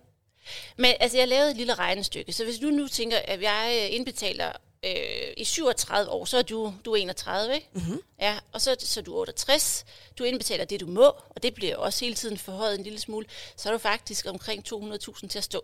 Men 0.77 0.93
altså, 0.99 1.17
jeg 1.17 1.27
lavede 1.27 1.51
et 1.51 1.58
lille 1.58 1.73
regnestykke, 1.73 2.34
så 2.34 2.43
hvis 2.43 2.60
du 2.60 2.65
nu 2.69 2.88
tænker, 2.88 3.17
at 3.17 3.41
jeg 3.41 3.82
øh, 3.84 3.95
indbetaler 3.95 4.51
øh, 4.86 5.34
i 5.38 5.43
37 5.43 6.12
år, 6.12 6.25
så 6.25 6.38
er 6.38 6.41
du, 6.41 6.73
du 6.86 6.91
er 6.91 6.95
31, 6.97 7.56
ikke? 7.56 7.67
Mm-hmm. 7.73 8.01
Ja, 8.21 8.39
og 8.51 8.62
så, 8.62 8.75
så 8.80 8.99
er 8.99 9.04
du 9.04 9.15
68. 9.17 9.86
Du 10.17 10.23
indbetaler 10.23 10.65
det, 10.65 10.80
du 10.80 10.88
må, 10.88 11.06
og 11.30 11.43
det 11.43 11.54
bliver 11.54 11.75
også 11.75 12.06
hele 12.06 12.15
tiden 12.15 12.38
forhøjet 12.38 12.77
en 12.77 12.84
lille 12.84 12.99
smule. 12.99 13.25
Så 13.56 13.69
er 13.69 13.73
du 13.73 13.80
faktisk 13.80 14.25
omkring 14.30 14.65
200.000 14.73 15.27
til 15.27 15.38
at 15.38 15.43
stå 15.43 15.63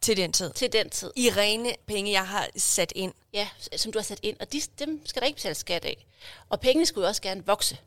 Til 0.00 0.16
den 0.16 0.32
tid. 0.32 0.52
til 0.52 0.72
den 0.72 0.90
tid. 0.90 1.10
I 1.16 1.30
rene 1.30 1.74
penge, 1.86 2.12
jeg 2.12 2.26
har 2.28 2.48
sat 2.56 2.92
ind. 2.96 3.12
Ja, 3.32 3.48
som 3.76 3.92
du 3.92 3.98
har 3.98 4.04
sat 4.04 4.20
ind. 4.22 4.36
Og 4.40 4.52
de, 4.52 4.60
dem 4.78 5.06
skal 5.06 5.20
der 5.20 5.26
ikke 5.26 5.36
betales 5.36 5.58
skat 5.58 5.84
af. 5.84 6.06
Og 6.48 6.60
pengene 6.60 6.86
skulle 6.86 7.04
jo 7.04 7.08
også 7.08 7.22
gerne 7.22 7.46
vokse 7.46 7.78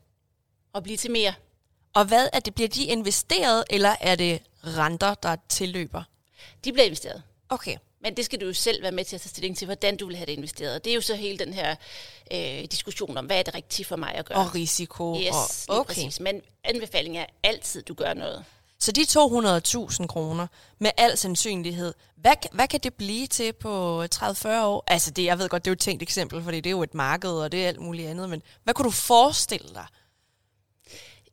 og 0.73 0.84
blive 0.84 0.97
til 0.97 1.12
mere. 1.12 1.34
Og 1.93 2.06
hvad 2.06 2.30
er 2.34 2.39
det? 2.39 2.56
Bliver 2.56 2.67
de 2.67 2.86
investeret, 2.86 3.63
eller 3.69 3.95
er 4.01 4.15
det 4.15 4.41
renter, 4.63 5.13
der 5.13 5.36
tilløber? 5.49 6.04
De 6.65 6.73
bliver 6.73 6.86
investeret. 6.86 7.23
Okay. 7.49 7.77
Men 8.04 8.17
det 8.17 8.25
skal 8.25 8.41
du 8.41 8.45
jo 8.45 8.54
selv 8.54 8.82
være 8.82 8.91
med 8.91 9.06
til 9.06 9.15
at 9.15 9.21
tage 9.21 9.30
stilling 9.30 9.58
til, 9.58 9.65
hvordan 9.65 9.97
du 9.97 10.08
vil 10.08 10.15
have 10.15 10.25
det 10.25 10.32
investeret. 10.32 10.75
Og 10.75 10.86
det 10.86 10.91
er 10.91 10.95
jo 10.95 11.01
så 11.01 11.15
hele 11.15 11.38
den 11.38 11.54
her 11.54 11.75
øh, 12.34 12.65
diskussion 12.71 13.17
om, 13.17 13.25
hvad 13.25 13.39
er 13.39 13.43
det 13.43 13.56
rigtigt 13.56 13.88
for 13.88 13.95
mig 13.95 14.13
at 14.15 14.25
gøre. 14.25 14.38
Og 14.38 14.56
risiko. 14.56 15.19
yes, 15.19 15.65
og, 15.69 15.80
okay. 15.80 15.88
præcis. 15.88 16.19
Men 16.19 16.41
anbefalingen 16.63 17.21
er 17.21 17.25
altid, 17.43 17.84
du 17.84 17.93
gør 17.93 18.13
noget. 18.13 18.43
Så 18.80 18.91
de 18.91 19.01
200.000 19.01 20.08
kroner, 20.08 20.47
med 20.80 20.91
al 20.97 21.17
sandsynlighed, 21.17 21.93
hvad, 22.15 22.34
hvad 22.51 22.67
kan 22.67 22.80
det 22.80 22.93
blive 22.93 23.27
til 23.27 23.54
på 23.54 24.04
30-40 24.04 24.47
år? 24.47 24.84
Altså, 24.88 25.12
det, 25.12 25.23
jeg 25.23 25.39
ved 25.39 25.49
godt, 25.49 25.65
det 25.65 25.69
er 25.69 25.71
jo 25.71 25.73
et 25.73 25.80
tænkt 25.80 26.04
eksempel, 26.04 26.43
fordi 26.43 26.58
det 26.58 26.69
er 26.69 26.71
jo 26.71 26.84
et 26.84 26.93
marked, 26.93 27.30
og 27.30 27.51
det 27.51 27.63
er 27.63 27.67
alt 27.67 27.80
muligt 27.80 28.10
andet, 28.10 28.30
men 28.30 28.41
hvad 28.63 28.73
kunne 28.73 28.86
du 28.86 28.91
forestille 28.91 29.69
dig? 29.73 29.86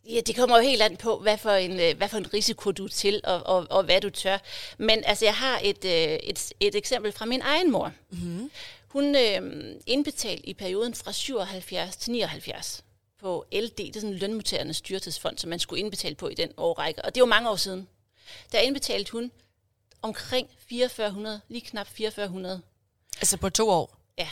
Ja, 0.09 0.21
det 0.21 0.37
kommer 0.37 0.57
jo 0.57 0.63
helt 0.63 0.83
an 0.83 0.97
på, 0.97 1.19
hvad 1.19 1.39
for 1.39 1.51
en, 1.51 1.81
øh, 1.81 1.97
hvad 1.97 2.09
for 2.09 2.17
en 2.17 2.35
risiko 2.35 2.73
du 2.73 2.85
er 2.85 2.89
til, 2.89 3.21
og, 3.25 3.43
og, 3.47 3.67
og 3.71 3.85
hvad 3.85 4.01
du 4.01 4.11
tør. 4.11 4.39
Men 4.79 5.05
altså, 5.05 5.25
jeg 5.25 5.35
har 5.35 5.61
et, 5.65 5.85
øh, 5.85 6.19
et, 6.23 6.53
et 6.61 6.75
eksempel 6.75 7.13
fra 7.13 7.25
min 7.25 7.41
egen 7.41 7.71
mor. 7.71 7.93
Mm-hmm. 8.11 8.51
Hun 8.89 9.15
øh, 9.15 9.75
indbetalte 9.87 10.49
i 10.49 10.55
perioden 10.55 10.95
fra 10.95 11.13
77 11.13 11.97
til 11.97 12.13
79 12.13 12.85
på 13.21 13.45
LD, 13.53 13.77
det 13.77 13.97
er 13.97 14.01
sådan 14.01 14.11
en 14.11 14.19
lønmodtagernes 14.19 14.77
styrtidsfond, 14.77 15.39
som 15.39 15.51
man 15.51 15.59
skulle 15.59 15.81
indbetale 15.81 16.15
på 16.15 16.29
i 16.29 16.35
den 16.35 16.51
årrække. 16.57 17.05
Og 17.05 17.15
det 17.15 17.21
er 17.21 17.23
jo 17.23 17.27
mange 17.27 17.51
år 17.51 17.57
siden. 17.57 17.89
Der 18.53 18.59
indbetalte 18.59 19.13
hun 19.13 19.31
omkring 20.03 20.49
4400, 20.69 21.41
lige 21.49 21.61
knap 21.61 21.87
4400. 21.87 22.63
Altså 23.17 23.37
på 23.37 23.51
to 23.51 23.69
år? 23.69 23.97
Ja. 24.19 24.29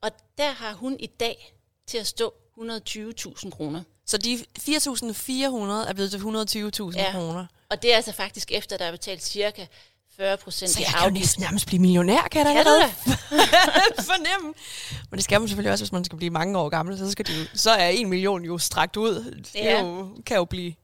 Og 0.00 0.10
der 0.38 0.50
har 0.50 0.72
hun 0.72 0.96
i 1.00 1.06
dag 1.06 1.54
til 1.86 1.98
at 1.98 2.06
stå 2.06 2.34
120.000 2.58 3.50
kroner. 3.50 3.82
Så 4.06 4.18
de 4.18 4.44
4.400 4.58 5.88
er 5.88 5.92
blevet 5.94 6.10
til 6.10 6.18
120.000 6.18 6.98
Ja. 6.98 7.12
kroner. 7.12 7.46
Og 7.70 7.82
det 7.82 7.92
er 7.92 7.96
altså 7.96 8.12
faktisk 8.12 8.52
efter, 8.52 8.76
der 8.76 8.84
er 8.84 8.90
betalt 8.90 9.22
cirka 9.24 9.66
40 10.16 10.36
procent 10.36 10.70
Så 10.70 10.80
jeg 10.80 10.88
kan 10.98 11.08
jo 11.08 11.14
næsten 11.14 11.42
nærmest 11.42 11.66
blive 11.66 11.80
millionær, 11.80 12.28
kan 12.30 12.46
jeg 12.46 12.54
da 12.54 12.58
allerede 12.58 12.90
fornemme. 14.10 14.54
Men 15.10 15.16
det 15.16 15.24
skal 15.24 15.40
man 15.40 15.48
selvfølgelig 15.48 15.72
også, 15.72 15.84
hvis 15.84 15.92
man 15.92 16.04
skal 16.04 16.16
blive 16.18 16.30
mange 16.30 16.58
år 16.58 16.68
gammel. 16.68 16.98
Så, 16.98 17.10
skal 17.10 17.26
det 17.26 17.40
jo, 17.40 17.44
så 17.54 17.70
er 17.70 17.88
en 17.88 18.08
million 18.08 18.42
jo 18.44 18.58
strakt 18.58 18.96
ud. 18.96 19.14
Det 19.24 19.54
Ja. 19.54 19.80
jo, 19.80 20.08
kan 20.26 20.36
jo 20.36 20.44
blive 20.44 20.74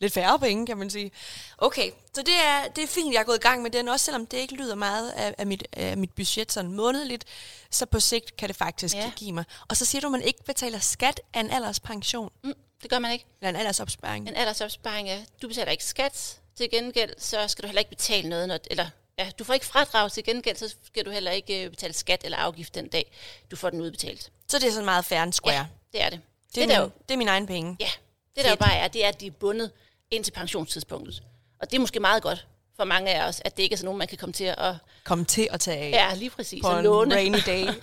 lidt 0.00 0.12
færre 0.12 0.38
penge, 0.38 0.66
kan 0.66 0.76
man 0.76 0.90
sige. 0.90 1.10
Okay, 1.58 1.90
så 2.14 2.22
det 2.22 2.34
er, 2.44 2.68
det 2.76 2.84
er 2.84 2.88
fint, 2.88 3.14
jeg 3.14 3.20
er 3.20 3.24
gået 3.24 3.36
i 3.36 3.40
gang 3.40 3.62
med 3.62 3.70
den, 3.70 3.88
også 3.88 4.04
selvom 4.04 4.26
det 4.26 4.36
ikke 4.38 4.54
lyder 4.54 4.74
meget 4.74 5.10
af, 5.10 5.34
af, 5.38 5.46
mit, 5.46 5.64
af 5.72 5.96
mit 5.96 6.12
budget 6.12 6.52
sådan 6.52 6.72
månedligt, 6.72 7.24
så 7.70 7.86
på 7.86 8.00
sigt 8.00 8.36
kan 8.36 8.48
det 8.48 8.56
faktisk 8.56 8.94
Ja. 8.96 9.00
ja. 9.02 9.10
give 9.16 9.32
mig. 9.32 9.44
Og 9.68 9.76
så 9.76 9.84
siger 9.84 10.00
du, 10.00 10.06
at 10.06 10.12
man 10.12 10.22
ikke 10.22 10.44
betaler 10.44 10.78
skat 10.78 11.20
af 11.34 11.40
en 11.40 11.50
alderspension, 11.50 12.30
Mm, 12.44 12.54
det 12.82 12.90
gør 12.90 12.98
man 12.98 13.12
ikke. 13.12 13.24
eller 13.40 13.50
en 13.50 13.56
aldersopsparing. 13.56 14.28
En 14.28 14.36
aldersopsparing 14.36 15.10
er, 15.10 15.18
du 15.42 15.48
betaler 15.48 15.70
ikke 15.72 15.84
skat. 15.84 16.36
Til 16.56 16.70
gengæld, 16.70 17.14
så 17.18 17.48
skal 17.48 17.62
du 17.62 17.66
heller 17.66 17.78
ikke 17.80 17.88
betale 17.90 18.28
noget, 18.28 18.48
når, 18.48 18.58
eller 18.70 18.86
Ja, 19.18 19.30
du 19.38 19.44
får 19.44 19.54
ikke 19.54 19.66
fradrag 19.66 20.12
til 20.12 20.24
gengæld, 20.24 20.56
så 20.56 20.74
skal 20.86 21.04
du 21.04 21.10
heller 21.10 21.30
ikke 21.30 21.64
øh, 21.64 21.70
betale 21.70 21.92
skat 21.94 22.20
eller 22.24 22.38
afgift 22.38 22.74
den 22.74 22.88
dag, 22.88 23.12
du 23.50 23.56
får 23.56 23.70
den 23.70 23.80
udbetalt. 23.80 24.30
Så 24.48 24.58
det 24.58 24.66
er 24.68 24.70
sådan 24.72 24.84
meget 24.84 25.04
fair 25.04 25.20
and 25.20 25.32
square. 25.32 25.54
Ja, 25.56 25.66
det 25.92 26.02
er 26.02 26.10
det. 26.10 26.20
Det 26.54 26.62
er, 26.62 26.66
det, 26.66 26.74
der 26.74 26.80
min, 26.80 26.90
jo, 26.90 26.90
det 27.08 27.14
er 27.14 27.18
mine 27.18 27.30
egne 27.30 27.46
penge. 27.46 27.76
ja, 27.80 27.90
det 28.36 28.44
der 28.44 28.50
jo 28.50 28.56
bare 28.56 28.74
er, 28.76 28.88
det 28.88 29.04
er, 29.04 29.08
at 29.08 29.20
de 29.20 29.26
er 29.26 29.30
bundet 29.30 29.70
ind 30.10 30.24
til 30.24 30.32
pensionstidspunktet. 30.32 31.22
Og 31.60 31.70
det 31.70 31.76
er 31.76 31.80
måske 31.80 32.00
meget 32.00 32.22
godt 32.22 32.46
for 32.76 32.84
mange 32.84 33.14
af 33.14 33.28
os, 33.28 33.42
at 33.44 33.56
det 33.56 33.62
ikke 33.62 33.72
er 33.72 33.76
sådan 33.76 33.84
nogen, 33.84 33.98
man 33.98 34.08
kan 34.08 34.18
komme 34.18 34.32
til 34.32 34.44
at... 34.44 34.74
Kom 35.04 35.24
til 35.24 35.48
at 35.50 35.60
tage 35.60 35.78
af 35.78 35.90
Ja, 35.90 36.14
lige 36.14 36.30
præcis. 36.30 36.62
på 36.62 36.70
en 36.70 36.84
låne. 36.84 37.14
rainy 37.14 37.38
day. 37.46 37.66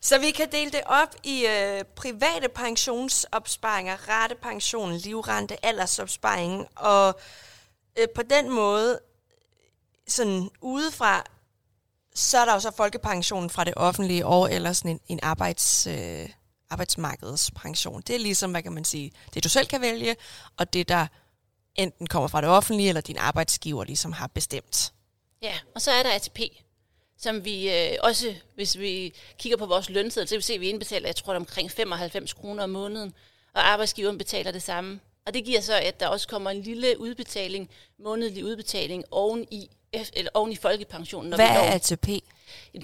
Så 0.00 0.18
vi 0.18 0.30
kan 0.30 0.52
dele 0.52 0.70
det 0.70 0.80
op 0.86 1.14
i 1.22 1.46
øh, 1.46 1.84
private 1.84 2.48
pensionsopsparinger, 2.54 3.96
ratepension, 4.08 4.92
livrente, 4.92 5.66
aldersopsparing, 5.66 6.68
og 6.76 7.20
øh, 7.98 8.08
på 8.14 8.22
den 8.22 8.50
måde, 8.50 9.00
sådan 10.08 10.50
udefra, 10.60 11.24
så 12.14 12.38
er 12.38 12.44
der 12.44 12.52
jo 12.52 12.60
så 12.60 12.70
folkepensionen 12.76 13.50
fra 13.50 13.64
det 13.64 13.74
offentlige 13.76 14.26
og 14.26 14.52
eller 14.54 14.72
sådan 14.72 14.90
en, 14.90 15.00
en 15.08 15.20
arbejds, 15.22 15.86
øh, 15.86 16.28
arbejdsmarkedspension. 16.70 18.02
Det 18.06 18.14
er 18.14 18.18
ligesom, 18.18 18.50
hvad 18.50 18.62
kan 18.62 18.72
man 18.72 18.84
sige, 18.84 19.12
det 19.34 19.44
du 19.44 19.48
selv 19.48 19.66
kan 19.66 19.80
vælge, 19.80 20.16
og 20.56 20.72
det 20.72 20.88
der 20.88 21.06
enten 21.74 22.06
kommer 22.06 22.28
fra 22.28 22.40
det 22.40 22.48
offentlige, 22.50 22.88
eller 22.88 23.00
din 23.00 23.18
arbejdsgiver 23.18 23.84
ligesom 23.84 24.12
har 24.12 24.26
bestemt. 24.26 24.92
Ja, 25.42 25.54
og 25.74 25.82
så 25.82 25.90
er 25.90 26.02
der 26.02 26.10
ATP, 26.10 26.40
som 27.18 27.44
vi 27.44 27.70
øh, 27.70 27.96
også, 28.02 28.34
hvis 28.54 28.78
vi 28.78 29.14
kigger 29.38 29.56
på 29.56 29.66
vores 29.66 29.90
lønseddel, 29.90 30.28
så 30.28 30.32
kan 30.34 30.38
vi 30.38 30.42
se, 30.42 30.54
at 30.54 30.60
vi 30.60 30.68
indbetaler, 30.68 31.08
jeg 31.08 31.16
tror, 31.16 31.32
det 31.32 31.40
omkring 31.40 31.70
95 31.70 32.32
kroner 32.32 32.62
om 32.62 32.70
måneden, 32.70 33.14
og 33.54 33.68
arbejdsgiveren 33.68 34.18
betaler 34.18 34.50
det 34.50 34.62
samme. 34.62 35.00
Og 35.26 35.34
det 35.34 35.44
giver 35.44 35.60
så, 35.60 35.74
at 35.74 36.00
der 36.00 36.06
også 36.06 36.28
kommer 36.28 36.50
en 36.50 36.60
lille 36.62 37.00
udbetaling, 37.00 37.70
månedlig 37.98 38.44
udbetaling 38.44 39.04
oven 39.10 39.46
i, 39.50 39.70
eller 40.12 40.30
oven 40.34 40.52
i 40.52 40.56
folkepensionen. 40.56 41.30
Når 41.30 41.36
Hvad 41.36 41.48
vi 41.48 41.54
når. 41.54 41.60
er 41.60 41.74
ATP? 41.74 42.08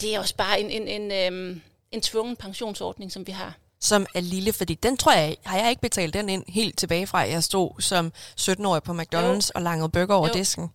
Det 0.01 0.14
er 0.14 0.19
også 0.19 0.37
bare 0.37 0.61
en, 0.61 0.71
en, 0.71 0.88
en, 0.88 1.12
øhm, 1.12 1.62
en 1.90 2.01
tvungen 2.01 2.37
pensionsordning, 2.37 3.12
som 3.12 3.27
vi 3.27 3.33
har. 3.33 3.59
Som 3.81 4.07
er 4.14 4.21
lille, 4.21 4.53
fordi 4.53 4.75
den 4.75 4.97
tror 4.97 5.12
jeg, 5.12 5.37
har 5.45 5.59
jeg 5.59 5.71
ikke 5.71 5.83
betalt 5.83 6.14
den 6.14 6.29
ind 6.29 6.45
helt 6.49 6.79
tilbage 6.79 7.07
fra, 7.07 7.19
jeg 7.19 7.45
stod 7.45 7.81
som 7.81 8.12
17-årig 8.40 8.83
på 8.83 8.93
McDonald's 8.93 9.49
jo. 9.49 9.53
og 9.55 9.62
langede 9.62 9.88
burger 9.88 10.14
over 10.14 10.29
Jo. 10.29 10.35
disken 10.35 10.71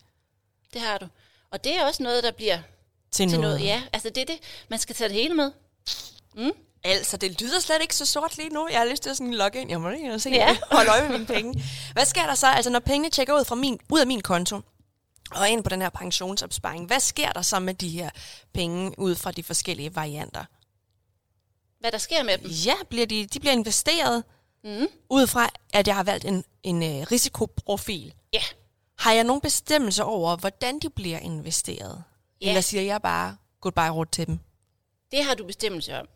Det 0.73 0.81
har 0.81 0.97
du. 0.97 1.07
Og 1.51 1.63
det 1.63 1.75
er 1.77 1.85
også 1.85 2.03
noget, 2.03 2.23
der 2.23 2.31
bliver 2.31 2.59
til, 3.11 3.29
til 3.29 3.39
noget. 3.39 3.55
noget. 3.59 3.65
Ja, 3.65 3.81
altså 3.93 4.09
det 4.09 4.21
er 4.21 4.25
det. 4.25 4.39
Man 4.69 4.79
skal 4.79 4.95
tage 4.95 5.09
det 5.09 5.17
hele 5.17 5.33
med. 5.33 5.51
Altså, 6.83 7.17
det 7.17 7.41
lyder 7.41 7.59
slet 7.59 7.81
ikke 7.81 7.95
så 7.95 8.05
sort 8.05 8.37
lige 8.37 8.49
nu. 8.49 8.67
Jeg 8.71 8.79
har 8.79 8.85
lyst 8.85 9.03
til 9.03 9.09
at 9.09 9.17
sådan 9.17 9.33
logge 9.33 9.61
ind. 9.61 9.69
Jeg 9.69 9.81
må 9.81 9.89
lige 9.89 10.19
se, 10.19 10.29
ja. 10.29 10.57
holde 10.71 10.89
øje 10.91 11.01
med 11.01 11.11
mine 11.11 11.25
penge. 11.25 11.63
Hvad 11.93 12.05
sker 12.05 12.25
der 12.25 12.35
så? 12.35 12.47
Altså, 12.47 12.69
når 12.69 12.79
pengene 12.79 13.09
tjekker 13.09 13.39
ud, 13.39 13.45
fra 13.45 13.55
min, 13.55 13.79
ud 13.89 13.99
af 13.99 14.07
min 14.07 14.21
konto, 14.21 14.61
og 15.31 15.49
ind 15.49 15.63
på 15.63 15.69
den 15.69 15.81
her 15.81 15.89
pensionsopsparing, 15.89 16.85
hvad 16.87 16.99
sker 16.99 17.31
der 17.31 17.41
så 17.41 17.59
med 17.59 17.73
de 17.73 17.89
her 17.89 18.09
penge 18.53 18.99
ud 18.99 19.15
fra 19.15 19.31
de 19.31 19.43
forskellige 19.43 19.95
varianter? 19.95 20.43
Hvad 21.85 21.91
der 21.91 21.97
sker 21.97 22.23
med 22.23 22.37
dem. 22.37 22.49
Ja, 22.49 22.73
bliver 22.89 23.05
de, 23.05 23.25
de 23.25 23.39
bliver 23.39 23.53
investeret 23.53 24.23
Mm. 24.63 24.87
ud 25.09 25.27
fra, 25.27 25.49
at 25.73 25.87
jeg 25.87 25.95
har 25.95 26.03
valgt 26.03 26.25
en, 26.25 26.43
en 26.63 26.83
øh, 26.83 27.07
risikoprofil. 27.11 28.13
Ja, 28.33 28.41
Har 28.97 29.11
jeg 29.13 29.23
nogen 29.23 29.41
bestemmelse 29.41 30.03
over, 30.03 30.35
hvordan 30.37 30.79
de 30.79 30.89
bliver 30.89 31.19
investeret? 31.19 32.03
Ja. 32.41 32.47
Eller 32.47 32.61
siger 32.61 32.83
jeg 32.83 33.01
bare 33.01 33.37
goodbye 33.61 33.89
råd 33.89 34.05
til 34.05 34.27
dem? 34.27 34.39
det 35.11 35.23
har 35.23 35.33
du 35.35 35.45
bestemmelse 35.45 35.99
om. 35.99 36.07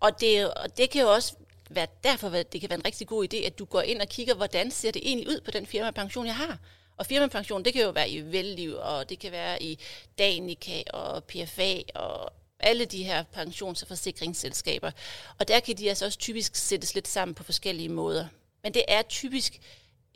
Og 0.00 0.20
det, 0.20 0.50
og 0.54 0.76
det 0.76 0.90
kan 0.90 1.02
jo 1.02 1.12
også 1.12 1.34
være 1.70 1.86
derfor, 2.04 2.28
det 2.28 2.60
kan 2.60 2.70
være 2.70 2.78
en 2.78 2.84
rigtig 2.86 3.06
god 3.06 3.26
idé, 3.34 3.36
at 3.36 3.58
du 3.58 3.64
går 3.64 3.80
ind 3.80 4.00
og 4.00 4.08
kigger, 4.08 4.34
hvordan 4.34 4.70
ser 4.70 4.90
det 4.90 5.02
egentlig 5.04 5.28
ud 5.28 5.40
på 5.44 5.50
den 5.50 5.66
firmapension, 5.66 6.26
jeg 6.26 6.36
har. 6.36 6.58
Og 6.96 7.06
firmapension, 7.06 7.64
det 7.64 7.72
kan 7.72 7.82
jo 7.82 7.90
være 7.90 8.10
i 8.10 8.20
Velliv, 8.20 8.74
og 8.80 9.08
det 9.08 9.18
kan 9.18 9.32
være 9.32 9.62
i 9.62 9.78
Danica 10.18 10.82
og 10.92 11.24
PFA 11.24 11.74
og 11.94 12.32
alle 12.60 12.84
de 12.84 13.04
her 13.04 13.24
pensions- 13.32 13.82
og 13.82 13.88
forsikringsselskaber. 13.88 14.90
Og 15.38 15.48
der 15.48 15.60
kan 15.60 15.76
de 15.76 15.88
altså 15.88 16.04
også 16.04 16.18
typisk 16.18 16.56
sættes 16.56 16.94
lidt 16.94 17.08
sammen 17.08 17.34
på 17.34 17.42
forskellige 17.42 17.88
måder. 17.88 18.26
Men 18.62 18.74
det 18.74 18.84
er 18.88 19.02
typisk 19.02 19.60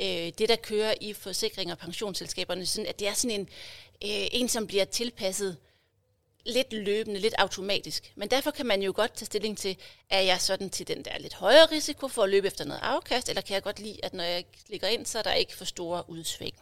øh, 0.00 0.32
det, 0.38 0.48
der 0.48 0.56
kører 0.56 0.94
i 1.00 1.12
forsikring- 1.12 1.72
og 1.72 1.78
pensionsselskaberne, 1.78 2.66
sådan 2.66 2.86
at 2.86 2.98
det 2.98 3.08
er 3.08 3.14
sådan 3.14 3.40
en, 3.40 3.48
øh, 4.04 4.28
en 4.32 4.48
som 4.48 4.66
bliver 4.66 4.84
tilpasset 4.84 5.56
lidt 6.46 6.72
løbende, 6.72 7.20
lidt 7.20 7.34
automatisk. 7.38 8.12
Men 8.16 8.30
derfor 8.30 8.50
kan 8.50 8.66
man 8.66 8.82
jo 8.82 8.92
godt 8.96 9.14
tage 9.14 9.26
stilling 9.26 9.58
til, 9.58 9.76
er 10.10 10.20
jeg 10.20 10.40
sådan 10.40 10.70
til 10.70 10.88
den 10.88 11.04
der 11.04 11.18
lidt 11.18 11.34
højere 11.34 11.66
risiko 11.66 12.08
for 12.08 12.22
at 12.22 12.30
løbe 12.30 12.46
efter 12.46 12.64
noget 12.64 12.80
afkast, 12.82 13.28
eller 13.28 13.42
kan 13.42 13.54
jeg 13.54 13.62
godt 13.62 13.80
lide, 13.80 14.04
at 14.04 14.14
når 14.14 14.24
jeg 14.24 14.44
ligger 14.68 14.88
ind, 14.88 15.06
så 15.06 15.18
er 15.18 15.22
der 15.22 15.32
ikke 15.32 15.56
for 15.56 15.64
store 15.64 16.10
udsving. 16.10 16.54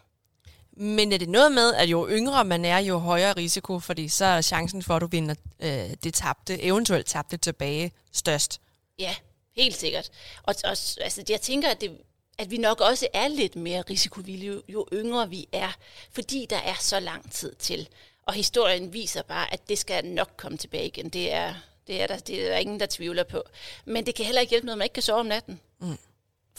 Men 0.80 1.12
er 1.12 1.18
det 1.18 1.28
noget 1.28 1.52
med, 1.52 1.74
at 1.74 1.88
jo 1.88 2.08
yngre 2.10 2.44
man 2.44 2.64
er, 2.64 2.78
jo 2.78 2.98
højere 2.98 3.32
risiko, 3.32 3.80
fordi 3.80 4.08
så 4.08 4.24
er 4.24 4.40
chancen 4.40 4.82
for, 4.82 4.96
at 4.96 5.02
du 5.02 5.06
vinder 5.06 5.34
øh, 5.60 5.90
det 6.04 6.14
tabte, 6.14 6.62
eventuelt 6.62 7.06
tabte 7.06 7.36
tilbage, 7.36 7.92
størst? 8.12 8.60
Ja, 8.98 9.14
helt 9.56 9.76
sikkert. 9.76 10.10
Og, 10.42 10.54
og 10.64 10.70
altså, 11.00 11.24
jeg 11.28 11.40
tænker, 11.40 11.68
at, 11.68 11.80
det, 11.80 11.98
at 12.38 12.50
vi 12.50 12.56
nok 12.58 12.80
også 12.80 13.08
er 13.14 13.28
lidt 13.28 13.56
mere 13.56 13.82
risikovillige, 13.90 14.52
jo, 14.52 14.62
jo 14.68 14.86
yngre 14.92 15.30
vi 15.30 15.48
er, 15.52 15.76
fordi 16.12 16.46
der 16.50 16.58
er 16.58 16.76
så 16.80 17.00
lang 17.00 17.32
tid 17.32 17.54
til. 17.58 17.88
Og 18.22 18.34
historien 18.34 18.92
viser 18.92 19.22
bare, 19.22 19.52
at 19.52 19.68
det 19.68 19.78
skal 19.78 20.04
nok 20.04 20.30
komme 20.36 20.58
tilbage 20.58 20.86
igen. 20.86 21.08
Det 21.08 21.32
er, 21.32 21.54
det 21.86 22.02
er, 22.02 22.06
der, 22.06 22.18
det 22.18 22.44
er 22.44 22.48
der 22.48 22.56
ingen, 22.56 22.80
der 22.80 22.86
tvivler 22.86 23.24
på. 23.24 23.42
Men 23.84 24.06
det 24.06 24.14
kan 24.14 24.24
heller 24.24 24.40
ikke 24.40 24.50
hjælpe 24.50 24.66
noget, 24.66 24.74
at 24.74 24.78
man 24.78 24.84
ikke 24.84 24.94
kan 24.94 25.02
sove 25.02 25.20
om 25.20 25.26
natten. 25.26 25.60
Mm. 25.78 25.98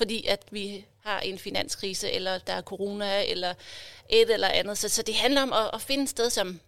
Fordi 0.01 0.25
at 0.25 0.45
vi 0.51 0.85
har 1.03 1.19
en 1.19 1.39
finanskrise, 1.39 2.11
eller 2.11 2.37
der 2.37 2.53
er 2.53 2.61
corona, 2.61 3.23
eller 3.31 3.53
et 4.09 4.33
eller 4.33 4.47
andet. 4.47 4.77
Så, 4.77 4.89
så 4.89 5.01
det 5.01 5.15
handler 5.15 5.41
om 5.41 5.53
at, 5.53 5.69
at 5.73 5.81
finde 5.81 6.03
et 6.03 6.09
sted, 6.09 6.29
som, 6.29 6.59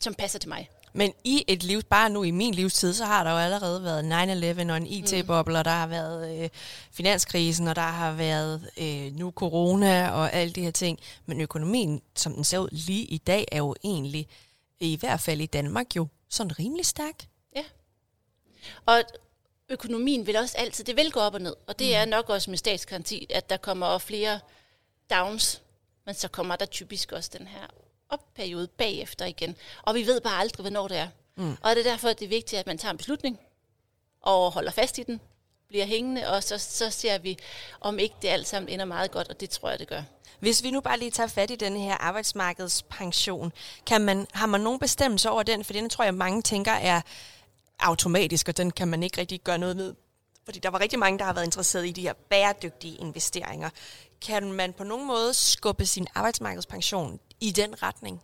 som 0.00 0.14
passer 0.14 0.38
til 0.38 0.48
mig. 0.48 0.68
Men 0.92 1.12
i 1.24 1.44
et 1.48 1.62
liv, 1.62 1.82
bare 1.82 2.10
nu 2.10 2.22
i 2.22 2.30
min 2.30 2.54
livstid, 2.54 2.94
så 2.94 3.04
har 3.04 3.24
der 3.24 3.30
jo 3.30 3.36
allerede 3.36 3.82
været 3.82 4.66
9-11 4.68 4.70
og 4.70 4.76
en 4.76 4.86
IT-boble, 4.86 5.58
og 5.58 5.64
der 5.64 5.70
har 5.70 5.86
været 5.86 6.42
øh, 6.42 6.48
finanskrisen, 6.92 7.68
og 7.68 7.76
der 7.76 7.82
har 7.82 8.12
været 8.12 8.70
øh, 8.76 9.12
nu 9.12 9.30
corona 9.30 10.10
og 10.10 10.32
alle 10.32 10.52
de 10.52 10.62
her 10.62 10.70
ting. 10.70 10.98
Men 11.26 11.40
økonomien, 11.40 12.02
som 12.16 12.34
den 12.34 12.44
ser 12.44 12.58
ud 12.58 12.68
lige 12.72 13.04
i 13.04 13.18
dag, 13.18 13.48
er 13.52 13.58
jo 13.58 13.74
egentlig, 13.84 14.28
i 14.80 14.96
hvert 14.96 15.20
fald 15.20 15.40
i 15.40 15.46
Danmark 15.46 15.96
jo, 15.96 16.06
sådan 16.28 16.58
rimelig 16.58 16.86
stærk. 16.86 17.26
Ja. 17.56 17.62
Og 18.86 19.02
økonomien 19.68 20.26
vil 20.26 20.36
også 20.36 20.58
altid, 20.58 20.84
det 20.84 20.96
vil 20.96 21.12
gå 21.12 21.20
op 21.20 21.34
og 21.34 21.40
ned. 21.40 21.56
Og 21.66 21.78
det 21.78 21.96
er 21.96 22.04
nok 22.04 22.30
også 22.30 22.50
med 22.50 22.58
statsgaranti, 22.58 23.26
at 23.30 23.50
der 23.50 23.56
kommer 23.56 23.98
flere 23.98 24.40
downs, 25.10 25.62
men 26.04 26.14
så 26.14 26.28
kommer 26.28 26.56
der 26.56 26.66
typisk 26.66 27.12
også 27.12 27.30
den 27.38 27.46
her 27.46 27.66
opperiode 28.08 28.68
bagefter 28.68 29.24
igen. 29.24 29.56
Og 29.82 29.94
vi 29.94 30.06
ved 30.06 30.20
bare 30.20 30.40
aldrig, 30.40 30.62
hvornår 30.62 30.88
det 30.88 30.96
er. 30.96 31.08
Mm. 31.36 31.56
Og 31.62 31.76
det 31.76 31.86
er 31.86 31.90
derfor, 31.90 32.08
at 32.08 32.18
det 32.18 32.24
er 32.24 32.28
vigtigt, 32.28 32.60
at 32.60 32.66
man 32.66 32.78
tager 32.78 32.92
en 32.92 32.98
beslutning 32.98 33.38
og 34.20 34.52
holder 34.52 34.70
fast 34.70 34.98
i 34.98 35.02
den, 35.02 35.20
bliver 35.68 35.86
hængende, 35.86 36.28
og 36.28 36.42
så, 36.42 36.58
så 36.58 36.90
ser 36.90 37.18
vi, 37.18 37.38
om 37.80 37.98
ikke 37.98 38.14
det 38.22 38.28
alt 38.28 38.46
sammen 38.46 38.68
ender 38.68 38.84
meget 38.84 39.10
godt, 39.10 39.28
og 39.28 39.40
det 39.40 39.50
tror 39.50 39.70
jeg, 39.70 39.78
det 39.78 39.88
gør. 39.88 40.02
Hvis 40.40 40.62
vi 40.62 40.70
nu 40.70 40.80
bare 40.80 40.98
lige 40.98 41.10
tager 41.10 41.26
fat 41.26 41.50
i 41.50 41.56
den 41.56 41.76
her 41.76 41.94
arbejdsmarkedspension, 41.94 43.52
kan 43.86 44.00
man, 44.00 44.26
har 44.32 44.46
man 44.46 44.60
nogen 44.60 44.78
bestemmelse 44.78 45.30
over 45.30 45.42
den? 45.42 45.64
For 45.64 45.72
den 45.72 45.90
tror 45.90 46.04
jeg, 46.04 46.14
mange 46.14 46.42
tænker 46.42 46.72
er 46.72 47.00
automatisk, 47.78 48.48
og 48.48 48.56
den 48.56 48.70
kan 48.70 48.88
man 48.88 49.02
ikke 49.02 49.20
rigtig 49.20 49.40
gøre 49.40 49.58
noget 49.58 49.76
ved. 49.76 49.94
Fordi 50.44 50.58
der 50.58 50.70
var 50.70 50.80
rigtig 50.80 50.98
mange, 50.98 51.18
der 51.18 51.24
har 51.24 51.32
været 51.32 51.44
interesseret 51.44 51.86
i 51.86 51.92
de 51.92 52.02
her 52.02 52.12
bæredygtige 52.12 52.96
investeringer. 52.96 53.70
Kan 54.20 54.52
man 54.52 54.72
på 54.72 54.84
nogen 54.84 55.06
måde 55.06 55.34
skubbe 55.34 55.86
sin 55.86 56.06
arbejdsmarkedspension 56.14 57.20
i 57.40 57.50
den 57.50 57.82
retning? 57.82 58.22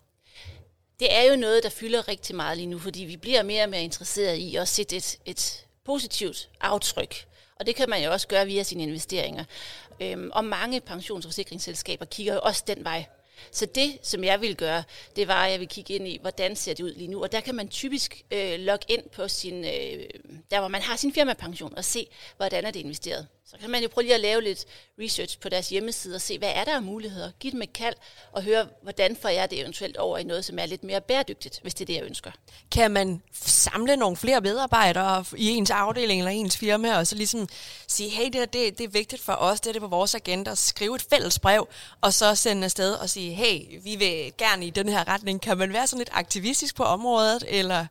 Det 1.01 1.15
er 1.15 1.23
jo 1.23 1.37
noget, 1.37 1.63
der 1.63 1.69
fylder 1.69 2.09
rigtig 2.09 2.37
meget 2.37 2.57
lige 2.57 2.67
nu, 2.67 2.79
fordi 2.79 3.05
vi 3.05 3.17
bliver 3.17 3.43
mere 3.43 3.63
og 3.63 3.69
mere 3.69 3.83
interesseret 3.83 4.37
i 4.37 4.57
at 4.57 4.69
sætte 4.69 4.97
et, 4.97 5.19
et 5.25 5.67
positivt 5.85 6.49
aftryk. 6.61 7.27
Og 7.61 7.67
det 7.67 7.77
kan 7.77 7.91
man 7.91 8.05
jo 8.05 8.13
også 8.13 8.29
gøre 8.29 8.47
via 8.47 8.63
sine 8.63 8.83
investeringer. 8.83 9.45
Øhm, 10.01 10.31
og 10.33 10.45
mange 10.45 10.81
pensionsforsikringsselskaber 10.81 12.05
kigger 12.05 12.35
jo 12.35 12.41
også 12.43 12.65
den 12.67 12.85
vej. 12.85 13.05
Så 13.51 13.67
det, 13.67 13.99
som 14.03 14.25
jeg 14.25 14.41
ville 14.41 14.55
gøre, 14.55 14.85
det 15.17 15.29
var, 15.29 15.45
at 15.45 15.51
jeg 15.51 15.61
ville 15.61 15.71
kigge 15.71 15.95
ind 15.95 16.09
i, 16.09 16.19
hvordan 16.21 16.57
ser 16.57 16.75
det 16.75 16.85
ud 16.85 16.95
lige 16.95 17.09
nu. 17.09 17.23
Og 17.23 17.33
der 17.33 17.41
kan 17.41 17.55
man 17.55 17.69
typisk 17.69 18.23
øh, 18.31 18.59
logge 18.59 18.87
ind 18.89 19.03
på 19.13 19.29
sin, 19.29 19.65
øh, 19.65 20.05
der 20.51 20.59
hvor 20.59 20.69
man 20.69 20.83
har 20.83 20.97
sin 20.97 21.15
firmapension, 21.15 21.75
og 21.77 21.85
se, 21.85 22.07
hvordan 22.37 22.65
er 22.65 22.71
det 22.71 22.81
investeret. 22.81 23.27
Så 23.53 23.59
kan 23.59 23.71
man 23.71 23.83
jo 23.83 23.89
prøve 23.89 24.03
lige 24.03 24.15
at 24.15 24.21
lave 24.21 24.43
lidt 24.43 24.65
research 25.01 25.39
på 25.39 25.49
deres 25.49 25.69
hjemmeside 25.69 26.15
og 26.15 26.21
se, 26.21 26.39
hvad 26.39 26.53
er 26.55 26.65
der 26.65 26.75
af 26.77 26.83
muligheder. 26.83 27.31
Giv 27.41 27.53
dem 27.53 27.63
et 27.63 27.73
kald 27.73 27.95
og 28.33 28.43
høre, 28.43 28.67
hvordan 28.83 29.17
får 29.17 29.29
jeg 29.29 29.51
det 29.51 29.61
eventuelt 29.61 29.97
over 29.97 30.19
i 30.19 30.25
noget, 30.25 30.45
som 30.45 30.59
er 30.59 30.67
lidt 30.67 30.85
mere 30.85 31.01
bæredygtigt, 31.01 31.61
hvis 31.63 31.75
det 31.75 31.85
er 31.85 31.87
det, 31.87 31.95
jeg 31.95 32.05
ønsker. 32.05 32.31
Kan 32.71 32.91
man 32.91 33.23
samle 33.45 33.97
nogle 33.97 34.17
flere 34.17 34.41
medarbejdere 34.41 35.25
i 35.37 35.49
ens 35.49 35.71
afdeling 35.71 36.21
eller 36.21 36.31
ens 36.31 36.57
firma, 36.57 36.99
og 36.99 37.07
så 37.07 37.15
ligesom 37.15 37.49
sige, 37.89 38.11
hey, 38.11 38.25
det, 38.25 38.35
her, 38.35 38.45
det, 38.45 38.79
det 38.79 38.85
er 38.85 38.89
vigtigt 38.89 39.23
for 39.23 39.33
os, 39.33 39.61
det 39.61 39.69
er 39.69 39.73
det 39.73 39.83
på 39.83 39.89
vores 39.89 40.15
agenda, 40.15 40.55
skrive 40.55 40.95
et 40.95 41.07
fælles 41.11 41.39
brev, 41.39 41.69
og 42.01 42.15
så 42.15 42.35
sende 42.35 42.65
afsted 42.65 42.95
og 42.95 43.11
sige, 43.11 43.32
hey, 43.35 43.81
vi 43.85 43.97
vil 43.97 44.33
gerne 44.39 44.67
i 44.67 44.71
den 44.71 44.89
her 44.89 45.09
retning. 45.09 45.41
Kan 45.41 45.59
man 45.59 45.73
være 45.73 45.87
sådan 45.87 45.99
lidt 45.99 46.11
aktivistisk 46.13 46.77
på 46.77 46.83
området, 46.83 47.45
eller 47.49 47.87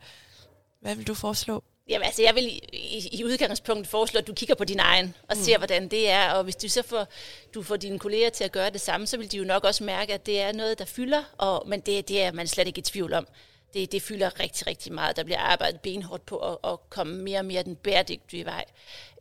hvad 0.82 0.96
vil 0.96 1.08
du 1.08 1.14
foreslå? 1.14 1.64
Jamen, 1.90 2.06
altså, 2.06 2.22
jeg 2.22 2.36
vil 2.36 2.48
i, 2.48 2.60
i, 2.74 3.10
i 3.20 3.26
udgangspunktet 3.26 3.88
foreslå, 3.88 4.20
at 4.20 4.28
du 4.28 4.34
kigger 4.34 4.56
på 4.56 4.64
din 4.64 4.80
egen 4.80 5.16
og 5.30 5.38
ser, 5.38 5.58
hvordan 5.58 5.88
det 5.88 6.10
er. 6.10 6.32
Og 6.32 6.44
hvis 6.44 6.56
du 6.56 6.70
så 6.70 6.82
får, 6.82 7.08
du 7.54 7.64
får 7.64 7.76
dine 7.76 8.00
kolleger 8.00 8.30
til 8.30 8.44
at 8.44 8.52
gøre 8.52 8.70
det 8.70 8.82
samme, 8.82 9.08
så 9.08 9.18
vil 9.18 9.32
de 9.32 9.38
jo 9.38 9.44
nok 9.44 9.64
også 9.64 9.84
mærke, 9.84 10.14
at 10.14 10.26
det 10.26 10.42
er 10.42 10.52
noget, 10.52 10.80
der 10.80 10.86
fylder. 10.86 11.24
Og, 11.38 11.64
men 11.68 11.80
det, 11.80 12.08
det 12.08 12.22
er 12.22 12.32
man 12.32 12.48
slet 12.48 12.68
ikke 12.68 12.80
i 12.80 12.82
tvivl 12.82 13.14
om. 13.14 13.28
Det, 13.74 13.92
det 13.92 14.02
fylder 14.02 14.40
rigtig, 14.40 14.68
rigtig 14.68 14.94
meget. 14.94 15.16
Der 15.16 15.24
bliver 15.24 15.40
arbejdet 15.40 15.82
benhårdt 15.82 16.26
på 16.26 16.38
at, 16.38 16.58
at 16.72 16.90
komme 16.90 17.18
mere 17.18 17.40
og 17.40 17.46
mere 17.46 17.64
den 17.64 17.76
bæredygtige 17.76 18.46
vej. 18.46 18.66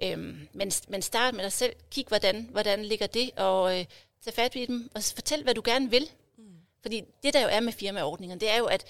Øhm, 0.02 0.48
men, 0.52 0.72
men 0.88 1.02
start 1.02 1.34
med 1.34 1.44
dig 1.44 1.52
selv. 1.52 1.72
Kig, 1.90 2.04
hvordan, 2.08 2.48
hvordan 2.50 2.84
ligger 2.84 3.06
det, 3.06 3.30
og 3.36 3.78
øh, 3.78 3.84
tag 4.24 4.34
fat 4.34 4.56
i 4.56 4.66
dem, 4.66 4.90
og 4.94 5.02
fortæl, 5.02 5.42
hvad 5.42 5.54
du 5.54 5.62
gerne 5.64 5.90
vil. 5.90 6.10
Mm. 6.38 6.44
Fordi 6.82 7.04
det, 7.22 7.34
der 7.34 7.40
jo 7.40 7.48
er 7.48 7.60
med 7.60 7.72
firmaordningen, 7.72 8.40
det 8.40 8.50
er 8.50 8.56
jo, 8.56 8.64
at 8.64 8.84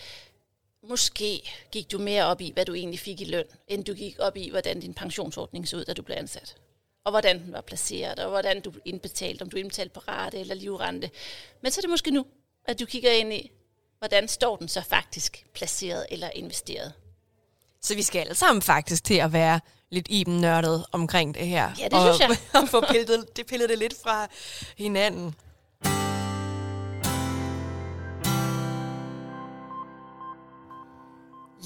Måske 0.83 1.51
gik 1.73 1.93
du 1.93 1.99
mere 1.99 2.25
op 2.25 2.41
i, 2.41 2.51
hvad 2.55 2.65
du 2.65 2.75
egentlig 2.75 3.01
fik 3.01 3.21
i 3.21 3.25
løn, 3.25 3.45
end 3.69 3.85
du 3.85 3.95
gik 3.95 4.17
op 4.19 4.37
i, 4.37 4.51
hvordan 4.51 4.81
din 4.81 4.95
pensionsordning 4.95 5.69
så 5.69 5.77
ud, 5.77 5.85
da 5.85 5.93
du 5.93 6.03
blev 6.03 6.17
ansat. 6.17 6.57
Og 7.05 7.13
hvordan 7.13 7.43
den 7.45 7.53
var 7.53 7.61
placeret, 7.61 8.19
og 8.19 8.31
hvordan 8.31 8.61
du 8.61 8.73
indbetalte, 8.85 9.43
om 9.43 9.51
du 9.51 9.57
indbetalte 9.57 9.95
på 9.95 10.01
rate 10.01 10.39
eller 10.39 10.55
livrente. 10.55 11.11
Men 11.63 11.73
så 11.73 11.79
er 11.79 11.83
det 11.83 11.91
måske 11.91 12.11
nu, 12.11 12.27
at 12.65 12.81
du 12.81 12.87
kigger 12.87 13.11
ind 13.11 13.33
i, 13.33 13.51
hvordan 13.99 14.29
står 14.29 14.57
den 14.57 14.69
så 14.69 14.81
faktisk 14.81 15.47
placeret 15.55 16.07
eller 16.11 16.31
investeret. 16.31 16.93
Så 17.81 17.95
vi 17.95 18.03
skal 18.03 18.21
alle 18.21 18.35
sammen 18.35 18.63
faktisk 18.63 19.05
til 19.05 19.15
at 19.15 19.33
være 19.33 19.61
lidt 19.91 20.07
iben 20.11 20.41
nørdet 20.41 20.85
omkring 20.93 21.35
det 21.35 21.47
her. 21.47 21.71
Ja, 21.79 21.85
det 21.85 21.93
og, 21.93 22.15
synes 22.15 22.21
jeg. 22.21 22.39
og 22.63 22.69
få 22.69 22.81
pillet 22.91 23.37
det, 23.37 23.47
pillet 23.47 23.69
det 23.69 23.79
lidt 23.79 23.95
fra 24.03 24.27
hinanden. 24.77 25.35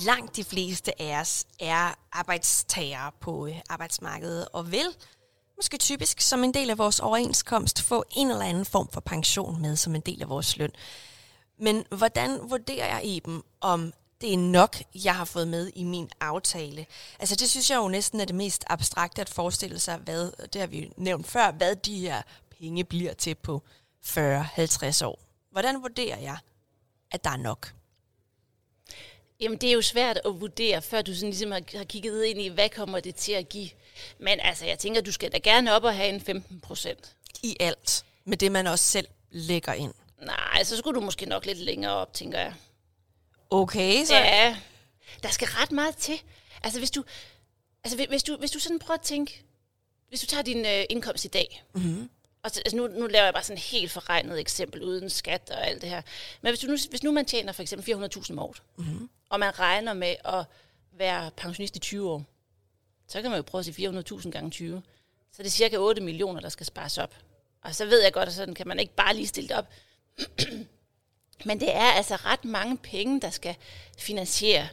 langt 0.04 0.36
de 0.36 0.44
fleste 0.44 1.02
af 1.02 1.20
os 1.20 1.44
er 1.60 1.94
arbejdstagere 2.12 3.10
på 3.20 3.46
øh, 3.46 3.60
arbejdsmarkedet 3.68 4.48
og 4.52 4.72
vil 4.72 4.86
måske 5.56 5.78
typisk 5.78 6.20
som 6.20 6.44
en 6.44 6.54
del 6.54 6.70
af 6.70 6.78
vores 6.78 7.00
overenskomst 7.00 7.82
få 7.82 8.04
en 8.16 8.30
eller 8.30 8.44
anden 8.44 8.64
form 8.64 8.88
for 8.88 9.00
pension 9.00 9.62
med 9.62 9.76
som 9.76 9.94
en 9.94 10.00
del 10.00 10.22
af 10.22 10.28
vores 10.28 10.56
løn. 10.56 10.70
Men 11.58 11.84
hvordan 11.90 12.50
vurderer 12.50 12.86
jeg 12.86 13.04
i 13.04 13.20
dem, 13.24 13.42
om 13.60 13.92
det 14.24 14.32
er 14.32 14.38
nok, 14.38 14.76
jeg 15.04 15.16
har 15.16 15.24
fået 15.24 15.48
med 15.48 15.70
i 15.74 15.84
min 15.84 16.10
aftale? 16.20 16.86
Altså 17.18 17.36
det 17.36 17.50
synes 17.50 17.70
jeg 17.70 17.76
jo 17.76 17.88
næsten 17.88 18.20
er 18.20 18.24
det 18.24 18.34
mest 18.34 18.64
abstrakte 18.66 19.20
at 19.20 19.28
forestille 19.28 19.78
sig, 19.78 19.96
hvad, 19.96 20.46
det 20.46 20.60
har 20.60 20.66
vi 20.66 20.84
jo 20.84 20.90
nævnt 20.96 21.26
før, 21.26 21.50
hvad 21.50 21.76
de 21.76 21.98
her 21.98 22.22
penge 22.58 22.84
bliver 22.84 23.14
til 23.14 23.34
på 23.34 23.62
40-50 24.06 25.04
år. 25.04 25.18
Hvordan 25.50 25.82
vurderer 25.82 26.18
jeg, 26.18 26.36
at 27.10 27.24
der 27.24 27.30
er 27.30 27.36
nok? 27.36 27.72
Jamen, 29.40 29.58
det 29.58 29.68
er 29.68 29.72
jo 29.72 29.82
svært 29.82 30.20
at 30.24 30.40
vurdere, 30.40 30.82
før 30.82 31.02
du 31.02 31.14
sådan 31.14 31.30
ligesom 31.30 31.52
har 31.52 31.84
kigget 31.84 32.24
ind 32.24 32.40
i, 32.40 32.48
hvad 32.48 32.68
kommer 32.68 33.00
det 33.00 33.14
til 33.14 33.32
at 33.32 33.48
give. 33.48 33.70
Men 34.18 34.40
altså, 34.40 34.66
jeg 34.66 34.78
tænker, 34.78 35.00
du 35.00 35.12
skal 35.12 35.32
da 35.32 35.38
gerne 35.38 35.72
op 35.72 35.84
og 35.84 35.96
have 35.96 36.08
en 36.08 36.20
15 36.20 36.60
procent. 36.60 37.16
I 37.42 37.56
alt? 37.60 38.04
Med 38.24 38.36
det, 38.36 38.52
man 38.52 38.66
også 38.66 38.84
selv 38.84 39.08
lægger 39.30 39.72
ind? 39.72 39.94
Nej, 40.22 40.64
så 40.64 40.76
skulle 40.76 41.00
du 41.00 41.04
måske 41.04 41.26
nok 41.26 41.46
lidt 41.46 41.58
længere 41.58 41.92
op, 41.92 42.14
tænker 42.14 42.38
jeg. 42.38 42.54
Okay, 43.50 44.04
så... 44.04 44.14
Ja, 44.14 44.56
der 45.22 45.28
skal 45.28 45.48
ret 45.48 45.72
meget 45.72 45.96
til. 45.96 46.20
Altså, 46.62 46.78
hvis 46.80 46.90
du, 46.90 47.04
altså, 47.84 48.06
hvis 48.08 48.22
du, 48.22 48.36
hvis 48.36 48.50
du 48.50 48.58
sådan 48.58 48.78
prøver 48.78 48.98
at 48.98 49.04
tænke, 49.04 49.44
hvis 50.08 50.20
du 50.20 50.26
tager 50.26 50.42
din 50.42 50.66
øh, 50.66 50.84
indkomst 50.90 51.24
i 51.24 51.28
dag, 51.28 51.64
mm-hmm. 51.74 52.10
og 52.42 52.50
så, 52.50 52.62
altså 52.64 52.76
nu, 52.76 52.86
nu 52.86 53.06
laver 53.06 53.24
jeg 53.24 53.34
bare 53.34 53.44
sådan 53.44 53.56
et 53.56 53.62
helt 53.62 53.90
forregnet 53.90 54.40
eksempel, 54.40 54.82
uden 54.82 55.10
skat 55.10 55.50
og 55.50 55.66
alt 55.66 55.82
det 55.82 55.88
her. 55.88 56.02
Men 56.42 56.50
hvis, 56.50 56.60
du 56.60 56.66
nu, 56.66 56.76
hvis 56.90 57.02
nu 57.02 57.12
man 57.12 57.24
tjener 57.24 57.52
for 57.52 57.62
eksempel 57.62 57.94
400.000 57.94 58.30
om 58.30 58.38
året, 58.38 58.62
mm-hmm 58.76 59.08
og 59.34 59.40
man 59.40 59.58
regner 59.58 59.92
med 59.94 60.16
at 60.24 60.44
være 60.92 61.30
pensionist 61.36 61.76
i 61.76 61.78
20 61.78 62.10
år, 62.10 62.24
så 63.08 63.22
kan 63.22 63.30
man 63.30 63.38
jo 63.38 63.42
prøve 63.42 63.60
at 63.60 63.64
sige 63.64 63.88
400.000 63.88 64.30
gange 64.30 64.50
20. 64.50 64.82
Så 65.32 65.42
det 65.42 65.46
er 65.46 65.50
cirka 65.50 65.76
8 65.76 66.02
millioner, 66.02 66.40
der 66.40 66.48
skal 66.48 66.66
spares 66.66 66.98
op. 66.98 67.14
Og 67.62 67.74
så 67.74 67.84
ved 67.86 68.02
jeg 68.02 68.12
godt, 68.12 68.28
at 68.28 68.34
sådan 68.34 68.54
kan 68.54 68.68
man 68.68 68.78
ikke 68.78 68.94
bare 68.94 69.14
lige 69.14 69.26
stille 69.26 69.48
det 69.48 69.56
op. 69.56 69.68
Men 71.44 71.60
det 71.60 71.74
er 71.74 71.90
altså 71.92 72.16
ret 72.16 72.44
mange 72.44 72.76
penge, 72.76 73.20
der 73.20 73.30
skal 73.30 73.56
finansiere 73.98 74.68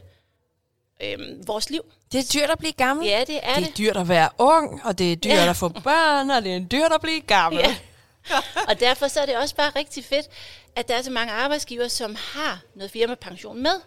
øhm, 1.02 1.46
vores 1.46 1.70
liv. 1.70 1.84
Det 2.12 2.20
er 2.20 2.40
dyrt 2.40 2.50
at 2.50 2.58
blive 2.58 2.72
gammel. 2.72 3.06
Ja, 3.06 3.24
det 3.26 3.40
er 3.42 3.54
det. 3.54 3.64
Det 3.64 3.70
er 3.70 3.74
dyrt 3.74 3.96
at 3.96 4.08
være 4.08 4.28
ung, 4.38 4.80
og 4.84 4.98
det 4.98 5.12
er 5.12 5.16
dyrt 5.16 5.32
ja. 5.32 5.50
at 5.50 5.56
få 5.56 5.68
børn, 5.68 6.30
og 6.30 6.42
det 6.42 6.54
er 6.54 6.60
dyrt 6.60 6.92
at 6.92 7.00
blive 7.00 7.20
gammel. 7.20 7.60
Ja. 7.60 7.76
og 8.68 8.80
derfor 8.80 9.08
så 9.08 9.20
er 9.20 9.26
det 9.26 9.36
også 9.36 9.54
bare 9.54 9.70
rigtig 9.76 10.04
fedt, 10.04 10.26
at 10.76 10.88
der 10.88 10.94
er 10.94 11.02
så 11.02 11.10
mange 11.10 11.32
arbejdsgiver, 11.32 11.88
som 11.88 12.16
har 12.18 12.60
noget 12.74 12.90
firmapension 12.90 13.62
med. 13.62 13.80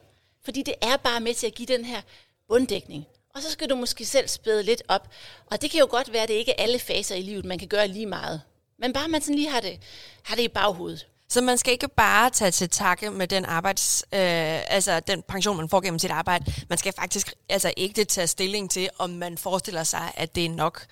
Fordi 0.46 0.62
det 0.62 0.74
er 0.82 0.98
bare 0.98 1.20
med 1.20 1.34
til 1.34 1.48
at 1.48 1.56
give 1.56 1.78
den 1.78 1.86
her 1.86 2.02
bunddækning. 2.48 3.06
Og 3.36 3.42
så 3.42 3.52
skal 3.52 3.70
du 3.70 3.76
måske 3.76 4.06
selv 4.06 4.28
spæde 4.28 4.64
lidt 4.64 4.84
op. 4.88 5.08
Og 5.46 5.62
det 5.62 5.72
kan 5.72 5.80
jo 5.80 5.88
godt 5.90 6.14
være, 6.14 6.24
at 6.24 6.30
det 6.30 6.34
ikke 6.34 6.52
er 6.52 6.64
alle 6.64 6.80
faser 6.80 7.16
i 7.16 7.22
livet, 7.22 7.46
man 7.46 7.60
kan 7.60 7.68
gøre 7.68 7.88
lige 7.88 8.06
meget. 8.06 8.42
Men 8.80 8.94
bare 8.94 9.08
man 9.08 9.22
sådan 9.22 9.36
lige 9.36 9.50
har 9.50 9.60
det, 9.60 9.80
har 10.24 10.36
det 10.36 10.44
i 10.44 10.48
baghovedet. 10.48 11.08
Så 11.30 11.42
man 11.42 11.58
skal 11.58 11.74
ikke 11.74 11.88
bare 11.88 12.30
tage 12.30 12.52
til 12.52 12.70
takke 12.70 13.12
med 13.12 13.28
den 13.28 13.46
arbejds, 13.46 14.04
øh, 14.14 14.20
altså 14.68 15.00
den 15.00 15.24
pension, 15.28 15.58
man 15.58 15.70
får 15.70 15.82
gennem 15.82 16.00
sit 16.00 16.12
arbejde. 16.12 16.54
Man 16.70 16.78
skal 16.78 16.94
faktisk 16.94 17.34
altså 17.50 17.74
ikke 17.78 18.06
tage 18.06 18.28
stilling 18.28 18.72
til, 18.72 18.90
om 19.00 19.10
man 19.10 19.38
forestiller 19.38 19.84
sig, 19.84 20.12
at 20.16 20.36
det 20.36 20.46
er 20.46 20.50
nok. 20.50 20.86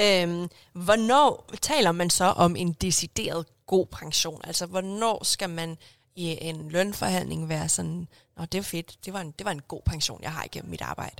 Øh, 0.00 0.48
hvornår 0.72 1.50
taler 1.62 1.92
man 1.92 2.10
så 2.10 2.24
om 2.24 2.56
en 2.56 2.72
decideret 2.72 3.46
god 3.66 3.86
pension? 3.86 4.40
Altså, 4.44 4.66
hvornår 4.66 5.24
skal 5.24 5.50
man 5.50 5.78
i 6.16 6.38
en 6.40 6.68
lønforhandling 6.68 7.48
være 7.48 7.68
sådan, 7.68 8.08
Nå, 8.36 8.44
det 8.44 8.58
er 8.58 8.62
fedt, 8.62 8.96
det 9.04 9.12
var, 9.12 9.20
en, 9.20 9.30
det 9.30 9.44
var 9.44 9.50
en 9.50 9.62
god 9.68 9.82
pension, 9.86 10.22
jeg 10.22 10.32
har 10.32 10.44
igennem 10.44 10.70
mit 10.70 10.82
arbejde. 10.82 11.16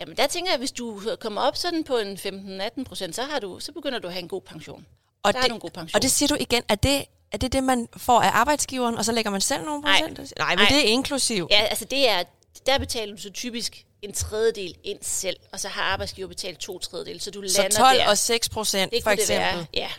Jamen 0.00 0.16
der 0.16 0.26
tænker 0.26 0.50
jeg, 0.50 0.54
at 0.54 0.60
hvis 0.60 0.72
du 0.72 1.00
kommer 1.20 1.40
op 1.40 1.56
sådan 1.56 1.84
på 1.84 1.96
en 1.96 2.16
15-18 2.78 2.84
procent, 2.84 3.14
så, 3.14 3.22
har 3.22 3.38
du, 3.38 3.60
så 3.60 3.72
begynder 3.72 3.98
du 3.98 4.06
at 4.06 4.12
have 4.12 4.22
en 4.22 4.28
god 4.28 4.42
pension. 4.42 4.86
Og 5.22 5.32
der 5.32 5.38
det, 5.38 5.42
har 5.42 5.48
du 5.48 5.54
en 5.54 5.60
god 5.60 5.70
pension. 5.70 5.96
Og 5.96 6.02
det 6.02 6.10
siger 6.10 6.28
du 6.28 6.36
igen, 6.40 6.62
er 6.68 6.74
det, 6.74 7.04
er 7.32 7.38
det 7.38 7.52
det, 7.52 7.64
man 7.64 7.88
får 7.96 8.20
af 8.20 8.30
arbejdsgiveren, 8.32 8.94
og 8.98 9.04
så 9.04 9.12
lægger 9.12 9.30
man 9.30 9.40
selv 9.40 9.64
nogle 9.64 9.82
procent? 9.82 10.18
Nej, 10.18 10.28
Nej 10.38 10.56
men 10.56 10.64
Ej. 10.64 10.68
det 10.68 10.78
er 10.78 10.92
inklusiv. 10.92 11.48
Ja, 11.50 11.60
altså 11.60 11.84
det 11.84 12.08
er, 12.08 12.22
der 12.66 12.78
betaler 12.78 13.14
du 13.16 13.22
så 13.22 13.30
typisk 13.30 13.84
en 14.02 14.12
tredjedel 14.12 14.74
ind 14.84 14.98
selv, 15.02 15.36
og 15.52 15.60
så 15.60 15.68
har 15.68 15.82
arbejdsgiver 15.82 16.28
betalt 16.28 16.58
to 16.58 16.78
tredjedel, 16.78 17.20
så 17.20 17.30
du 17.30 17.48
så 17.48 17.62
lander 17.62 17.76
12 17.76 17.98
der. 17.98 18.08
og 18.08 18.18
6 18.18 18.48
procent 18.48 18.94
for 19.02 19.10
eksempel? 19.10 19.46
Det 19.46 19.52
være, 19.52 19.66
ja. 19.74 19.90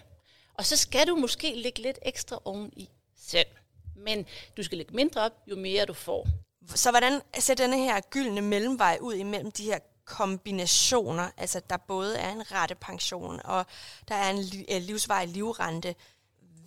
Og 0.53 0.65
så 0.65 0.77
skal 0.77 1.07
du 1.07 1.15
måske 1.15 1.55
lægge 1.55 1.81
lidt 1.81 1.99
ekstra 2.01 2.39
oveni 2.45 2.89
selv. 3.27 3.47
Men 3.95 4.25
du 4.57 4.63
skal 4.63 4.77
lægge 4.77 4.95
mindre 4.95 5.21
op, 5.21 5.31
jo 5.47 5.55
mere 5.55 5.85
du 5.85 5.93
får. 5.93 6.27
Så 6.75 6.91
hvordan 6.91 7.21
ser 7.39 7.53
denne 7.53 7.77
her 7.77 7.99
gyldne 7.99 8.41
mellemvej 8.41 8.97
ud 9.01 9.13
imellem 9.13 9.51
de 9.51 9.63
her 9.63 9.79
kombinationer, 10.05 11.29
altså 11.37 11.61
der 11.69 11.77
både 11.77 12.17
er 12.17 12.31
en 12.31 12.51
rette 12.51 12.75
pension, 12.75 13.41
og 13.45 13.65
der 14.07 14.15
er 14.15 14.29
en 14.29 14.65
øh, 14.69 14.81
livsvej 14.81 15.25
livrente. 15.25 15.95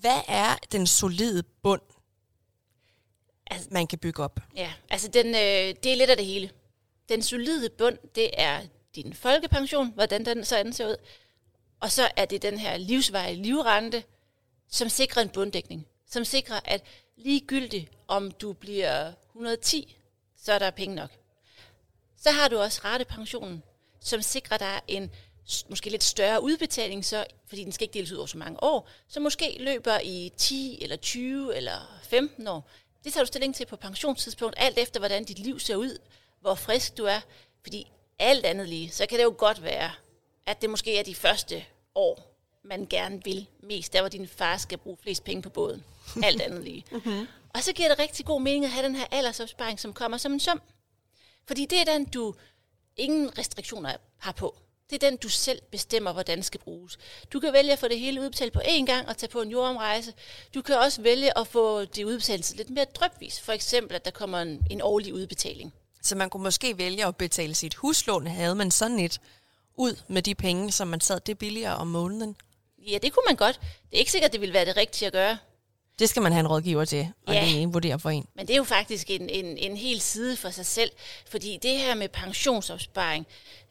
Hvad 0.02 0.20
er 0.28 0.56
den 0.72 0.86
solide 0.86 1.42
bund, 1.42 1.80
altså, 3.46 3.68
man 3.70 3.86
kan 3.86 3.98
bygge 3.98 4.22
op? 4.22 4.40
Ja, 4.56 4.72
altså 4.90 5.08
den, 5.08 5.26
øh, 5.26 5.74
det 5.82 5.86
er 5.86 5.96
lidt 5.96 6.10
af 6.10 6.16
det 6.16 6.26
hele. 6.26 6.50
Den 7.08 7.22
solide 7.22 7.70
bund, 7.70 7.98
det 8.14 8.30
er 8.32 8.60
din 8.94 9.14
folkepension, 9.14 9.92
hvordan 9.94 10.26
den 10.26 10.44
så 10.44 10.70
ser 10.72 10.88
ud. 10.88 10.96
Og 11.80 11.90
så 11.90 12.10
er 12.16 12.24
det 12.24 12.42
den 12.42 12.58
her 12.58 12.76
livsvarige 12.76 13.42
livrente, 13.42 14.04
som 14.68 14.88
sikrer 14.88 15.22
en 15.22 15.28
bunddækning. 15.28 15.86
Som 16.10 16.24
sikrer, 16.24 16.60
at 16.64 16.82
ligegyldigt 17.16 17.90
om 18.08 18.30
du 18.30 18.52
bliver 18.52 19.12
110, 19.28 19.96
så 20.36 20.52
er 20.52 20.58
der 20.58 20.70
penge 20.70 20.94
nok. 20.94 21.10
Så 22.16 22.30
har 22.30 22.48
du 22.48 22.58
også 22.58 22.80
ratepensionen, 22.84 23.62
som 24.00 24.22
sikrer 24.22 24.56
dig 24.58 24.80
en 24.88 25.10
måske 25.68 25.90
lidt 25.90 26.04
større 26.04 26.42
udbetaling, 26.42 27.04
så, 27.04 27.24
fordi 27.46 27.64
den 27.64 27.72
skal 27.72 27.84
ikke 27.84 27.94
deles 27.94 28.12
ud 28.12 28.16
over 28.16 28.26
så 28.26 28.38
mange 28.38 28.62
år, 28.62 28.88
så 29.08 29.20
måske 29.20 29.56
løber 29.60 29.98
i 30.00 30.32
10 30.36 30.78
eller 30.82 30.96
20 30.96 31.56
eller 31.56 32.00
15 32.02 32.48
år. 32.48 32.68
Det 33.04 33.12
tager 33.12 33.24
du 33.24 33.26
stilling 33.26 33.54
til 33.54 33.66
på 33.66 33.76
pensionstidspunkt, 33.76 34.54
alt 34.58 34.78
efter 34.78 35.00
hvordan 35.00 35.24
dit 35.24 35.38
liv 35.38 35.60
ser 35.60 35.76
ud, 35.76 35.98
hvor 36.40 36.54
frisk 36.54 36.98
du 36.98 37.04
er. 37.04 37.20
Fordi 37.62 37.90
alt 38.18 38.44
andet 38.44 38.68
lige, 38.68 38.90
så 38.90 39.06
kan 39.06 39.18
det 39.18 39.24
jo 39.24 39.34
godt 39.38 39.62
være, 39.62 39.90
at 40.46 40.62
det 40.62 40.70
måske 40.70 40.98
er 40.98 41.02
de 41.02 41.14
første 41.14 41.64
år, 41.94 42.32
man 42.64 42.86
gerne 42.86 43.24
vil 43.24 43.46
mest. 43.62 43.92
Der 43.92 44.00
hvor 44.00 44.08
din 44.08 44.28
far 44.28 44.56
skal 44.56 44.78
bruge 44.78 44.96
flest 45.02 45.24
penge 45.24 45.42
på 45.42 45.50
båden. 45.50 45.84
Alt 46.24 46.42
andet 46.42 46.64
lige. 46.64 46.84
mm-hmm. 46.90 47.26
Og 47.54 47.62
så 47.62 47.72
giver 47.72 47.88
det 47.88 47.98
rigtig 47.98 48.26
god 48.26 48.40
mening 48.40 48.64
at 48.64 48.70
have 48.70 48.86
den 48.86 48.96
her 48.96 49.06
aldersopsparing, 49.10 49.80
som 49.80 49.92
kommer 49.92 50.16
som 50.18 50.32
en 50.32 50.40
sum. 50.40 50.62
Fordi 51.46 51.66
det 51.66 51.80
er 51.80 51.84
den, 51.84 52.04
du 52.04 52.34
ingen 52.96 53.38
restriktioner 53.38 53.96
har 54.18 54.32
på. 54.32 54.61
Det 54.92 55.02
er 55.02 55.10
den, 55.10 55.16
du 55.18 55.28
selv 55.28 55.62
bestemmer, 55.70 56.12
hvordan 56.12 56.42
skal 56.42 56.60
bruges. 56.60 56.98
Du 57.32 57.40
kan 57.40 57.52
vælge 57.52 57.72
at 57.72 57.78
få 57.78 57.88
det 57.88 57.98
hele 57.98 58.20
udbetalt 58.20 58.52
på 58.52 58.60
én 58.64 58.84
gang 58.84 59.08
og 59.08 59.16
tage 59.16 59.30
på 59.30 59.42
en 59.42 59.50
jordomrejse. 59.50 60.12
Du 60.54 60.62
kan 60.62 60.76
også 60.76 61.02
vælge 61.02 61.38
at 61.38 61.46
få 61.48 61.84
det 61.84 62.04
udbetalt 62.04 62.56
lidt 62.56 62.70
mere 62.70 62.84
drøbvis. 62.84 63.40
For 63.40 63.52
eksempel, 63.52 63.94
at 63.96 64.04
der 64.04 64.10
kommer 64.10 64.38
en, 64.38 64.62
en 64.70 64.80
årlig 64.82 65.14
udbetaling. 65.14 65.72
Så 66.02 66.16
man 66.16 66.30
kunne 66.30 66.42
måske 66.42 66.78
vælge 66.78 67.06
at 67.06 67.16
betale 67.16 67.54
sit 67.54 67.74
huslån, 67.74 68.26
havde 68.26 68.54
man 68.54 68.70
sådan 68.70 68.98
et 68.98 69.20
ud 69.76 69.96
med 70.08 70.22
de 70.22 70.34
penge, 70.34 70.72
som 70.72 70.88
man 70.88 71.00
sad 71.00 71.20
det 71.20 71.38
billigere 71.38 71.76
om 71.76 71.86
måneden? 71.86 72.36
Ja, 72.78 72.98
det 72.98 73.12
kunne 73.12 73.24
man 73.28 73.36
godt. 73.36 73.60
Det 73.62 73.96
er 73.96 73.98
ikke 73.98 74.12
sikkert, 74.12 74.32
det 74.32 74.40
ville 74.40 74.54
være 74.54 74.64
det 74.64 74.76
rigtige 74.76 75.06
at 75.06 75.12
gøre. 75.12 75.38
Det 75.98 76.08
skal 76.08 76.22
man 76.22 76.32
have 76.32 76.40
en 76.40 76.48
rådgiver 76.48 76.84
til 76.84 77.08
at 77.26 77.34
Ja. 77.34 77.44
lige 77.44 77.66
vurdere 77.66 77.98
for 78.00 78.10
en. 78.10 78.26
Men 78.34 78.46
det 78.46 78.52
er 78.52 78.56
jo 78.56 78.64
faktisk 78.64 79.10
en, 79.10 79.28
en, 79.28 79.58
en 79.58 79.76
hel 79.76 80.00
side 80.00 80.36
for 80.36 80.50
sig 80.50 80.66
selv, 80.66 80.90
fordi 81.26 81.58
det 81.62 81.70
her 81.78 81.94
med 81.94 82.08
pensionsopsparing, 82.08 83.26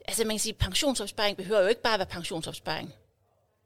altså 0.08 0.24
man 0.24 0.34
kan 0.34 0.40
sige, 0.40 0.52
pensionsopsparing 0.52 1.36
behøver 1.36 1.60
jo 1.60 1.66
ikke 1.66 1.82
bare 1.82 1.94
at 1.94 1.98
være 1.98 2.06
pensionsopsparing. 2.06 2.94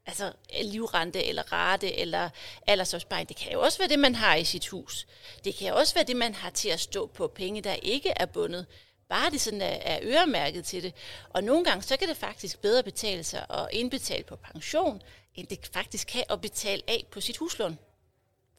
Altså 0.05 0.33
livrente 0.63 1.23
eller 1.23 1.53
rate 1.53 1.95
eller 1.95 2.29
aldersopsparing, 2.67 3.29
det 3.29 3.37
kan 3.37 3.51
jo 3.51 3.61
også 3.61 3.77
være 3.77 3.87
det, 3.87 3.99
man 3.99 4.15
har 4.15 4.35
i 4.35 4.43
sit 4.43 4.67
hus. 4.67 5.07
Det 5.43 5.55
kan 5.55 5.73
også 5.73 5.93
være 5.93 6.03
det, 6.03 6.15
man 6.15 6.33
har 6.33 6.49
til 6.49 6.69
at 6.69 6.79
stå 6.79 7.05
på 7.05 7.27
penge, 7.27 7.61
der 7.61 7.73
ikke 7.73 8.13
er 8.15 8.25
bundet. 8.25 8.65
Bare 9.09 9.29
det 9.29 9.41
sådan 9.41 9.61
er, 9.61 9.65
er 9.65 9.99
øremærket 10.03 10.65
til 10.65 10.83
det. 10.83 10.93
Og 11.29 11.43
nogle 11.43 11.63
gange, 11.63 11.83
så 11.83 11.97
kan 11.97 12.07
det 12.07 12.17
faktisk 12.17 12.61
bedre 12.61 12.83
betale 12.83 13.23
sig 13.23 13.45
at 13.49 13.67
indbetale 13.71 14.23
på 14.23 14.35
pension, 14.35 15.01
end 15.35 15.47
det 15.47 15.69
faktisk 15.73 16.07
kan 16.07 16.23
at 16.29 16.41
betale 16.41 16.83
af 16.87 17.05
på 17.11 17.21
sit 17.21 17.37
huslån. 17.37 17.79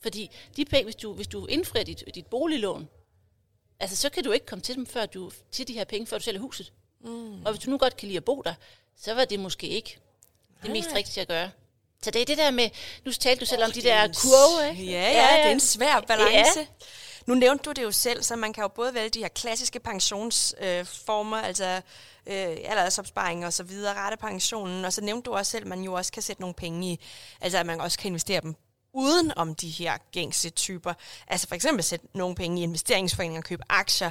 Fordi 0.00 0.30
de 0.56 0.64
penge, 0.64 0.84
hvis 0.84 0.96
du, 0.96 1.12
hvis 1.12 1.26
du 1.26 1.46
indfrier 1.46 1.84
dit, 1.84 2.04
dit 2.14 2.26
boliglån, 2.26 2.88
altså 3.80 3.96
så 3.96 4.10
kan 4.10 4.24
du 4.24 4.32
ikke 4.32 4.46
komme 4.46 4.62
til 4.62 4.74
dem 4.74 4.86
før 4.86 5.06
du, 5.06 5.30
til 5.50 5.68
de 5.68 5.72
her 5.72 5.84
penge, 5.84 6.06
før 6.06 6.18
du 6.18 6.24
sælger 6.24 6.40
huset. 6.40 6.72
Mm. 7.08 7.46
Og 7.46 7.52
hvis 7.52 7.64
du 7.64 7.70
nu 7.70 7.78
godt 7.78 7.96
kan 7.96 8.08
lide 8.08 8.16
at 8.16 8.24
bo 8.24 8.42
der, 8.44 8.54
så 9.00 9.14
var 9.14 9.24
det 9.24 9.40
måske 9.40 9.68
ikke 9.68 9.98
det 10.62 10.70
mest 10.70 10.90
rigtige 10.94 11.20
at 11.20 11.28
gøre. 11.28 11.50
Så 12.02 12.10
det 12.10 12.22
er 12.22 12.26
det 12.26 12.38
der 12.38 12.50
med, 12.50 12.70
nu 13.04 13.12
talte 13.12 13.40
du 13.40 13.46
selv 13.46 13.64
om 13.64 13.72
de 13.72 13.82
der 13.82 14.08
kurve, 14.08 14.70
ikke? 14.70 14.84
Ja, 14.84 15.10
ja, 15.10 15.36
det 15.36 15.46
er 15.46 15.50
en 15.50 15.60
svær 15.60 16.00
balance. 16.00 16.60
Ja. 16.60 16.66
Nu 17.26 17.34
nævnte 17.34 17.64
du 17.64 17.72
det 17.72 17.82
jo 17.82 17.90
selv, 17.90 18.22
så 18.22 18.36
man 18.36 18.52
kan 18.52 18.62
jo 18.62 18.68
både 18.68 18.94
vælge 18.94 19.08
de 19.08 19.18
her 19.18 19.28
klassiske 19.28 19.80
pensionsformer, 19.80 21.38
øh, 21.38 21.46
altså 21.46 21.80
øh, 22.26 22.56
aldersopsparing 22.64 23.46
og 23.46 23.52
så 23.52 23.62
videre, 23.62 23.94
rettepensionen, 23.94 24.84
og 24.84 24.92
så 24.92 25.00
nævnte 25.00 25.30
du 25.30 25.36
også 25.36 25.50
selv, 25.50 25.62
at 25.62 25.68
man 25.68 25.80
jo 25.80 25.92
også 25.92 26.12
kan 26.12 26.22
sætte 26.22 26.42
nogle 26.42 26.54
penge 26.54 26.92
i, 26.92 27.00
altså 27.40 27.58
at 27.58 27.66
man 27.66 27.80
også 27.80 27.98
kan 27.98 28.08
investere 28.08 28.40
dem 28.40 28.54
uden 28.92 29.32
om 29.36 29.54
de 29.54 29.68
her 29.70 29.98
gængse 30.12 30.50
typer. 30.50 30.94
Altså 31.26 31.48
for 31.48 31.54
eksempel 31.54 31.84
sætte 31.84 32.06
nogle 32.14 32.34
penge 32.34 32.60
i 32.60 32.62
investeringsforeninger, 32.62 33.40
købe 33.40 33.62
aktier, 33.68 34.10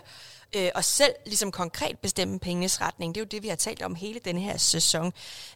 øh, 0.55 0.69
og 0.75 0.83
selv 0.83 1.13
ligesom 1.25 1.51
konkret 1.51 1.99
bestemme 1.99 2.39
pengenes 2.39 2.81
retning. 2.81 3.15
Det 3.15 3.21
er 3.21 3.25
jo 3.25 3.27
det, 3.31 3.43
vi 3.43 3.47
har 3.47 3.55
talt 3.55 3.81
om 3.81 3.95
hele 3.95 4.19
denne 4.19 4.41
her 4.41 4.57
sæson. 4.57 5.05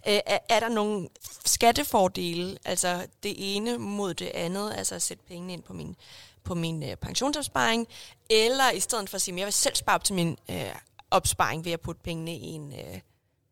Øh, 0.08 0.20
er, 0.26 0.40
er 0.50 0.60
der 0.60 0.70
nogle 0.70 1.10
skattefordele, 1.46 2.58
altså 2.66 3.08
det 3.24 3.56
ene 3.56 3.78
mod 3.78 4.14
det 4.14 4.32
andet, 4.34 4.74
altså 4.74 4.96
at 4.96 5.02
sætte 5.02 5.24
pengene 5.28 5.54
ind 5.54 5.64
på 5.64 5.74
min, 5.74 5.96
på 6.44 6.56
min 6.56 6.84
øh, 6.84 6.96
pensionsopsparing, 6.96 7.88
eller 8.30 8.72
i 8.72 8.80
stedet 8.80 9.10
for 9.10 9.16
at 9.16 9.22
sige, 9.22 9.36
at 9.36 9.40
jeg 9.40 9.46
vil 9.46 9.54
selv 9.54 9.76
spare 9.76 9.96
op 9.96 10.04
til 10.04 10.16
min 10.16 10.38
øh, 10.50 10.76
opsparing 11.12 11.66
ved 11.66 11.72
at 11.72 11.82
putte 11.82 12.02
pengene 12.04 12.36
i 12.36 12.46
en, 12.46 12.74
øh, 12.74 13.00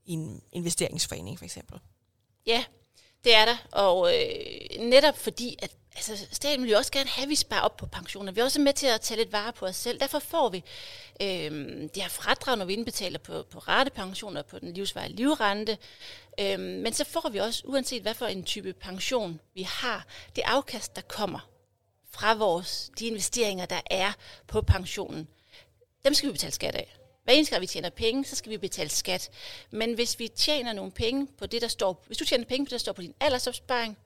i 0.05 0.13
en 0.13 0.41
investeringsforening 0.51 1.37
for 1.37 1.45
eksempel? 1.45 1.79
Ja, 2.45 2.63
det 3.23 3.35
er 3.35 3.45
der, 3.45 3.57
og 3.71 4.15
øh, 4.15 4.79
netop 4.79 5.17
fordi, 5.17 5.57
at 5.61 5.71
altså, 5.95 6.27
staten 6.31 6.63
vil 6.63 6.71
jo 6.71 6.77
også 6.77 6.91
gerne 6.91 7.09
have, 7.09 7.23
at 7.23 7.29
vi 7.29 7.35
sparer 7.35 7.61
op 7.61 7.77
på 7.77 7.85
pensioner. 7.85 8.31
Vi 8.31 8.39
er 8.39 8.43
også 8.43 8.61
med 8.61 8.73
til 8.73 8.87
at 8.87 9.01
tage 9.01 9.17
lidt 9.17 9.31
vare 9.31 9.53
på 9.53 9.65
os 9.65 9.75
selv. 9.75 9.99
Derfor 9.99 10.19
får 10.19 10.49
vi 10.49 10.63
øh, 11.21 11.51
det 11.81 12.01
her 12.01 12.09
fradrag, 12.09 12.57
når 12.57 12.65
vi 12.65 12.73
indbetaler 12.73 13.19
på, 13.19 13.43
på 13.43 13.59
ratepensioner, 13.59 14.41
på 14.41 14.59
den 14.59 14.73
livsvarige 14.73 15.15
livrente. 15.15 15.77
Øh, 16.39 16.59
men 16.59 16.93
så 16.93 17.03
får 17.03 17.29
vi 17.29 17.37
også, 17.37 17.61
uanset 17.65 18.01
hvad 18.01 18.13
for 18.13 18.25
en 18.25 18.43
type 18.43 18.73
pension 18.73 19.39
vi 19.53 19.61
har, 19.61 20.05
det 20.35 20.43
afkast, 20.45 20.95
der 20.95 21.01
kommer 21.01 21.49
fra 22.11 22.33
vores, 22.33 22.91
de 22.99 23.07
investeringer, 23.07 23.65
der 23.65 23.81
er 23.85 24.11
på 24.47 24.61
pensionen, 24.61 25.27
dem 26.05 26.13
skal 26.13 26.27
vi 26.27 26.33
betale 26.33 26.53
skat 26.53 26.75
af. 26.75 26.98
Hver 27.29 27.35
eneste 27.35 27.51
gang 27.51 27.61
vi 27.61 27.67
tjener 27.67 27.89
penge, 27.89 28.25
så 28.25 28.35
skal 28.35 28.49
vi 28.49 28.57
betale 28.57 28.89
skat. 28.89 29.29
Men 29.71 29.93
hvis 29.93 30.19
vi 30.19 30.27
tjener 30.27 30.73
nogle 30.73 30.91
penge 30.91 31.27
på 31.37 31.45
det, 31.45 31.61
der 31.61 31.67
står, 31.67 32.03
hvis 32.07 32.17
du 32.17 32.25
tjener 32.25 32.45
penge 32.45 32.65
på 32.65 32.69
det, 32.69 32.71
der 32.71 32.77
står 32.77 32.93
på 32.93 33.01
din 33.01 33.13
aldersopsparing, 33.19 33.97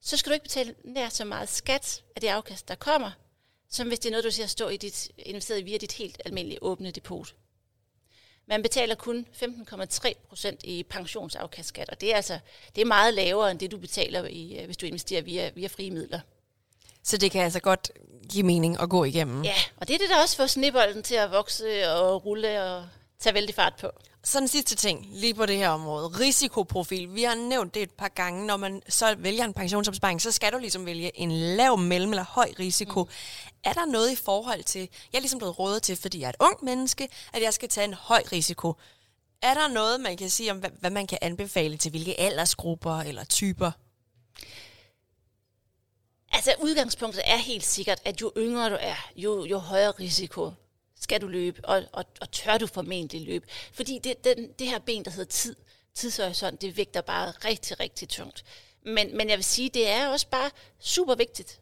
så 0.00 0.16
skal 0.16 0.30
du 0.30 0.34
ikke 0.34 0.42
betale 0.42 0.74
nær 0.84 1.08
så 1.08 1.24
meget 1.24 1.48
skat 1.48 2.04
af 2.16 2.20
det 2.20 2.28
afkast, 2.28 2.68
der 2.68 2.74
kommer, 2.74 3.10
som 3.68 3.88
hvis 3.88 3.98
det 3.98 4.08
er 4.08 4.10
noget, 4.10 4.24
du 4.24 4.30
ser 4.30 4.46
stå 4.46 4.68
i 4.68 4.76
dit, 4.76 5.10
investeret 5.18 5.64
via 5.64 5.76
dit 5.76 5.92
helt 5.92 6.22
almindelige 6.24 6.62
åbne 6.62 6.90
depot. 6.90 7.34
Man 8.46 8.62
betaler 8.62 8.94
kun 8.94 9.26
15,3 9.42 10.12
procent 10.28 10.60
i 10.64 10.82
pensionsafkastskat, 10.82 11.88
og 11.88 12.00
det 12.00 12.12
er 12.12 12.16
altså 12.16 12.38
det 12.74 12.80
er 12.80 12.86
meget 12.86 13.14
lavere 13.14 13.50
end 13.50 13.58
det, 13.58 13.70
du 13.70 13.78
betaler, 13.78 14.24
i, 14.24 14.58
øh, 14.58 14.64
hvis 14.64 14.76
du 14.76 14.86
investerer 14.86 15.22
via, 15.22 15.50
via 15.54 15.68
frie 15.68 15.90
midler. 15.90 16.20
Så 17.08 17.16
det 17.16 17.30
kan 17.30 17.42
altså 17.42 17.60
godt 17.60 17.90
give 18.30 18.46
mening 18.46 18.80
at 18.80 18.90
gå 18.90 19.04
igennem. 19.04 19.42
Ja, 19.44 19.54
og 19.76 19.88
det 19.88 19.94
er 19.94 19.98
det, 19.98 20.08
der 20.08 20.22
også 20.22 20.36
får 20.36 20.46
snebolden 20.46 21.02
til 21.02 21.14
at 21.14 21.30
vokse 21.30 21.90
og 21.90 22.24
rulle 22.24 22.62
og 22.64 22.88
tage 23.20 23.34
vældig 23.34 23.54
fart 23.54 23.74
på. 23.80 23.90
Så 24.24 24.40
den 24.40 24.48
sidste 24.48 24.76
ting, 24.76 25.06
lige 25.10 25.34
på 25.34 25.46
det 25.46 25.56
her 25.56 25.68
område, 25.68 26.08
risikoprofil. 26.08 27.14
Vi 27.14 27.22
har 27.22 27.34
nævnt 27.34 27.74
det 27.74 27.82
et 27.82 27.90
par 27.90 28.08
gange, 28.08 28.46
når 28.46 28.56
man 28.56 28.82
så 28.88 29.14
vælger 29.18 29.44
en 29.44 29.52
pensionsopsparing, 29.52 30.22
så 30.22 30.32
skal 30.32 30.52
du 30.52 30.58
ligesom 30.58 30.86
vælge 30.86 31.20
en 31.20 31.32
lav, 31.32 31.78
mellem 31.78 32.10
eller 32.10 32.24
høj 32.24 32.52
risiko. 32.58 33.02
Mm. 33.02 33.10
Er 33.64 33.72
der 33.72 33.86
noget 33.86 34.12
i 34.12 34.16
forhold 34.16 34.64
til, 34.64 34.80
jeg 34.80 35.18
er 35.18 35.20
ligesom 35.20 35.38
blevet 35.38 35.58
rådet 35.58 35.82
til, 35.82 35.96
fordi 35.96 36.20
jeg 36.20 36.26
er 36.26 36.30
et 36.30 36.36
ung 36.40 36.64
menneske, 36.64 37.08
at 37.32 37.42
jeg 37.42 37.54
skal 37.54 37.68
tage 37.68 37.84
en 37.84 37.94
høj 37.94 38.22
risiko. 38.32 38.74
Er 39.42 39.54
der 39.54 39.68
noget, 39.68 40.00
man 40.00 40.16
kan 40.16 40.30
sige 40.30 40.50
om, 40.50 40.58
hvad, 40.58 40.70
hvad 40.80 40.90
man 40.90 41.06
kan 41.06 41.18
anbefale 41.22 41.76
til 41.76 41.90
hvilke 41.90 42.20
aldersgrupper 42.20 43.00
eller 43.00 43.24
typer? 43.24 43.70
Altså 46.32 46.54
udgangspunktet 46.60 47.22
er 47.24 47.36
helt 47.36 47.64
sikkert, 47.64 48.00
at 48.04 48.20
jo 48.20 48.32
yngre 48.36 48.70
du 48.70 48.76
er, 48.80 49.10
jo, 49.16 49.44
jo 49.44 49.58
højere 49.58 49.90
risiko 49.90 50.52
skal 51.00 51.20
du 51.20 51.26
løbe, 51.26 51.64
og, 51.64 51.82
og, 51.92 52.04
og 52.20 52.30
tør 52.30 52.58
du 52.58 52.66
formentlig 52.66 53.22
løbe. 53.22 53.46
Fordi 53.72 53.98
det, 54.04 54.24
den, 54.24 54.52
det 54.58 54.66
her 54.66 54.78
ben, 54.78 55.04
der 55.04 55.10
hedder 55.10 55.30
tid, 55.30 55.56
tidshorisont, 55.94 56.60
det 56.60 56.76
vægter 56.76 57.00
bare 57.00 57.30
rigtig, 57.30 57.80
rigtig 57.80 58.08
tungt. 58.08 58.44
Men, 58.84 59.16
men 59.16 59.28
jeg 59.28 59.38
vil 59.38 59.44
sige, 59.44 59.68
det 59.68 59.88
er 59.88 60.08
også 60.08 60.26
bare 60.28 60.50
super 60.78 61.14
vigtigt, 61.14 61.60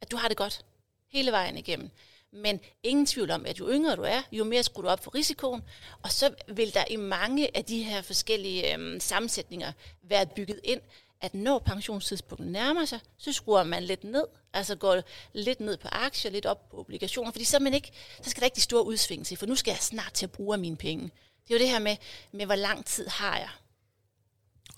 at 0.00 0.10
du 0.10 0.16
har 0.16 0.28
det 0.28 0.36
godt 0.36 0.64
hele 1.08 1.32
vejen 1.32 1.58
igennem. 1.58 1.90
Men 2.30 2.60
ingen 2.82 3.06
tvivl 3.06 3.30
om, 3.30 3.46
at 3.46 3.58
jo 3.58 3.70
yngre 3.70 3.96
du 3.96 4.02
er, 4.02 4.22
jo 4.32 4.44
mere 4.44 4.62
skruer 4.62 4.82
du 4.82 4.88
op 4.88 5.04
for 5.04 5.14
risikoen, 5.14 5.62
og 6.02 6.12
så 6.12 6.34
vil 6.48 6.74
der 6.74 6.84
i 6.90 6.96
mange 6.96 7.56
af 7.56 7.64
de 7.64 7.82
her 7.82 8.02
forskellige 8.02 8.74
øhm, 8.74 9.00
sammensætninger 9.00 9.72
være 10.02 10.26
bygget 10.26 10.60
ind, 10.64 10.80
at 11.24 11.34
når 11.34 11.58
pensionstidspunktet 11.58 12.48
nærmer 12.52 12.84
sig, 12.84 13.00
så 13.18 13.32
skruer 13.32 13.64
man 13.64 13.82
lidt 13.82 14.04
ned, 14.04 14.24
altså 14.52 14.74
går 14.76 15.02
lidt 15.32 15.60
ned 15.60 15.76
på 15.76 15.88
aktier, 15.92 16.30
lidt 16.30 16.46
op 16.46 16.70
på 16.70 16.76
obligationer, 16.76 17.30
fordi 17.30 17.44
så, 17.44 17.58
man 17.58 17.74
ikke, 17.74 17.92
så 18.22 18.30
skal 18.30 18.40
der 18.40 18.44
ikke 18.44 18.56
de 18.56 18.60
store 18.60 18.86
udsving 18.86 19.26
til, 19.26 19.36
for 19.36 19.46
nu 19.46 19.54
skal 19.54 19.70
jeg 19.70 19.78
snart 19.78 20.12
til 20.12 20.26
at 20.26 20.32
bruge 20.32 20.56
mine 20.56 20.76
penge. 20.76 21.04
Det 21.48 21.54
er 21.54 21.54
jo 21.54 21.58
det 21.58 21.68
her 21.68 21.78
med, 21.78 21.96
med 22.32 22.46
hvor 22.46 22.54
lang 22.54 22.84
tid 22.86 23.08
har 23.08 23.36
jeg. 23.36 23.48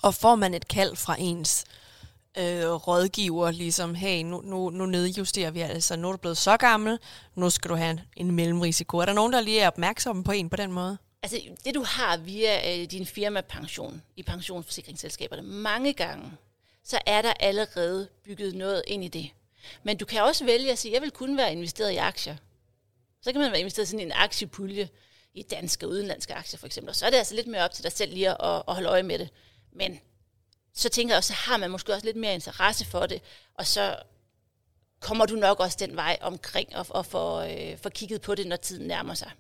Og 0.03 0.14
får 0.14 0.34
man 0.34 0.55
et 0.55 0.68
kald 0.68 0.97
fra 0.97 1.16
ens 1.18 1.64
øh, 2.38 2.70
rådgiver, 2.70 3.51
ligesom, 3.51 3.94
hey, 3.94 4.22
nu, 4.22 4.40
nu, 4.40 4.70
nu 4.70 4.86
nedjusterer 4.86 5.51
vi 5.51 5.61
altså, 5.61 5.97
nu 5.97 6.09
er 6.09 6.12
du 6.12 6.18
blevet 6.18 6.38
så 6.38 6.57
gammel, 6.57 6.99
nu 7.34 7.51
skal 7.51 7.70
du 7.70 7.74
have 7.74 7.90
en, 7.90 8.01
en 8.16 8.30
mellemrisiko. 8.30 8.99
Er 8.99 9.05
der 9.05 9.12
nogen, 9.12 9.32
der 9.32 9.40
lige 9.40 9.61
er 9.61 9.66
opmærksomme 9.66 10.24
på 10.24 10.32
en 10.32 10.51
på 10.51 10.57
den 10.57 10.72
måde? 10.72 10.99
Altså 11.23 11.41
det 11.64 11.75
du 11.75 11.83
har 11.83 12.17
via 12.17 12.81
øh, 12.81 12.91
din 12.91 13.07
firmapension 13.07 14.03
i 14.17 14.23
pensionsforsikringsselskaberne, 14.23 15.43
mange 15.43 15.93
gange, 15.93 16.33
så 16.85 16.99
er 17.07 17.23
der 17.23 17.33
allerede 17.41 18.09
bygget 18.25 18.55
noget 18.55 18.83
ind 18.87 19.05
i 19.05 19.09
det. 19.09 19.31
Men 19.83 19.97
du 19.97 20.05
kan 20.05 20.23
også 20.23 20.45
vælge 20.45 20.73
at 20.73 20.79
sige, 20.79 20.95
jeg 20.95 21.03
vil 21.03 21.11
kun 21.11 21.37
være 21.37 21.53
investeret 21.53 21.93
i 21.93 21.97
aktier. 21.97 22.37
Så 23.23 23.33
kan 23.33 23.41
man 23.41 23.51
være 23.51 23.61
investeret 23.61 23.93
i 23.93 24.03
en 24.03 24.12
aktiepulje 24.12 24.89
i 25.35 25.43
danske 25.43 25.87
og 25.87 25.91
udenlandske 25.91 26.35
aktier 26.35 26.59
for 26.59 26.67
eksempel. 26.67 26.89
Og 26.89 26.97
så 26.97 27.07
er 27.07 27.11
det 27.11 27.17
altså 27.17 27.35
lidt 27.35 27.47
mere 27.47 27.64
op 27.64 27.73
til 27.73 27.85
dig 27.85 27.93
selv 27.93 28.12
lige 28.12 28.31
at, 28.31 28.62
at 28.69 28.75
holde 28.75 28.89
øje 28.89 29.03
med 29.03 29.19
det. 29.19 29.29
Men 29.73 30.01
så 30.75 30.89
tænker 30.89 31.14
jeg 31.14 31.19
også, 31.19 31.29
så 31.29 31.35
har 31.35 31.57
man 31.57 31.71
måske 31.71 31.93
også 31.93 32.07
lidt 32.07 32.17
mere 32.17 32.35
interesse 32.35 32.85
for 32.85 33.07
det, 33.07 33.23
og 33.55 33.67
så 33.67 33.97
kommer 35.01 35.27
du 35.27 35.37
nok 35.37 35.61
også 35.61 35.77
den 35.81 35.97
vej 35.97 36.19
omkring 36.21 36.77
og, 36.77 36.87
og 36.91 37.07
får, 37.07 37.41
øh, 37.41 37.79
får 37.79 37.91
kigget 37.91 38.21
på 38.21 38.35
det, 38.35 38.47
når 38.47 38.57
tiden 38.57 38.87
nærmer 38.87 39.14
sig. 39.14 39.31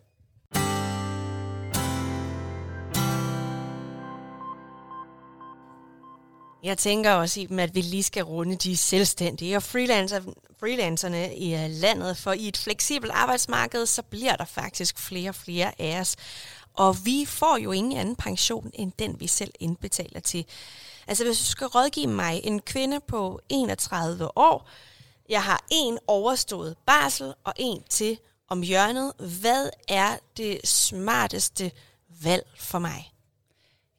Jeg 6.66 6.78
tænker 6.78 7.12
også, 7.12 7.40
Iben, 7.40 7.58
at 7.58 7.74
vi 7.74 7.80
lige 7.80 8.02
skal 8.02 8.24
runde 8.24 8.56
de 8.56 8.76
selvstændige 8.76 9.56
og 9.56 9.62
freelancer, 9.62 10.20
freelancerne 10.60 11.36
i 11.36 11.54
øh, 11.54 11.70
landet, 11.70 12.16
for 12.16 12.32
i 12.32 12.48
et 12.48 12.56
fleksibelt 12.56 13.12
arbejdsmarked, 13.12 13.86
så 13.86 14.02
bliver 14.02 14.36
der 14.36 14.44
faktisk 14.44 14.98
flere 14.98 15.28
og 15.28 15.34
flere 15.34 15.80
af 15.80 16.00
os. 16.00 16.16
Og 16.74 16.96
vi 17.04 17.24
får 17.28 17.56
jo 17.56 17.72
ingen 17.72 17.98
anden 17.98 18.16
pension, 18.16 18.70
end 18.74 18.92
den 18.98 19.20
vi 19.20 19.26
selv 19.26 19.50
indbetaler 19.60 20.20
til. 20.20 20.46
Altså 21.06 21.24
hvis 21.24 21.38
du 21.38 21.44
skal 21.44 21.66
rådgive 21.66 22.06
mig, 22.06 22.40
en 22.44 22.60
kvinde 22.60 23.00
på 23.00 23.40
31 23.48 24.38
år, 24.38 24.68
jeg 25.28 25.42
har 25.42 25.64
en 25.70 25.98
overstået 26.06 26.76
barsel 26.86 27.34
og 27.44 27.52
en 27.56 27.82
til 27.88 28.18
om 28.48 28.62
hjørnet. 28.62 29.12
Hvad 29.40 29.70
er 29.88 30.16
det 30.36 30.60
smarteste 30.64 31.70
valg 32.22 32.46
for 32.56 32.78
mig? 32.78 33.12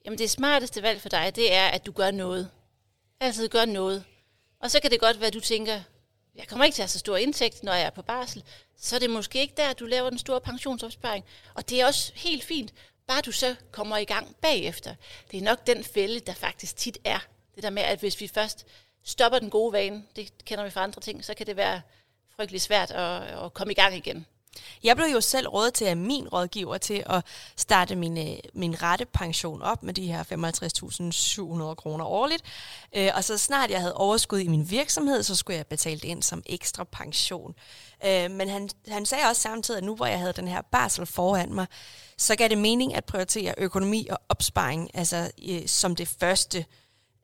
Jamen 0.06 0.20
det 0.20 0.30
smarteste 0.30 0.82
valg 0.82 1.02
for 1.02 1.10
dig, 1.10 1.32
det 1.36 1.54
er, 1.54 1.68
at 1.68 1.86
du 1.86 1.92
gør 1.92 2.12
noget. 2.12 2.50
Altid 3.20 3.50
gør 3.50 3.66
noget. 3.66 4.04
Og 4.60 4.72
så 4.72 4.80
kan 4.80 4.92
det 4.92 5.00
godt 5.00 5.20
være, 5.20 5.28
at 5.28 5.34
du 5.34 5.40
tænker, 5.40 5.82
jeg 6.36 6.48
kommer 6.48 6.66
ikke 6.66 6.76
til 6.76 6.82
at 6.82 6.84
have 6.84 6.90
så 6.90 7.00
stor 7.00 7.18
indtægt, 7.18 7.64
når 7.64 7.74
jeg 7.74 7.86
er 7.86 7.90
på 7.90 8.02
barsel. 8.02 8.44
Så 8.78 8.96
er 8.96 9.00
det 9.00 9.10
måske 9.10 9.42
ikke 9.42 9.54
der, 9.58 9.74
du 9.74 9.86
laver 9.86 10.10
den 10.10 10.20
store 10.20 10.42
pensionsopsparing. 10.42 11.26
Og 11.54 11.70
det 11.70 11.82
er 11.82 11.86
også 11.86 12.12
helt 12.16 12.44
fint, 12.44 12.74
bare 13.08 13.22
du 13.22 13.32
så 13.32 13.56
kommer 13.72 13.98
i 13.98 14.06
gang 14.06 14.36
bagefter. 14.36 14.96
Det 15.32 15.38
er 15.38 15.42
nok 15.42 15.68
den 15.68 15.84
fælde, 15.84 16.20
der 16.20 16.34
faktisk 16.34 16.76
tit 16.76 16.98
er. 17.04 17.20
Det 17.56 17.64
der 17.64 17.70
med, 17.70 17.84
at 17.84 18.00
hvis 18.00 18.22
vi 18.22 18.28
først 18.28 18.66
stopper 19.04 19.40
den 19.40 19.50
gode 19.50 19.74
vane, 19.74 20.04
det 20.16 20.46
kender 20.46 20.64
vi 20.64 20.70
fra 20.70 20.84
andre 20.84 21.02
ting, 21.02 21.26
så 21.26 21.34
kan 21.34 21.48
det 21.48 21.56
være 21.56 21.82
frygtelig 22.36 22.62
svært 22.62 22.92
at, 22.92 23.22
at 23.46 23.54
komme 23.54 23.72
i 23.72 23.76
gang 23.76 23.96
igen. 23.96 24.26
Jeg 24.84 24.96
blev 24.96 25.08
jo 25.08 25.22
selv 25.22 25.48
rådet 25.48 25.74
til 25.74 25.86
af 25.86 25.98
min 25.98 26.28
rådgiver 26.28 26.78
til 26.78 27.04
at 27.06 27.26
starte 27.56 27.96
min, 27.96 28.18
øh, 28.18 28.38
min 28.54 28.84
rette 28.84 29.06
pension 29.06 29.62
op 29.62 29.84
med 29.84 29.94
de 29.94 30.08
her 30.08 30.24
55.700 30.24 31.76
kroner 31.76 32.06
årligt. 32.06 32.44
Øh, 32.96 33.10
og 33.16 33.24
så 33.24 33.38
snart 33.38 33.72
jeg 33.72 33.80
havde 33.80 33.94
overskud 33.94 34.40
i 34.40 34.48
min 34.48 34.70
virksomhed, 34.70 35.24
så 35.24 35.36
skulle 35.36 35.58
jeg 35.58 35.68
betale 35.68 36.00
det 36.00 36.08
ind 36.08 36.24
som 36.24 36.44
ekstra 36.46 36.84
pension. 36.84 37.56
Øh, 38.06 38.32
men 38.32 38.50
han, 38.50 38.70
han 38.88 39.06
sagde 39.06 39.24
også 39.30 39.42
samtidig, 39.42 39.78
at 39.78 39.84
nu 39.84 39.96
hvor 39.96 40.06
jeg 40.06 40.20
havde 40.20 40.34
den 40.34 40.48
her 40.48 40.62
barsel 40.72 41.06
foran 41.06 41.54
mig, 41.54 41.68
så 42.18 42.36
gav 42.36 42.50
det 42.50 42.58
mening 42.58 42.96
at 42.96 43.06
prioritere 43.06 43.54
økonomi 43.58 44.08
og 44.12 44.20
opsparing 44.30 44.92
altså, 44.94 45.32
øh, 45.50 45.68
som 45.68 45.96
det 45.96 46.08
første 46.08 46.66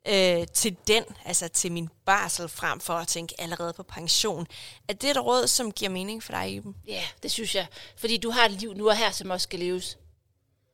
øh, 0.08 0.46
til 0.54 0.76
den, 0.88 1.04
altså 1.24 1.48
til 1.48 1.72
min 1.72 1.88
barsel, 2.06 2.48
frem 2.48 2.80
for 2.80 2.94
at 2.94 3.08
tænke 3.08 3.34
allerede 3.38 3.72
på 3.72 3.82
pension. 3.82 4.46
Er 4.88 4.92
det 4.92 5.10
et 5.10 5.24
råd, 5.24 5.46
som 5.46 5.72
giver 5.72 5.90
mening 5.90 6.22
for 6.22 6.32
dig, 6.32 6.52
Iben? 6.52 6.74
Ja, 6.86 7.02
det 7.22 7.30
synes 7.30 7.54
jeg. 7.54 7.66
Fordi 7.96 8.16
du 8.16 8.30
har 8.30 8.44
et 8.44 8.52
liv 8.52 8.74
nu 8.74 8.88
og 8.88 8.96
her, 8.96 9.10
som 9.10 9.30
også 9.30 9.44
skal 9.44 9.58
leves. 9.58 9.98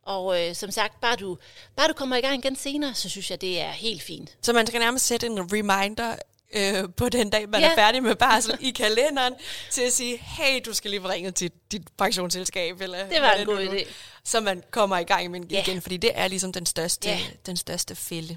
Og 0.03 0.41
øh, 0.41 0.55
som 0.55 0.71
sagt, 0.71 1.01
bare 1.01 1.17
du, 1.17 1.39
bare 1.77 1.89
du 1.89 1.93
kommer 1.93 2.17
i 2.17 2.21
gang 2.21 2.45
igen 2.45 2.57
senere, 2.57 2.95
så 2.95 3.09
synes 3.09 3.31
jeg, 3.31 3.41
det 3.41 3.61
er 3.61 3.71
helt 3.71 4.03
fint. 4.03 4.37
Så 4.43 4.53
man 4.53 4.67
skal 4.67 4.81
nærmest 4.81 5.07
sætte 5.07 5.27
en 5.27 5.53
reminder 5.53 6.17
øh, 6.55 6.85
på 6.97 7.09
den 7.09 7.31
dag, 7.31 7.49
man 7.49 7.61
ja. 7.61 7.71
er 7.71 7.75
færdig 7.75 8.03
med 8.03 8.17
barsel 8.17 8.59
i 8.69 8.71
kalenderen, 8.71 9.35
til 9.71 9.83
at 9.83 9.93
sige, 9.93 10.17
hey, 10.17 10.61
du 10.65 10.75
skal 10.75 10.91
lige 10.91 11.09
ringe 11.09 11.31
til 11.31 11.51
dit 11.73 11.83
pensionsselskab. 11.99 12.81
Eller 12.81 13.09
det 13.09 13.23
var 13.23 13.33
en 13.33 13.47
god 13.47 13.67
idé. 13.67 13.89
Så 14.25 14.41
man 14.41 14.63
kommer 14.71 14.99
i 14.99 15.05
gang 15.05 15.25
igen, 15.25 15.45
ja. 15.51 15.79
fordi 15.83 15.97
det 15.97 16.11
er 16.15 16.29
ligesom 16.29 16.53
den 16.53 16.67
største, 16.67 17.09
ja. 17.09 17.19
den 17.47 17.57
største 17.57 17.95
fælde. 17.95 18.37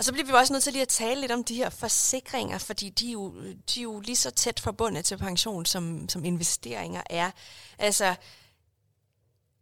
Og 0.00 0.04
så 0.04 0.12
bliver 0.12 0.26
vi 0.26 0.32
også 0.32 0.52
nødt 0.52 0.62
til 0.62 0.72
lige 0.72 0.82
at 0.82 0.88
tale 0.88 1.20
lidt 1.20 1.32
om 1.32 1.44
de 1.44 1.54
her 1.54 1.70
forsikringer, 1.70 2.58
fordi 2.58 2.88
de 2.88 3.08
er 3.08 3.12
jo, 3.12 3.34
de 3.42 3.80
er 3.80 3.82
jo 3.82 4.00
lige 4.00 4.16
så 4.16 4.30
tæt 4.30 4.60
forbundet 4.60 5.04
til 5.04 5.18
pension, 5.18 5.66
som, 5.66 6.08
som 6.08 6.24
investeringer 6.24 7.02
er. 7.10 7.30
Altså, 7.78 8.14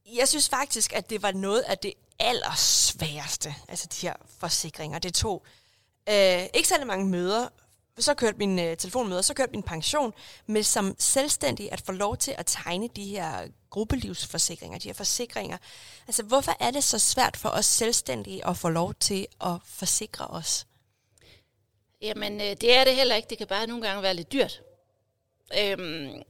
jeg 0.07 0.29
synes 0.29 0.49
faktisk, 0.49 0.93
at 0.93 1.11
det 1.11 1.23
var 1.23 1.33
noget 1.33 1.61
af 1.61 1.79
det 1.79 1.95
allersværeste, 2.19 3.55
altså 3.69 3.87
de 3.87 4.07
her 4.07 4.15
forsikringer. 4.39 4.99
Det 4.99 5.15
tog 5.15 5.47
øh, 6.09 6.47
ikke 6.55 6.69
særlig 6.69 6.87
mange 6.87 7.07
møder 7.07 7.49
så 8.03 8.15
kørte 8.15 8.39
min 8.39 8.59
øh, 8.59 8.77
og 8.95 9.25
så 9.25 9.35
kørte 9.35 9.53
min 9.53 9.63
pension, 9.63 10.15
med 10.47 10.63
som 10.63 10.95
selvstændig 10.99 11.73
at 11.73 11.81
få 11.81 11.93
lov 11.93 12.17
til 12.17 12.35
at 12.39 12.47
tegne 12.47 12.89
de 12.97 13.05
her 13.05 13.49
gruppelivsforsikringer, 13.71 14.79
de 14.79 14.89
her 14.89 14.95
forsikringer. 14.95 15.59
Altså, 16.07 16.23
hvorfor 16.23 16.53
er 16.61 16.71
det 16.71 16.85
så 16.85 16.99
svært 16.99 17.37
for 17.37 17.49
os 17.49 17.67
selvstændige 17.67 18.47
at 18.47 18.57
få 18.57 18.69
lov 18.69 18.95
til 18.95 19.27
at 19.41 19.57
forsikre 19.65 20.27
os? 20.27 20.67
Jamen, 22.03 22.41
øh, 22.41 22.47
det 22.61 22.77
er 22.77 22.85
det 22.85 22.95
heller 22.95 23.15
ikke. 23.15 23.29
Det 23.31 23.39
kan 23.39 23.47
bare 23.47 23.67
nogle 23.67 23.87
gange 23.87 24.03
være 24.03 24.15
lidt 24.15 24.33
dyrt. 24.33 24.63
Øhm, 25.59 26.23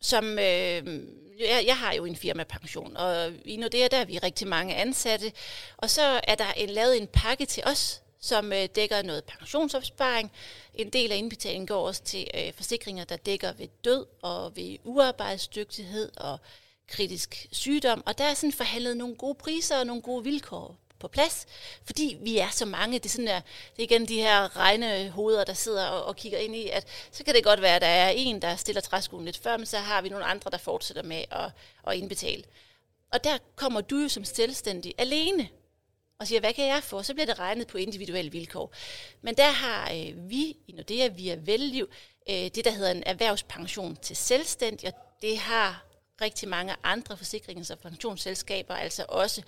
som, 0.00 0.24
øh, 0.38 1.02
jeg, 1.38 1.64
jeg 1.66 1.78
har 1.78 1.92
jo 1.92 2.04
en 2.04 2.16
firmapension, 2.16 2.96
og 2.96 3.32
i 3.44 3.56
Nordea 3.56 3.88
der 3.88 3.96
er 3.96 4.04
vi 4.04 4.18
rigtig 4.18 4.48
mange 4.48 4.74
ansatte, 4.74 5.32
og 5.76 5.90
så 5.90 6.20
er 6.24 6.34
der 6.34 6.52
en, 6.52 6.70
lavet 6.70 6.96
en 6.96 7.06
pakke 7.06 7.46
til 7.46 7.62
os, 7.66 8.02
som 8.26 8.52
øh, 8.52 8.68
dækker 8.74 9.02
noget 9.02 9.24
pensionsopsparing. 9.24 10.32
En 10.74 10.90
del 10.90 11.12
af 11.12 11.16
indbetalingen 11.16 11.66
går 11.66 11.86
også 11.86 12.02
til 12.02 12.30
øh, 12.34 12.52
forsikringer, 12.54 13.04
der 13.04 13.16
dækker 13.16 13.52
ved 13.52 13.68
død 13.84 14.06
og 14.22 14.56
ved 14.56 14.76
uarbejdsdygtighed 14.84 16.10
og 16.16 16.38
kritisk 16.88 17.46
sygdom. 17.52 18.02
Og 18.06 18.18
der 18.18 18.24
er 18.24 18.34
sådan 18.34 18.52
forhandlet 18.52 18.96
nogle 18.96 19.14
gode 19.14 19.34
priser 19.34 19.78
og 19.78 19.86
nogle 19.86 20.02
gode 20.02 20.24
vilkår 20.24 20.76
på 20.98 21.08
plads, 21.08 21.46
fordi 21.84 22.16
vi 22.20 22.38
er 22.38 22.50
så 22.50 22.64
mange. 22.64 22.98
Det 22.98 23.04
er, 23.04 23.08
sådan 23.08 23.28
at 23.28 23.42
det 23.76 23.82
er 23.82 23.96
igen 23.96 24.08
de 24.08 24.20
her 24.20 24.56
regnehoveder, 24.56 25.44
der 25.44 25.54
sidder 25.54 25.86
og, 25.86 26.04
og 26.04 26.16
kigger 26.16 26.38
ind 26.38 26.56
i, 26.56 26.68
at 26.68 26.86
så 27.12 27.24
kan 27.24 27.34
det 27.34 27.44
godt 27.44 27.62
være, 27.62 27.76
at 27.76 27.82
der 27.82 27.88
er 27.88 28.10
en, 28.10 28.42
der 28.42 28.56
stiller 28.56 28.80
træskoen 28.80 29.24
lidt 29.24 29.36
før, 29.36 29.56
men 29.56 29.66
så 29.66 29.78
har 29.78 30.02
vi 30.02 30.08
nogle 30.08 30.24
andre, 30.24 30.50
der 30.50 30.58
fortsætter 30.58 31.02
med 31.02 31.24
at, 31.30 31.50
at 31.86 31.96
indbetale. 31.96 32.42
Og 33.12 33.24
der 33.24 33.38
kommer 33.56 33.80
du 33.80 33.96
jo 33.96 34.08
som 34.08 34.24
selvstændig 34.24 34.94
alene 34.98 35.48
og 36.18 36.26
siger, 36.26 36.40
hvad 36.40 36.52
kan 36.52 36.66
jeg 36.66 36.82
få? 36.82 37.02
Så 37.02 37.14
bliver 37.14 37.26
det 37.26 37.38
regnet 37.38 37.66
på 37.66 37.78
individuelle 37.78 38.32
vilkår. 38.32 38.72
Men 39.22 39.34
der 39.34 39.50
har 39.50 39.92
øh, 39.92 40.30
vi 40.30 40.56
i 40.66 40.72
Nordea 40.72 41.08
via 41.08 41.38
Velliv 41.40 41.88
øh, 42.30 42.34
det, 42.34 42.64
der 42.64 42.70
hedder 42.70 42.90
en 42.90 43.02
erhvervspension 43.06 43.96
til 43.96 44.16
selvstændig, 44.16 44.88
og 44.88 44.94
det 45.22 45.38
har 45.38 45.86
rigtig 46.20 46.48
mange 46.48 46.74
andre 46.82 47.14
forsikrings- 47.14 47.72
og 47.72 47.78
pensionsselskaber, 47.78 48.74
altså 48.74 49.04
også, 49.08 49.42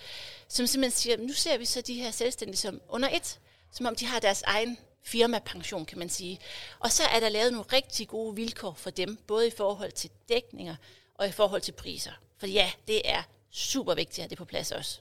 som 0.49 0.67
simpelthen 0.67 0.99
siger, 0.99 1.17
nu 1.17 1.33
ser 1.33 1.59
vi 1.59 1.65
så 1.65 1.81
de 1.81 1.95
her 1.95 2.11
selvstændige 2.11 2.57
som 2.57 2.81
under 2.89 3.09
et, 3.09 3.39
som 3.73 3.87
om 3.87 3.97
de 3.97 4.07
har 4.07 4.21
deres 4.21 4.43
egen 4.43 4.79
firmapension, 5.05 5.87
kan 5.87 5.99
man 5.99 6.09
sige. 6.09 6.39
Og 6.79 6.93
så 6.93 7.03
er 7.03 7.21
der 7.21 7.29
lavet 7.29 7.53
nogle 7.53 7.67
rigtig 7.73 8.09
gode 8.09 8.35
vilkår 8.35 8.73
for 8.73 8.91
dem, 8.91 9.17
både 9.27 9.47
i 9.47 9.51
forhold 9.51 9.93
til 9.93 10.11
dækninger 10.29 10.77
og 11.15 11.29
i 11.29 11.33
forhold 11.33 11.61
til 11.61 11.73
priser. 11.73 12.13
For 12.39 12.47
ja, 12.47 12.71
det 12.87 13.03
er 13.05 13.23
super 13.51 13.95
vigtigt 13.95 14.19
at 14.19 14.23
have 14.23 14.29
det 14.29 14.39
på 14.39 14.45
plads 14.45 14.73
også. 14.73 15.01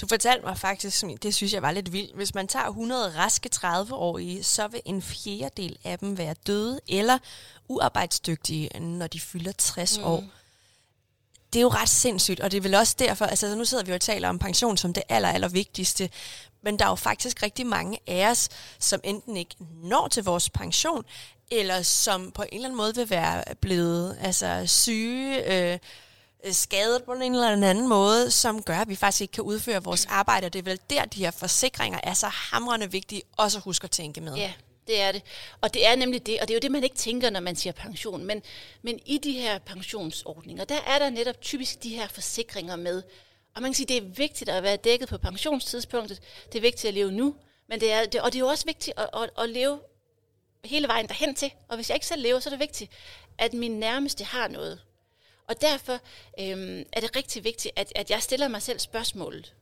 Du 0.00 0.06
fortalte 0.06 0.46
mig 0.46 0.58
faktisk, 0.58 1.04
det 1.22 1.34
synes 1.34 1.52
jeg 1.52 1.62
var 1.62 1.70
lidt 1.70 1.92
vildt, 1.92 2.16
hvis 2.16 2.34
man 2.34 2.48
tager 2.48 2.66
100 2.66 3.14
raske 3.16 3.50
30-årige, 3.56 4.44
så 4.44 4.68
vil 4.68 4.80
en 4.84 5.02
fjerdedel 5.02 5.78
af 5.84 5.98
dem 5.98 6.18
være 6.18 6.34
døde 6.46 6.80
eller 6.88 7.18
uarbejdsdygtige, 7.68 8.80
når 8.80 9.06
de 9.06 9.20
fylder 9.20 9.52
60 9.52 9.98
mm. 9.98 10.04
år. 10.04 10.24
Det 11.52 11.58
er 11.58 11.62
jo 11.62 11.68
ret 11.68 11.88
sindssygt, 11.88 12.40
og 12.40 12.50
det 12.50 12.56
er 12.56 12.62
vel 12.62 12.74
også 12.74 12.96
derfor, 12.98 13.24
altså 13.24 13.54
nu 13.54 13.64
sidder 13.64 13.84
vi 13.84 13.92
og 13.92 14.00
taler 14.00 14.28
om 14.28 14.38
pension 14.38 14.76
som 14.76 14.92
det 14.92 15.02
aller, 15.08 15.28
aller 15.28 15.48
vigtigste, 15.48 16.10
men 16.62 16.78
der 16.78 16.84
er 16.84 16.88
jo 16.88 16.94
faktisk 16.94 17.42
rigtig 17.42 17.66
mange 17.66 17.98
af 18.06 18.30
os, 18.30 18.48
som 18.78 19.00
enten 19.04 19.36
ikke 19.36 19.56
når 19.82 20.08
til 20.08 20.24
vores 20.24 20.50
pension, 20.50 21.04
eller 21.50 21.82
som 21.82 22.30
på 22.30 22.42
en 22.42 22.48
eller 22.52 22.66
anden 22.66 22.76
måde 22.76 22.94
vil 22.94 23.10
være 23.10 23.44
blevet 23.60 24.18
altså, 24.20 24.62
syge, 24.66 25.52
øh, 25.52 25.72
Øh, 25.72 25.78
skadet 26.52 27.04
på 27.04 27.12
en 27.12 27.34
eller 27.34 27.52
anden 27.52 27.88
måde, 27.88 28.30
som 28.30 28.62
gør, 28.62 28.78
at 28.78 28.88
vi 28.88 28.96
faktisk 28.96 29.20
ikke 29.20 29.32
kan 29.32 29.44
udføre 29.44 29.82
vores 29.82 30.06
arbejde. 30.06 30.46
Og 30.46 30.52
det 30.52 30.58
er 30.58 30.62
vel 30.62 30.80
der, 30.90 31.04
de 31.04 31.18
her 31.18 31.30
forsikringer 31.30 32.00
er 32.02 32.14
så 32.14 32.26
hamrende 32.26 32.90
vigtige 32.90 33.22
også 33.36 33.58
at 33.58 33.64
huske 33.64 33.84
at 33.84 33.90
tænke 33.90 34.20
med. 34.20 34.34
Ja, 34.34 34.52
det 34.86 35.00
er 35.00 35.12
det. 35.12 35.22
Og 35.60 35.74
det 35.74 35.86
er 35.86 35.96
nemlig 35.96 36.26
det, 36.26 36.40
og 36.40 36.48
det 36.48 36.54
er 36.54 36.56
jo 36.56 36.60
det, 36.60 36.70
man 36.70 36.84
ikke 36.84 36.96
tænker, 36.96 37.30
når 37.30 37.40
man 37.40 37.56
siger 37.56 37.72
pension. 37.72 38.24
Men, 38.24 38.42
men 38.82 39.00
i 39.06 39.18
de 39.18 39.32
her 39.32 39.58
pensionsordninger, 39.58 40.64
der 40.64 40.80
er 40.86 40.98
der 40.98 41.10
netop 41.10 41.40
typisk 41.40 41.82
de 41.82 41.88
her 41.88 42.08
forsikringer 42.08 42.76
med. 42.76 43.02
Og 43.54 43.62
man 43.62 43.70
kan 43.70 43.74
sige, 43.74 43.86
det 43.86 43.96
er 43.96 44.08
vigtigt 44.16 44.50
at 44.50 44.62
være 44.62 44.76
dækket 44.76 45.08
på 45.08 45.18
pensionstidspunktet. 45.18 46.20
Det 46.52 46.58
er 46.58 46.62
vigtigt 46.62 46.84
at 46.84 46.94
leve 46.94 47.12
nu. 47.12 47.34
Men 47.68 47.80
det 47.80 47.92
er, 47.92 48.06
det, 48.06 48.20
og 48.20 48.32
det 48.32 48.38
er 48.38 48.40
jo 48.40 48.48
også 48.48 48.64
vigtigt 48.66 48.98
at, 48.98 49.08
at, 49.22 49.30
at 49.38 49.48
leve 49.48 49.80
hele 50.64 50.88
vejen 50.88 51.08
derhen 51.08 51.34
til. 51.34 51.52
Og 51.68 51.76
hvis 51.76 51.90
jeg 51.90 51.96
ikke 51.96 52.06
selv 52.06 52.22
lever, 52.22 52.40
så 52.40 52.48
er 52.48 52.50
det 52.50 52.60
vigtigt, 52.60 52.90
at 53.38 53.52
min 53.52 53.70
nærmeste 53.70 54.24
har 54.24 54.48
noget. 54.48 54.80
Og 55.46 55.60
derfor 55.60 55.92
øhm, 56.40 56.84
er 56.92 57.00
det 57.00 57.16
rigtig 57.16 57.44
vigtigt, 57.44 57.74
at, 57.76 57.92
at 57.94 58.10
jeg 58.10 58.22
stiller 58.22 58.48
mig 58.48 58.62
selv 58.62 58.78
spørgsmålet. 58.78 59.54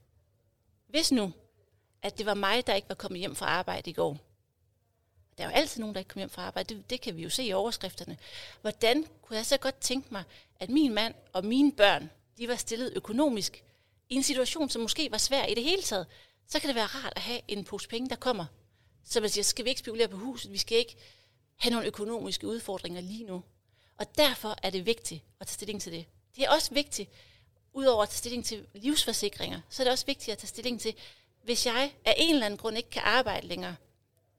Hvis 0.89 1.13
nu, 1.13 1.33
at 2.03 2.19
det 2.19 2.27
var 2.27 2.35
mig, 2.35 2.67
der 2.67 2.75
ikke 2.75 2.89
var 2.89 2.95
kommet 2.95 3.19
hjem 3.19 3.37
fra 3.37 3.47
arbejde 3.47 3.91
i 3.91 3.93
går. 3.93 4.19
Der 5.39 5.45
er 5.45 5.49
jo 5.49 5.55
altid 5.55 5.81
nogen, 5.81 5.95
der 5.95 6.01
ikke 6.01 6.09
kommer 6.09 6.21
hjem 6.21 6.31
fra 6.31 6.43
arbejde. 6.43 6.75
Det, 6.75 6.91
det 6.91 7.01
kan 7.01 7.17
vi 7.17 7.23
jo 7.23 7.31
se 7.31 7.45
i 7.45 7.53
overskrifterne. 7.53 8.19
Hvordan 8.61 9.07
kunne 9.23 9.37
jeg 9.37 9.47
så 9.47 9.57
godt 9.57 9.81
tænke 9.81 10.09
mig, 10.11 10.25
at 10.61 10.71
min 10.71 10.95
mand 10.95 11.15
og 11.33 11.45
mine 11.45 11.73
børn, 11.73 12.11
de 12.39 12.49
var 12.49 12.57
stillet 12.57 12.93
økonomisk 12.97 13.65
i 14.09 14.15
en 14.15 14.23
situation, 14.23 14.71
som 14.71 14.83
måske 14.83 15.11
var 15.11 15.19
svær 15.19 15.45
i 15.45 15.55
det 15.55 15.65
hele 15.65 15.83
taget. 15.83 16.07
Så 16.49 16.61
kan 16.61 16.69
det 16.69 16.77
være 16.77 16.87
rart 16.87 17.13
at 17.17 17.23
have 17.23 17.41
en 17.49 17.65
pose 17.65 17.89
penge, 17.89 18.09
der 18.09 18.17
kommer. 18.17 18.47
Så 19.05 19.21
man 19.21 19.31
siger, 19.31 19.45
skal 19.45 19.65
vi 19.65 19.71
ikke 19.71 19.79
spekulere 19.79 20.09
på 20.09 20.17
huset? 20.17 20.53
Vi 20.53 20.59
skal 20.59 20.79
ikke 20.79 20.97
have 21.57 21.73
nogle 21.73 21.87
økonomiske 21.87 22.47
udfordringer 22.47 23.01
lige 23.01 23.25
nu. 23.25 23.43
Og 23.99 24.07
derfor 24.19 24.57
er 24.63 24.71
det 24.71 24.87
vigtigt 24.87 25.23
at 25.41 25.47
tage 25.47 25.55
stilling 25.55 25.83
til 25.83 25.93
det. 25.93 26.07
Det 26.37 26.45
er 26.45 26.51
også 26.51 26.75
vigtigt, 26.75 27.11
udover 27.73 28.03
at 28.03 28.09
tage 28.09 28.19
stilling 28.19 28.45
til 28.45 28.67
livsforsikringer, 28.75 29.61
så 29.71 29.83
er 29.83 29.85
det 29.85 29.93
også 29.93 30.07
vigtigt 30.07 30.33
at 30.33 30.39
tage 30.39 30.49
stilling 30.49 30.81
til, 30.81 30.95
hvis 31.45 31.67
jeg 31.67 31.93
af 32.05 32.15
en 32.17 32.35
eller 32.35 32.47
anden 32.47 32.59
grund 32.59 32.77
ikke 32.77 32.91
kan 32.91 33.03
arbejde 33.05 33.47
længere. 33.47 33.77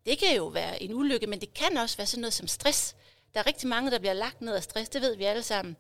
Det 0.05 0.17
kan 0.17 0.35
jo 0.35 0.45
være 0.45 0.83
en 0.83 0.93
ulykke, 0.93 1.27
men 1.27 1.41
det 1.41 1.53
kan 1.53 1.77
også 1.77 1.97
være 1.97 2.07
sådan 2.07 2.21
noget 2.21 2.33
som 2.33 2.47
stress. 2.47 2.95
Der 3.33 3.39
er 3.39 3.47
rigtig 3.47 3.67
mange, 3.67 3.91
der 3.91 3.99
bliver 3.99 4.13
lagt 4.13 4.41
ned 4.41 4.55
af 4.55 4.63
stress, 4.63 4.89
det 4.89 5.01
ved 5.01 5.15
vi 5.15 5.23
alle 5.23 5.43
sammen. 5.43 5.77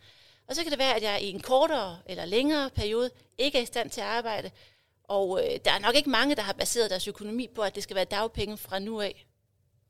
Og 0.47 0.55
så 0.55 0.63
kan 0.63 0.71
det 0.71 0.79
være, 0.79 0.95
at 0.95 1.03
jeg 1.03 1.21
i 1.21 1.29
en 1.29 1.39
kortere 1.39 1.99
eller 2.05 2.25
længere 2.25 2.69
periode 2.69 3.09
ikke 3.37 3.57
er 3.57 3.61
i 3.61 3.65
stand 3.65 3.89
til 3.89 4.01
at 4.01 4.07
arbejde. 4.07 4.51
Og 5.03 5.39
øh, 5.43 5.59
der 5.65 5.71
er 5.71 5.79
nok 5.79 5.95
ikke 5.95 6.09
mange, 6.09 6.35
der 6.35 6.41
har 6.41 6.53
baseret 6.53 6.89
deres 6.89 7.07
økonomi 7.07 7.47
på, 7.55 7.61
at 7.61 7.75
det 7.75 7.83
skal 7.83 7.95
være 7.95 8.05
dagpenge 8.05 8.57
fra 8.57 8.79
nu 8.79 9.01
af 9.01 9.25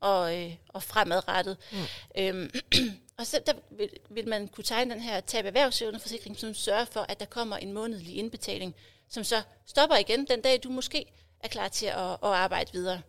og, 0.00 0.36
øh, 0.36 0.52
og 0.68 0.82
fremadrettet. 0.82 1.56
Mm. 1.72 1.78
Øhm, 2.18 2.50
Og 3.18 3.26
så 3.26 3.40
der 3.46 3.52
vil, 3.70 3.90
vil 4.10 4.28
man 4.28 4.48
kunne 4.48 4.64
tegne 4.64 4.94
den 4.94 5.02
her 5.02 5.20
tab 5.20 5.44
erhvervsevneforsikring, 5.46 6.38
som 6.38 6.54
sørger 6.54 6.84
for, 6.84 7.00
at 7.00 7.20
der 7.20 7.26
kommer 7.26 7.56
en 7.56 7.72
månedlig 7.72 8.16
indbetaling, 8.16 8.74
som 9.08 9.24
så 9.24 9.42
stopper 9.66 9.96
igen 9.96 10.26
den 10.26 10.40
dag, 10.40 10.60
du 10.64 10.70
måske 10.70 11.06
er 11.40 11.48
klar 11.48 11.68
til 11.68 11.86
at, 11.86 12.10
at 12.10 12.18
arbejde 12.22 12.72
videre. 12.72 13.00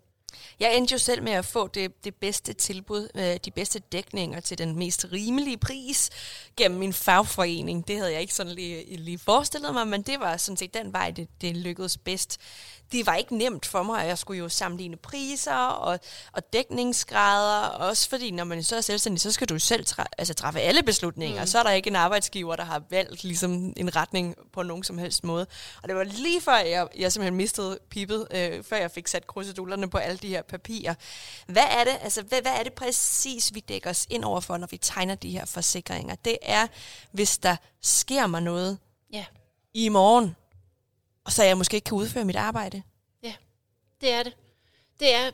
Jeg 0.60 0.78
endte 0.78 0.92
jo 0.92 0.98
selv 0.98 1.24
med 1.24 1.32
at 1.32 1.46
få 1.46 1.68
det, 1.68 2.04
det 2.04 2.16
bedste 2.16 2.54
tilbud, 2.54 3.10
øh, 3.16 3.38
de 3.46 3.52
bedste 3.52 3.80
dækninger 3.80 4.40
til 4.40 4.58
den 4.58 4.78
mest 4.78 5.06
rimelige 5.12 5.58
pris 5.58 6.10
gennem 6.58 6.80
min 6.80 6.94
fagforening. 6.94 7.88
Det 7.88 7.98
havde 7.98 8.12
jeg 8.12 8.22
ikke 8.22 8.34
sådan 8.34 8.54
lige, 8.54 8.98
lige 8.98 9.18
forestillet 9.18 9.74
mig, 9.74 9.88
men 9.88 10.02
det 10.02 10.20
var 10.20 10.38
sådan 10.38 10.58
set 10.58 10.74
den 10.74 10.94
vej, 10.94 11.12
det, 11.12 11.28
det 11.42 11.58
lykkedes 11.58 11.98
bedst 11.98 12.38
det 12.92 13.06
var 13.06 13.16
ikke 13.16 13.38
nemt 13.38 13.66
for 13.66 13.84
mig, 13.84 14.02
at 14.02 14.08
jeg 14.08 14.18
skulle 14.18 14.38
jo 14.38 14.50
sammenligne 14.50 14.98
priser 14.98 15.56
og, 15.56 16.00
og 16.32 16.54
dækningsgrader, 16.54 17.68
også 17.68 18.10
fordi 18.10 18.32
når 18.32 18.44
man 18.44 18.64
så 18.64 18.76
er 18.76 18.82
selvstændig, 18.82 19.22
så 19.22 19.32
skal 19.32 19.50
du 19.50 19.60
selv 19.60 19.86
tra- 19.90 20.06
altså, 20.18 20.34
træffe 20.34 20.60
alle 20.60 20.84
beslutninger, 20.84 21.42
mm. 21.42 21.48
så 21.48 21.60
er 21.60 21.64
der 21.64 21.72
ikke 21.72 21.90
en 21.90 21.96
arbejdsgiver, 21.96 22.56
der 22.56 22.64
har 22.64 22.84
valgt 22.90 23.24
ligesom, 23.24 23.74
en 23.78 23.96
retning 23.96 24.36
på 24.54 24.64
nogen 24.64 24.84
som 24.84 24.98
helst 24.98 25.24
måde. 25.24 25.48
Og 25.84 25.90
det 25.90 25.96
var 25.96 26.04
lige 26.04 26.42
før, 26.42 26.58
jeg, 26.58 26.88
jeg 26.98 27.12
simpelthen 27.12 27.38
mistede 27.38 27.80
pipet, 27.90 28.28
øh, 28.32 28.64
før 28.64 28.78
jeg 28.78 28.92
fik 28.92 29.08
sat 29.08 29.28
krydsedulerne 29.28 29.90
på 29.90 29.98
alle 29.98 30.18
de 30.18 30.28
her 30.28 30.42
papirer. 30.42 30.94
Hvad 31.48 31.66
er 31.70 31.84
det, 31.84 31.98
altså, 32.02 32.22
hvad, 32.22 32.42
hvad 32.42 32.52
er 32.52 32.64
det 32.64 32.74
præcis, 32.74 33.54
vi 33.54 33.60
dækker 33.60 33.90
os 33.90 34.08
ind 34.10 34.24
over 34.24 34.40
for, 34.40 34.58
når 34.58 34.68
vi 34.68 34.78
tegner 34.78 35.16
de 35.16 35.30
her 35.30 35.46
forsikringer? 35.46 36.16
Det 36.16 36.38
er, 36.42 36.68
hvis 37.12 37.38
der 37.38 37.56
sker 37.82 38.28
mig 38.28 38.42
noget 38.42 38.78
ja. 39.14 39.26
i 39.74 39.90
morgen, 39.90 40.36
og 41.26 41.32
så 41.32 41.44
jeg 41.44 41.58
måske 41.58 41.76
ikke 41.76 41.86
kan 41.86 41.98
udføre 41.98 42.26
mit 42.26 42.36
arbejde. 42.36 42.84
Ja, 43.24 43.34
det 44.02 44.12
er 44.12 44.24
det. 44.24 44.34
Det 45.00 45.16
er 45.16 45.32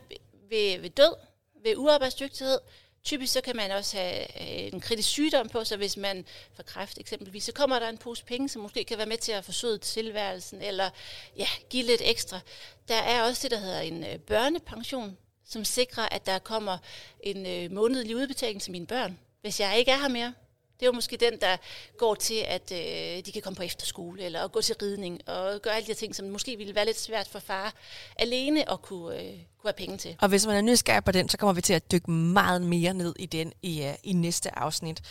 ved, 0.50 0.78
ved 0.78 0.90
død, 0.90 1.14
ved 1.62 1.76
uarbejdsdygtighed. 1.76 2.58
Typisk 3.04 3.32
så 3.32 3.40
kan 3.40 3.56
man 3.56 3.70
også 3.70 3.96
have 3.96 4.22
øh, 4.22 4.72
en 4.72 4.80
kritisk 4.80 5.08
sygdom 5.08 5.48
på, 5.48 5.64
så 5.64 5.76
hvis 5.76 5.96
man 5.96 6.24
får 6.54 6.62
kræft 6.62 6.98
eksempelvis, 6.98 7.44
så 7.44 7.52
kommer 7.52 7.78
der 7.78 7.88
en 7.88 7.98
pose 7.98 8.24
penge, 8.24 8.48
som 8.48 8.62
måske 8.62 8.84
kan 8.84 8.98
være 8.98 9.06
med 9.06 9.18
til 9.18 9.32
at 9.32 9.44
forsøge 9.44 9.78
tilværelsen, 9.78 10.62
eller 10.62 10.90
ja, 11.36 11.46
give 11.70 11.86
lidt 11.86 12.02
ekstra. 12.04 12.40
Der 12.88 12.94
er 12.94 13.22
også 13.22 13.42
det, 13.42 13.50
der 13.50 13.58
hedder 13.58 13.80
en 13.80 14.04
øh, 14.04 14.18
børnepension, 14.18 15.16
som 15.44 15.64
sikrer, 15.64 16.08
at 16.08 16.26
der 16.26 16.38
kommer 16.38 16.78
en 17.20 17.46
øh, 17.46 17.70
månedlig 17.70 18.16
udbetaling 18.16 18.62
til 18.62 18.72
mine 18.72 18.86
børn, 18.86 19.18
hvis 19.40 19.60
jeg 19.60 19.78
ikke 19.78 19.90
er 19.90 19.98
her 19.98 20.08
mere. 20.08 20.34
Det 20.82 20.86
er 20.86 20.90
jo 20.90 20.94
måske 20.94 21.16
den, 21.16 21.40
der 21.40 21.56
går 21.98 22.14
til, 22.14 22.44
at 22.48 22.72
øh, 22.72 23.24
de 23.26 23.32
kan 23.32 23.42
komme 23.42 23.56
på 23.56 23.62
efterskole, 23.62 24.22
eller 24.22 24.48
gå 24.48 24.60
til 24.60 24.76
ridning, 24.82 25.28
og 25.28 25.62
gøre 25.62 25.74
alle 25.76 25.86
de 25.86 25.94
ting, 25.94 26.16
som 26.16 26.28
måske 26.28 26.56
ville 26.56 26.74
være 26.74 26.84
lidt 26.84 27.00
svært 27.00 27.28
for 27.28 27.38
far 27.38 27.74
alene 28.16 28.72
at 28.72 28.82
kunne, 28.82 29.16
øh, 29.16 29.30
kunne 29.30 29.68
have 29.68 29.72
penge 29.72 29.96
til. 29.98 30.16
Og 30.20 30.28
hvis 30.28 30.46
man 30.46 30.56
er 30.56 30.60
nysgerrig 30.60 31.04
på 31.04 31.12
den, 31.12 31.28
så 31.28 31.38
kommer 31.38 31.52
vi 31.52 31.60
til 31.60 31.72
at 31.72 31.92
dykke 31.92 32.10
meget 32.10 32.62
mere 32.62 32.94
ned 32.94 33.14
i 33.18 33.26
den 33.26 33.52
i, 33.62 33.80
uh, 33.80 33.94
i 34.02 34.12
næste 34.12 34.58
afsnit. 34.58 35.02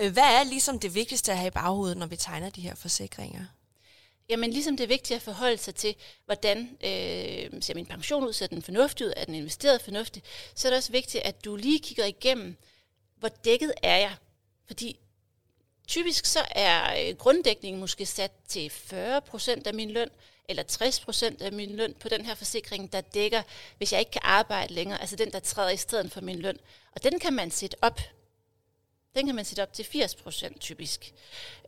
Øh, 0.00 0.12
hvad 0.12 0.22
er 0.22 0.44
ligesom 0.44 0.78
det 0.78 0.94
vigtigste 0.94 1.32
at 1.32 1.38
have 1.38 1.48
i 1.48 1.50
baghovedet, 1.50 1.96
når 1.96 2.06
vi 2.06 2.16
tegner 2.16 2.50
de 2.50 2.60
her 2.60 2.74
forsikringer? 2.74 3.44
Jamen 4.28 4.50
ligesom 4.50 4.76
det 4.76 4.84
er 4.84 4.88
vigtigt 4.88 5.16
at 5.16 5.22
forholde 5.22 5.58
sig 5.58 5.74
til, 5.74 5.94
hvordan 6.26 6.58
øh, 6.58 7.62
ser 7.62 7.74
min 7.74 7.86
pension 7.86 8.24
ud, 8.24 8.32
ser 8.32 8.46
den 8.46 8.62
fornuftig 8.62 9.06
ud, 9.06 9.12
er 9.16 9.24
den 9.24 9.34
investeret 9.34 9.82
fornuftigt, 9.82 10.26
så 10.54 10.68
er 10.68 10.70
det 10.70 10.76
også 10.76 10.92
vigtigt, 10.92 11.24
at 11.24 11.44
du 11.44 11.56
lige 11.56 11.78
kigger 11.78 12.04
igennem, 12.04 12.56
hvor 13.16 13.28
dækket 13.28 13.72
er 13.82 13.96
jeg. 13.96 14.14
Fordi 14.66 14.98
Typisk 15.88 16.26
så 16.26 16.40
er 16.50 17.08
øh, 17.08 17.16
grunddækningen 17.16 17.80
måske 17.80 18.06
sat 18.06 18.32
til 18.48 18.72
40% 18.92 19.62
af 19.66 19.74
min 19.74 19.90
løn, 19.90 20.08
eller 20.48 20.62
60% 21.38 21.44
af 21.44 21.52
min 21.52 21.76
løn 21.76 21.94
på 22.00 22.08
den 22.08 22.24
her 22.26 22.34
forsikring, 22.34 22.92
der 22.92 23.00
dækker, 23.00 23.42
hvis 23.76 23.92
jeg 23.92 24.00
ikke 24.00 24.10
kan 24.10 24.20
arbejde 24.24 24.74
længere, 24.74 25.00
altså 25.00 25.16
den, 25.16 25.32
der 25.32 25.40
træder 25.40 25.70
i 25.70 25.76
stedet 25.76 26.12
for 26.12 26.20
min 26.20 26.38
løn. 26.38 26.58
Og 26.92 27.02
den 27.02 27.18
kan 27.18 27.32
man 27.32 27.50
sætte 27.50 27.76
op. 27.82 28.00
Den 29.14 29.26
kan 29.26 29.34
man 29.34 29.44
sætte 29.44 29.62
op 29.62 29.72
til 29.72 29.82
80% 29.82 30.58
typisk. 30.58 31.12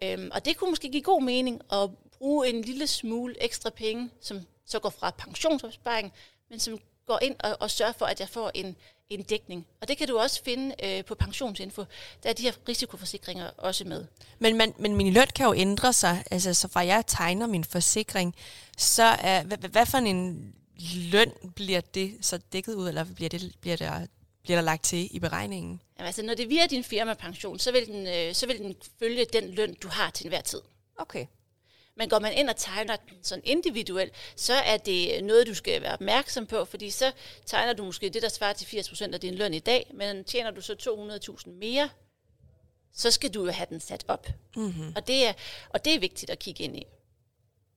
Øhm, 0.02 0.30
og 0.34 0.44
det 0.44 0.56
kunne 0.56 0.70
måske 0.70 0.90
give 0.90 1.02
god 1.02 1.22
mening 1.22 1.60
at 1.72 1.90
bruge 2.18 2.48
en 2.48 2.62
lille 2.62 2.86
smule 2.86 3.42
ekstra 3.42 3.70
penge, 3.70 4.10
som 4.20 4.46
så 4.66 4.78
går 4.78 4.90
fra 4.90 5.10
pensionsopsparing, 5.10 6.12
men 6.50 6.60
som 6.60 6.78
går 7.06 7.18
ind 7.22 7.36
og, 7.40 7.56
og 7.60 7.70
sørger 7.70 7.92
for, 7.92 8.06
at 8.06 8.20
jeg 8.20 8.28
får 8.28 8.50
en 8.54 8.76
en 9.10 9.22
dækning. 9.22 9.66
Og 9.80 9.88
det 9.88 9.98
kan 9.98 10.08
du 10.08 10.18
også 10.18 10.42
finde 10.44 10.74
øh, 10.84 11.04
på 11.04 11.14
pensionsinfo. 11.14 11.84
Der 12.22 12.28
er 12.28 12.32
de 12.32 12.42
her 12.42 12.52
risikoforsikringer 12.68 13.50
også 13.58 13.84
med. 13.84 14.06
Men, 14.38 14.58
men, 14.58 14.74
men 14.78 14.96
min 14.96 15.12
løn 15.12 15.26
kan 15.34 15.46
jo 15.46 15.54
ændre 15.54 15.92
sig. 15.92 16.24
Altså, 16.30 16.54
så 16.54 16.68
fra 16.68 16.86
jeg 16.86 17.04
tegner 17.06 17.46
min 17.46 17.64
forsikring, 17.64 18.34
så 18.78 19.02
er, 19.02 19.42
hvad, 19.42 19.58
hvad 19.58 19.86
for 19.86 19.98
en 19.98 20.54
løn 21.12 21.32
bliver 21.54 21.80
det 21.80 22.18
så 22.20 22.38
dækket 22.38 22.74
ud, 22.74 22.88
eller 22.88 23.04
bliver, 23.04 23.28
det, 23.28 23.54
bliver, 23.60 23.76
der, 23.76 24.06
bliver 24.42 24.56
der 24.56 24.62
lagt 24.62 24.84
til 24.84 25.16
i 25.16 25.18
beregningen? 25.18 25.80
Jamen, 25.98 26.06
altså, 26.06 26.22
når 26.22 26.34
det 26.34 26.42
er 26.42 26.48
via 26.48 26.66
din 26.66 26.84
firmapension, 26.84 27.58
så 27.58 27.72
vil, 27.72 27.86
den, 27.86 28.06
øh, 28.06 28.34
så 28.34 28.46
vil 28.46 28.58
den 28.58 28.74
følge 28.98 29.26
den 29.32 29.50
løn, 29.50 29.74
du 29.82 29.88
har 29.88 30.10
til 30.10 30.26
enhver 30.26 30.40
tid. 30.40 30.60
Okay. 30.96 31.26
Men 31.96 32.08
går 32.08 32.18
man 32.18 32.32
ind 32.32 32.48
og 32.48 32.56
tegner 32.56 32.96
den 32.96 33.24
sådan 33.24 33.44
individuelt, 33.44 34.14
så 34.36 34.54
er 34.54 34.76
det 34.76 35.24
noget, 35.24 35.46
du 35.46 35.54
skal 35.54 35.82
være 35.82 35.92
opmærksom 35.92 36.46
på, 36.46 36.64
fordi 36.64 36.90
så 36.90 37.12
tegner 37.46 37.72
du 37.72 37.84
måske 37.84 38.10
det, 38.10 38.22
der 38.22 38.28
svarer 38.28 38.52
til 38.52 38.80
80% 38.80 39.12
af 39.12 39.20
din 39.20 39.34
løn 39.34 39.54
i 39.54 39.58
dag, 39.58 39.90
men 39.94 40.24
tjener 40.24 40.50
du 40.50 40.60
så 40.60 40.72
200.000 41.46 41.50
mere, 41.50 41.90
så 42.92 43.10
skal 43.10 43.34
du 43.34 43.44
jo 43.44 43.50
have 43.50 43.66
den 43.70 43.80
sat 43.80 44.04
op. 44.08 44.28
Mm-hmm. 44.56 44.92
Og, 44.96 45.06
det 45.06 45.26
er, 45.26 45.32
og 45.68 45.84
det 45.84 45.94
er 45.94 45.98
vigtigt 45.98 46.30
at 46.30 46.38
kigge 46.38 46.64
ind 46.64 46.76
i. 46.76 46.86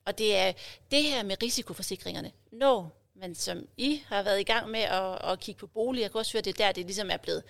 Og 0.05 0.17
det 0.17 0.35
er 0.35 0.53
det 0.91 1.03
her 1.03 1.23
med 1.23 1.43
risikoforsikringerne. 1.43 2.31
Når 2.51 2.97
man 3.15 3.35
som 3.35 3.67
I 3.77 4.03
har 4.07 4.23
været 4.23 4.39
i 4.39 4.43
gang 4.43 4.69
med 4.69 4.79
at, 4.79 5.31
at 5.31 5.39
kigge 5.39 5.59
på 5.59 5.67
bolig, 5.67 6.01
jeg 6.01 6.11
kan 6.11 6.19
også 6.19 6.33
høre, 6.33 6.41
det 6.41 6.59
er 6.59 6.65
der, 6.65 6.71
det 6.71 6.85
ligesom 6.85 7.09
er 7.11 7.17
blevet 7.17 7.43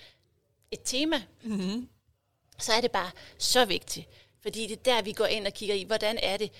et 0.71 0.79
tema, 0.83 1.23
mm-hmm. 1.43 1.89
så 2.59 2.73
er 2.73 2.81
det 2.81 2.91
bare 2.91 3.11
så 3.37 3.65
vigtigt, 3.65 4.07
fordi 4.47 4.67
det 4.67 4.77
er 4.77 4.83
der, 4.83 5.01
vi 5.01 5.11
går 5.11 5.25
ind 5.25 5.47
og 5.47 5.53
kigger 5.53 5.75
i, 5.75 5.83
hvordan 5.83 6.19
er 6.23 6.37
det, 6.37 6.51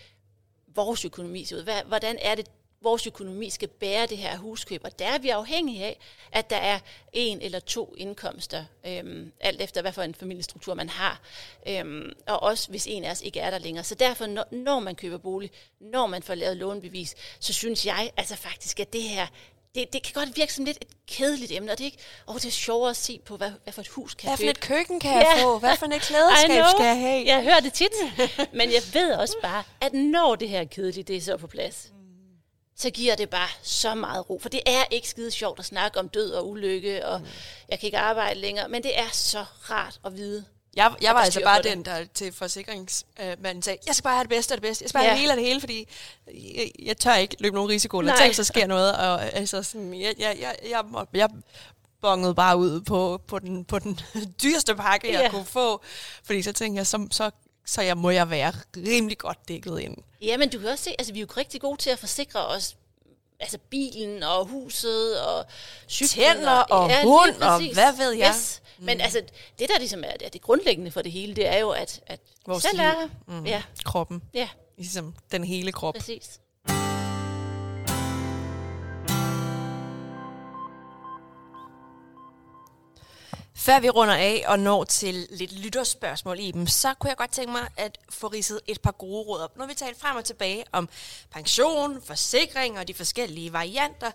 vores 0.68 1.06
økonomi 1.06 1.46
ser 1.46 1.56
ud? 1.56 1.84
Hvordan 1.88 2.18
er 2.22 2.36
det, 2.36 2.48
vores 2.82 3.08
økonomi 3.08 3.50
skal 3.50 3.68
bære 3.68 4.06
det 4.06 4.18
her 4.18 4.38
huskøb? 4.38 4.82
Og 4.84 5.00
der 5.00 5.06
er 5.06 5.18
vi 5.18 5.30
afhængige 5.30 5.86
af, 5.86 6.00
at 6.32 6.50
der 6.50 6.56
er 6.56 6.80
en 7.14 7.42
eller 7.42 7.60
to 7.60 7.96
indkomster, 7.98 8.66
øhm, 8.86 9.32
alt 9.40 9.62
efter 9.62 9.82
hvad 9.82 9.92
for 9.92 10.02
en 10.02 10.16
familiestruktur 10.16 10.74
man 10.74 10.90
har. 10.90 11.22
Øhm, 11.68 12.12
og 12.28 12.44
også 12.44 12.70
hvis 12.70 12.88
en 12.88 13.04
af 13.04 13.12
os 13.12 13.22
ikke 13.22 13.40
er 13.40 13.50
der 13.50 13.58
længere. 13.58 13.84
Så 13.84 13.96
derfor, 13.96 14.26
når, 14.26 14.46
når 14.52 14.80
man 14.80 14.96
køber 14.96 15.18
bolig, 15.18 15.52
når 15.80 16.08
man 16.08 16.24
får 16.24 16.36
lavet 16.36 16.58
lånebevis, 16.58 17.16
så 17.40 17.54
synes 17.54 17.86
jeg 17.86 18.12
altså 18.18 18.36
faktisk, 18.36 18.80
at 18.80 18.94
det 18.94 19.04
her 19.04 19.28
det, 19.76 19.94
det 19.94 20.04
kan 20.04 20.14
godt 20.14 20.38
virke 20.38 20.54
som 20.54 20.66
lidt 20.66 20.78
et 20.82 20.88
kedeligt 21.08 21.52
emne, 21.52 21.72
og 21.72 21.78
det 21.78 21.84
er 21.84 21.86
ikke, 21.86 22.04
åh, 22.28 22.36
det 22.36 22.46
er 22.46 22.52
sjovere 22.52 22.90
at 22.90 22.98
se 22.98 23.20
på, 23.26 23.38
hvad, 23.38 23.52
hvad 23.64 23.74
for 23.74 23.82
et 23.82 23.88
hus 23.88 24.14
kan 24.14 24.30
Hvad 24.30 24.38
for 24.38 24.44
et 24.44 24.60
køkken 24.60 25.00
kan 25.00 25.14
jeg 25.14 25.34
ja. 25.38 25.44
få? 25.44 25.60
Hvad 25.60 25.78
for 25.78 25.86
et 25.86 26.02
klædeskab 26.10 26.64
skal 26.76 26.86
jeg 26.86 27.00
have? 27.00 27.26
Jeg 27.26 27.44
hører 27.44 27.60
det 27.60 27.74
tit, 27.74 27.92
men 28.54 28.72
jeg 28.72 28.82
ved 28.94 29.14
også 29.14 29.36
bare, 29.42 29.64
at 29.82 29.94
når 29.94 30.36
det 30.36 30.50
her 30.50 30.64
kedelige, 30.64 31.04
det 31.04 31.18
er 31.18 31.22
så 31.22 31.38
på 31.38 31.48
plads, 31.48 31.92
så 32.76 32.90
giver 32.90 33.16
det 33.16 33.30
bare 33.30 33.50
så 33.62 33.96
meget 33.96 34.30
ro. 34.30 34.40
For 34.40 34.50
det 34.50 34.62
er 34.66 34.84
ikke 34.92 35.10
skide 35.10 35.32
sjovt 35.32 35.60
at 35.60 35.66
snakke 35.66 36.00
om 36.00 36.10
død 36.10 36.32
og 36.32 36.50
ulykke, 36.50 37.06
og 37.06 37.20
mm. 37.20 37.28
jeg 37.70 37.80
kan 37.80 37.88
ikke 37.88 37.98
arbejde 37.98 38.40
længere, 38.40 38.70
men 38.70 38.84
det 38.84 39.00
er 39.00 39.10
så 39.12 39.46
rart 39.70 40.00
at 40.06 40.18
vide, 40.18 40.46
jeg, 40.78 40.96
jeg 41.02 41.16
var 41.16 41.22
altså 41.22 41.42
bare 41.44 41.62
den, 41.62 41.86
der 41.86 42.06
til 42.14 42.34
forsikringsmanden 42.34 43.62
sagde, 43.62 43.80
jeg 43.88 43.96
skal 43.96 44.04
bare 44.04 44.14
have 44.14 44.24
det 44.24 44.30
bedste 44.30 44.54
af 44.54 44.58
det 44.58 44.70
bedste. 44.70 44.84
Jeg 44.84 44.90
skal 44.90 45.00
bare 45.00 45.06
ja. 45.06 45.10
have 45.10 45.16
det 45.16 45.22
hele 45.22 45.32
af 45.32 45.38
det 45.38 45.46
hele, 45.46 45.60
fordi 45.60 45.88
jeg, 46.28 46.72
jeg 46.80 46.98
tør 46.98 47.16
ikke 47.16 47.36
løbe 47.40 47.56
nogen 47.56 47.70
risiko. 47.70 48.00
Eller 48.00 48.18
tænk, 48.18 48.36
så 48.36 48.44
sker 48.44 48.68
noget. 48.68 48.96
Og, 48.98 49.34
altså, 49.34 49.64
sådan, 49.64 49.94
jeg, 49.94 50.14
jeg, 50.20 50.38
jeg, 50.40 50.56
jeg, 50.70 50.84
jeg 51.14 51.30
bongede 52.02 52.36
bare 52.36 52.58
ud 52.58 52.82
på, 52.82 53.22
på, 53.28 53.40
den, 53.40 53.66
på 53.66 53.80
den 53.80 54.00
dyreste 54.44 54.76
pakke, 54.76 55.12
jeg 55.12 55.22
ja. 55.22 55.30
kunne 55.30 55.46
få. 55.46 55.82
Fordi 56.24 56.42
så 56.42 56.54
tænkte 56.54 56.78
jeg, 56.78 56.88
så, 56.88 57.08
så, 57.12 57.32
så 57.66 57.82
jeg 57.82 57.98
må 57.98 58.10
jeg 58.10 58.30
være 58.30 58.54
rimelig 58.78 59.18
godt 59.18 59.48
dækket 59.48 59.80
ind. 59.80 59.98
Ja, 60.22 60.38
men 60.38 60.50
du 60.50 60.60
kan 60.60 60.70
også 60.70 60.84
se, 60.84 60.96
altså 61.00 61.14
vi 61.14 61.20
er 61.20 61.22
jo 61.22 61.28
rigtig 61.38 61.62
gode 61.62 61.78
til 61.78 61.90
at 61.90 62.00
forsikre 62.00 62.48
os 62.48 62.76
altså 63.40 63.58
bilen 63.58 64.24
og 64.24 64.46
huset 64.46 65.22
og 65.22 65.46
cyklen. 65.90 66.26
Tænder 66.26 66.52
og, 66.52 66.90
ja, 66.90 67.04
hund 67.04 67.42
og 67.42 67.74
hvad 67.74 67.98
ved 67.98 68.12
jeg. 68.12 68.34
Yes. 68.36 68.62
Mm. 68.78 68.86
Men 68.86 69.02
altså, 69.02 69.22
det 69.60 69.70
der 69.70 69.80
ligesom 69.80 70.04
er 70.04 70.14
det, 70.20 70.34
det 70.34 70.42
grundlæggende 70.42 70.92
for 70.92 71.02
det 71.02 71.12
hele, 71.12 71.36
det 71.36 71.48
er 71.48 71.58
jo, 71.58 71.70
at, 71.70 72.02
at 72.08 72.20
Vores 72.48 72.64
selv 72.64 72.80
er. 72.80 73.10
Mm. 73.28 73.46
Ja. 73.46 73.64
Kroppen. 73.86 74.22
Ja. 74.34 74.50
Ligesom 74.78 75.16
den 75.32 75.44
hele 75.44 75.72
krop. 75.72 75.94
Præcis. 75.94 76.40
Før 83.58 83.80
vi 83.80 83.90
runder 83.90 84.16
af 84.16 84.44
og 84.48 84.60
når 84.60 84.84
til 84.84 85.28
lidt 85.30 85.60
lytterspørgsmål 85.60 86.40
i 86.40 86.52
dem, 86.52 86.68
så 86.68 86.94
kunne 86.94 87.10
jeg 87.10 87.18
godt 87.18 87.32
tænke 87.32 87.52
mig 87.52 87.68
at 87.78 87.98
få 88.10 88.28
ridset 88.28 88.62
et 88.68 88.82
par 88.82 88.92
gode 88.92 89.24
råd 89.28 89.42
op. 89.42 89.58
Når 89.58 89.66
vi 89.66 89.74
taler 89.74 89.98
frem 89.98 90.16
og 90.16 90.26
tilbage 90.26 90.66
om 90.72 90.90
pension, 91.32 92.02
forsikring 92.02 92.80
og 92.80 92.88
de 92.88 92.94
forskellige 92.94 93.54
varianter. 93.54 94.12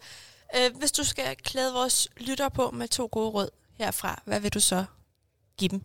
Øh, 0.57 0.77
hvis 0.77 0.93
du 0.93 1.05
skal 1.05 1.37
klæde 1.37 1.73
vores 1.73 2.09
lytter 2.17 2.49
på 2.49 2.71
med 2.71 2.89
to 2.89 3.09
gode 3.13 3.31
råd 3.31 3.51
herfra, 3.75 4.23
hvad 4.25 4.41
vil 4.41 4.55
du 4.55 4.61
så 4.61 4.85
give 5.57 5.69
dem? 5.69 5.83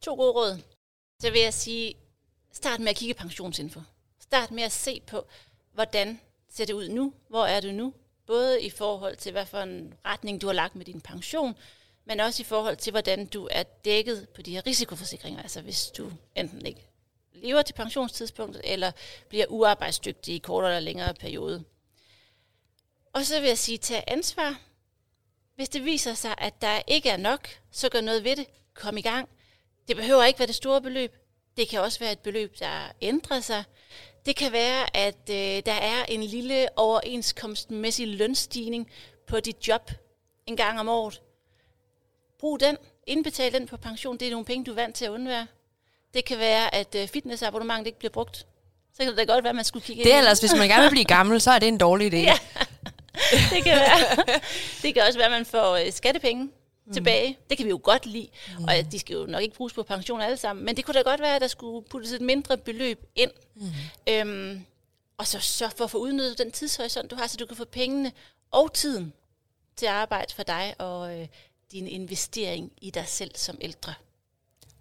To 0.00 0.14
gode 0.14 0.32
råd. 0.32 0.60
Så 1.20 1.30
vil 1.30 1.40
jeg 1.40 1.54
sige, 1.54 1.94
start 2.52 2.80
med 2.80 2.88
at 2.88 2.96
kigge 2.96 3.14
pensionsinfo. 3.14 3.80
Start 4.20 4.50
med 4.50 4.62
at 4.62 4.72
se 4.72 5.00
på, 5.06 5.26
hvordan 5.72 6.20
ser 6.50 6.64
det 6.64 6.72
ud 6.72 6.88
nu? 6.88 7.12
Hvor 7.28 7.46
er 7.46 7.60
du 7.60 7.68
nu? 7.72 7.92
Både 8.26 8.62
i 8.62 8.70
forhold 8.70 9.16
til, 9.16 9.32
hvad 9.32 9.46
for 9.46 9.58
en 9.60 9.94
retning 10.04 10.40
du 10.40 10.46
har 10.46 10.54
lagt 10.54 10.76
med 10.76 10.84
din 10.84 11.00
pension, 11.00 11.56
men 12.06 12.20
også 12.20 12.42
i 12.42 12.44
forhold 12.44 12.76
til, 12.76 12.90
hvordan 12.90 13.26
du 13.26 13.48
er 13.50 13.62
dækket 13.62 14.28
på 14.28 14.42
de 14.42 14.50
her 14.54 14.66
risikoforsikringer. 14.66 15.42
Altså 15.42 15.60
hvis 15.60 15.86
du 15.86 16.12
enten 16.36 16.66
ikke 16.66 16.88
lever 17.32 17.62
til 17.62 17.74
pensionstidspunktet, 17.74 18.62
eller 18.64 18.92
bliver 19.28 19.46
uarbejdsdygtig 19.48 20.34
i 20.34 20.38
kortere 20.38 20.70
eller 20.70 20.80
længere 20.80 21.14
periode. 21.14 21.64
Og 23.12 23.24
så 23.24 23.40
vil 23.40 23.48
jeg 23.48 23.58
sige, 23.58 23.78
tag 23.78 24.04
ansvar. 24.06 24.60
Hvis 25.54 25.68
det 25.68 25.84
viser 25.84 26.14
sig, 26.14 26.34
at 26.38 26.60
der 26.60 26.80
ikke 26.86 27.08
er 27.08 27.16
nok, 27.16 27.48
så 27.70 27.88
gør 27.88 28.00
noget 28.00 28.24
ved 28.24 28.36
det. 28.36 28.46
Kom 28.74 28.96
i 28.96 29.00
gang. 29.00 29.28
Det 29.88 29.96
behøver 29.96 30.24
ikke 30.24 30.38
være 30.38 30.46
det 30.46 30.54
store 30.54 30.82
beløb. 30.82 31.16
Det 31.56 31.68
kan 31.68 31.80
også 31.80 31.98
være 31.98 32.12
et 32.12 32.18
beløb, 32.18 32.58
der 32.58 32.92
ændrer 33.00 33.40
sig. 33.40 33.64
Det 34.26 34.36
kan 34.36 34.52
være, 34.52 34.96
at 34.96 35.30
øh, 35.30 35.62
der 35.66 35.72
er 35.72 36.04
en 36.04 36.22
lille 36.22 36.78
overenskomstmæssig 36.78 38.08
lønstigning 38.08 38.90
på 39.26 39.40
dit 39.40 39.68
job 39.68 39.90
en 40.46 40.56
gang 40.56 40.80
om 40.80 40.88
året. 40.88 41.22
Brug 42.40 42.60
den. 42.60 42.76
Indbetal 43.06 43.52
den 43.52 43.66
på 43.66 43.76
pension. 43.76 44.16
Det 44.16 44.26
er 44.26 44.30
nogle 44.30 44.44
penge, 44.44 44.64
du 44.64 44.70
er 44.70 44.74
vant 44.74 44.96
til 44.96 45.04
at 45.04 45.10
undvære. 45.10 45.46
Det 46.14 46.24
kan 46.24 46.38
være, 46.38 46.74
at 46.74 46.94
øh, 46.94 47.08
fitnessabonnementet 47.08 47.86
ikke 47.86 47.98
bliver 47.98 48.12
brugt. 48.12 48.46
Så 48.96 49.02
kan 49.02 49.08
det 49.08 49.16
da 49.16 49.32
godt 49.32 49.44
være, 49.44 49.50
at 49.50 49.56
man 49.56 49.64
skulle 49.64 49.84
kigge 49.84 50.04
Det 50.04 50.14
er 50.14 50.18
ellers, 50.18 50.40
hvis 50.40 50.54
man 50.54 50.68
gerne 50.68 50.82
vil 50.82 50.90
blive 50.90 51.04
gammel, 51.04 51.40
så 51.40 51.50
er 51.50 51.58
det 51.58 51.68
en 51.68 51.78
dårlig 51.78 52.14
idé. 52.14 52.16
Ja. 53.32 53.38
det 53.54 53.64
kan 53.64 53.76
være. 53.76 54.24
Det 54.82 54.94
kan 54.94 55.02
også 55.02 55.18
være, 55.18 55.26
at 55.26 55.32
man 55.32 55.46
får 55.46 55.76
øh, 55.76 55.92
skattepenge 55.92 56.44
mm. 56.44 56.92
tilbage. 56.92 57.38
Det 57.50 57.56
kan 57.56 57.66
vi 57.66 57.70
jo 57.70 57.80
godt 57.82 58.06
lide. 58.06 58.28
Mm. 58.58 58.64
Og 58.64 58.92
de 58.92 58.98
skal 58.98 59.14
jo 59.14 59.26
nok 59.26 59.42
ikke 59.42 59.56
bruges 59.56 59.72
på 59.72 59.82
pension 59.82 60.20
alle 60.20 60.36
sammen. 60.36 60.64
Men 60.64 60.76
det 60.76 60.84
kunne 60.84 60.94
da 60.94 61.00
godt 61.00 61.20
være, 61.20 61.34
at 61.34 61.40
der 61.40 61.48
skulle 61.48 61.88
puttes 61.88 62.12
et 62.12 62.20
mindre 62.20 62.56
beløb 62.56 63.04
ind. 63.14 63.30
Mm. 63.54 63.66
Øhm, 64.08 64.66
og 65.18 65.26
så 65.26 65.38
sørg 65.40 65.72
for 65.76 65.84
at 65.84 65.90
få 65.90 65.98
udnyttet 65.98 66.38
den 66.38 66.50
tidshorisont, 66.50 67.10
du 67.10 67.16
har, 67.16 67.26
så 67.26 67.36
du 67.36 67.46
kan 67.46 67.56
få 67.56 67.64
pengene 67.64 68.12
og 68.50 68.72
tiden 68.72 69.12
til 69.76 69.86
at 69.86 69.92
arbejde 69.92 70.34
for 70.34 70.42
dig 70.42 70.74
og 70.78 71.20
øh, 71.20 71.26
din 71.72 71.86
investering 71.86 72.72
i 72.82 72.90
dig 72.90 73.04
selv 73.08 73.30
som 73.34 73.58
ældre. 73.60 73.94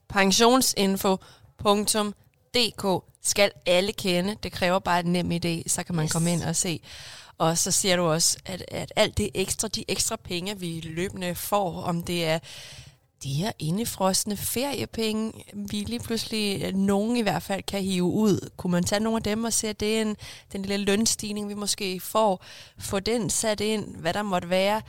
Pensionsinfo.dk 0.07 3.03
skal 3.21 3.51
alle 3.65 3.93
kende. 3.93 4.35
Det 4.43 4.51
kræver 4.51 4.79
bare 4.79 4.99
et 4.99 5.05
nem 5.05 5.31
idé, 5.31 5.63
så 5.67 5.83
kan 5.85 5.95
man 5.95 6.05
Yes. 6.05 6.11
komme 6.11 6.33
ind 6.33 6.43
og 6.43 6.55
se. 6.55 6.79
Og 7.37 7.57
så 7.57 7.71
siger 7.71 7.95
du 7.95 8.03
også, 8.03 8.37
at, 8.45 8.65
at 8.67 8.93
alt 8.95 9.17
det 9.17 9.29
ekstra, 9.33 9.67
de 9.67 9.85
ekstra 9.87 10.15
penge, 10.15 10.59
vi 10.59 10.79
løbende 10.79 11.35
får, 11.35 11.81
om 11.81 12.03
det 12.03 12.25
er 12.25 12.39
de 13.23 13.33
her 13.33 13.51
indefrostende 13.59 14.37
feriepenge, 14.37 15.45
vi 15.53 15.79
lige 15.79 15.99
pludselig, 15.99 16.63
øh, 16.63 16.73
nogen 16.73 17.17
i 17.17 17.21
hvert 17.21 17.43
fald, 17.43 17.63
kan 17.63 17.83
hive 17.83 18.03
ud. 18.03 18.49
Kunne 18.57 18.71
man 18.71 18.83
tage 18.83 18.99
nogle 18.99 19.17
af 19.17 19.23
dem 19.23 19.43
og 19.43 19.53
se, 19.53 19.67
at 19.67 19.79
det 19.79 19.97
er 19.97 20.01
en, 20.01 20.17
den 20.51 20.61
lille 20.61 20.85
lønstigning, 20.85 21.49
vi 21.49 21.53
måske 21.53 21.99
får, 21.99 22.43
få 22.77 22.99
den 22.99 23.29
sat 23.29 23.61
ind, 23.61 23.95
hvad 23.95 24.13
der 24.13 24.23
måtte 24.23 24.49
være, 24.49 24.81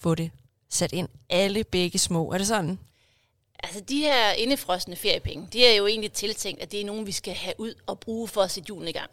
få 0.00 0.14
det 0.14 0.30
sat 0.74 0.92
ind. 0.92 1.08
Alle 1.30 1.64
begge 1.64 1.98
små. 1.98 2.32
Er 2.32 2.38
det 2.38 2.46
sådan? 2.46 2.78
Altså 3.62 3.80
de 3.80 3.98
her 3.98 4.32
indefrostende 4.32 4.96
feriepenge, 4.96 5.48
de 5.52 5.66
er 5.66 5.74
jo 5.74 5.86
egentlig 5.86 6.12
tiltænkt, 6.12 6.62
at 6.62 6.72
det 6.72 6.80
er 6.80 6.84
nogen, 6.84 7.06
vi 7.06 7.12
skal 7.12 7.34
have 7.34 7.54
ud 7.58 7.74
og 7.86 8.00
bruge 8.00 8.28
for 8.28 8.42
at 8.42 8.50
sætte 8.50 8.68
julen 8.68 8.88
i 8.88 8.92
gang. 8.92 9.10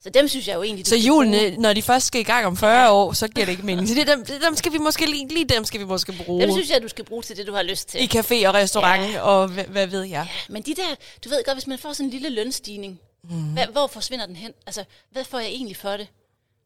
Så 0.00 0.10
dem 0.10 0.28
synes 0.28 0.48
jeg 0.48 0.54
jo 0.54 0.62
egentlig, 0.62 0.86
Så 0.86 0.96
julen, 0.96 1.60
når 1.60 1.72
de 1.72 1.82
først 1.82 2.06
skal 2.06 2.20
i 2.20 2.24
gang 2.24 2.46
om 2.46 2.56
40 2.56 2.90
år, 2.90 3.12
så 3.12 3.28
giver 3.28 3.46
det 3.46 3.52
ikke 3.52 3.66
mening. 3.66 3.88
Så 3.88 3.94
det 3.94 4.06
dem, 4.06 4.24
dem 4.24 4.56
skal 4.56 4.72
vi 4.72 4.78
måske 4.78 5.06
lige, 5.06 5.28
lige 5.28 5.44
dem 5.44 5.64
skal 5.64 5.80
vi 5.80 5.84
måske 5.84 6.12
bruge. 6.12 6.42
Dem 6.42 6.52
synes 6.52 6.70
jeg, 6.70 6.82
du 6.82 6.88
skal 6.88 7.04
bruge 7.04 7.22
til 7.22 7.36
det, 7.36 7.46
du 7.46 7.52
har 7.52 7.62
lyst 7.62 7.88
til. 7.88 8.02
I 8.02 8.18
café 8.18 8.48
og 8.48 8.54
restaurant, 8.54 9.12
ja. 9.12 9.20
og 9.20 9.48
hvad, 9.48 9.64
hvad 9.64 9.86
ved 9.86 10.02
jeg. 10.02 10.28
Men 10.48 10.62
de 10.62 10.74
der, 10.74 10.94
du 11.24 11.28
ved 11.28 11.44
godt, 11.44 11.56
hvis 11.56 11.66
man 11.66 11.78
får 11.78 11.92
sådan 11.92 12.06
en 12.06 12.10
lille 12.10 12.28
lønstigning, 12.28 13.00
mm. 13.22 13.52
hvad, 13.52 13.66
hvor 13.66 13.86
forsvinder 13.86 14.26
den 14.26 14.36
hen? 14.36 14.52
Altså, 14.66 14.84
hvad 15.10 15.24
får 15.24 15.38
jeg 15.38 15.48
egentlig 15.48 15.76
for 15.76 15.96
det? 15.96 16.08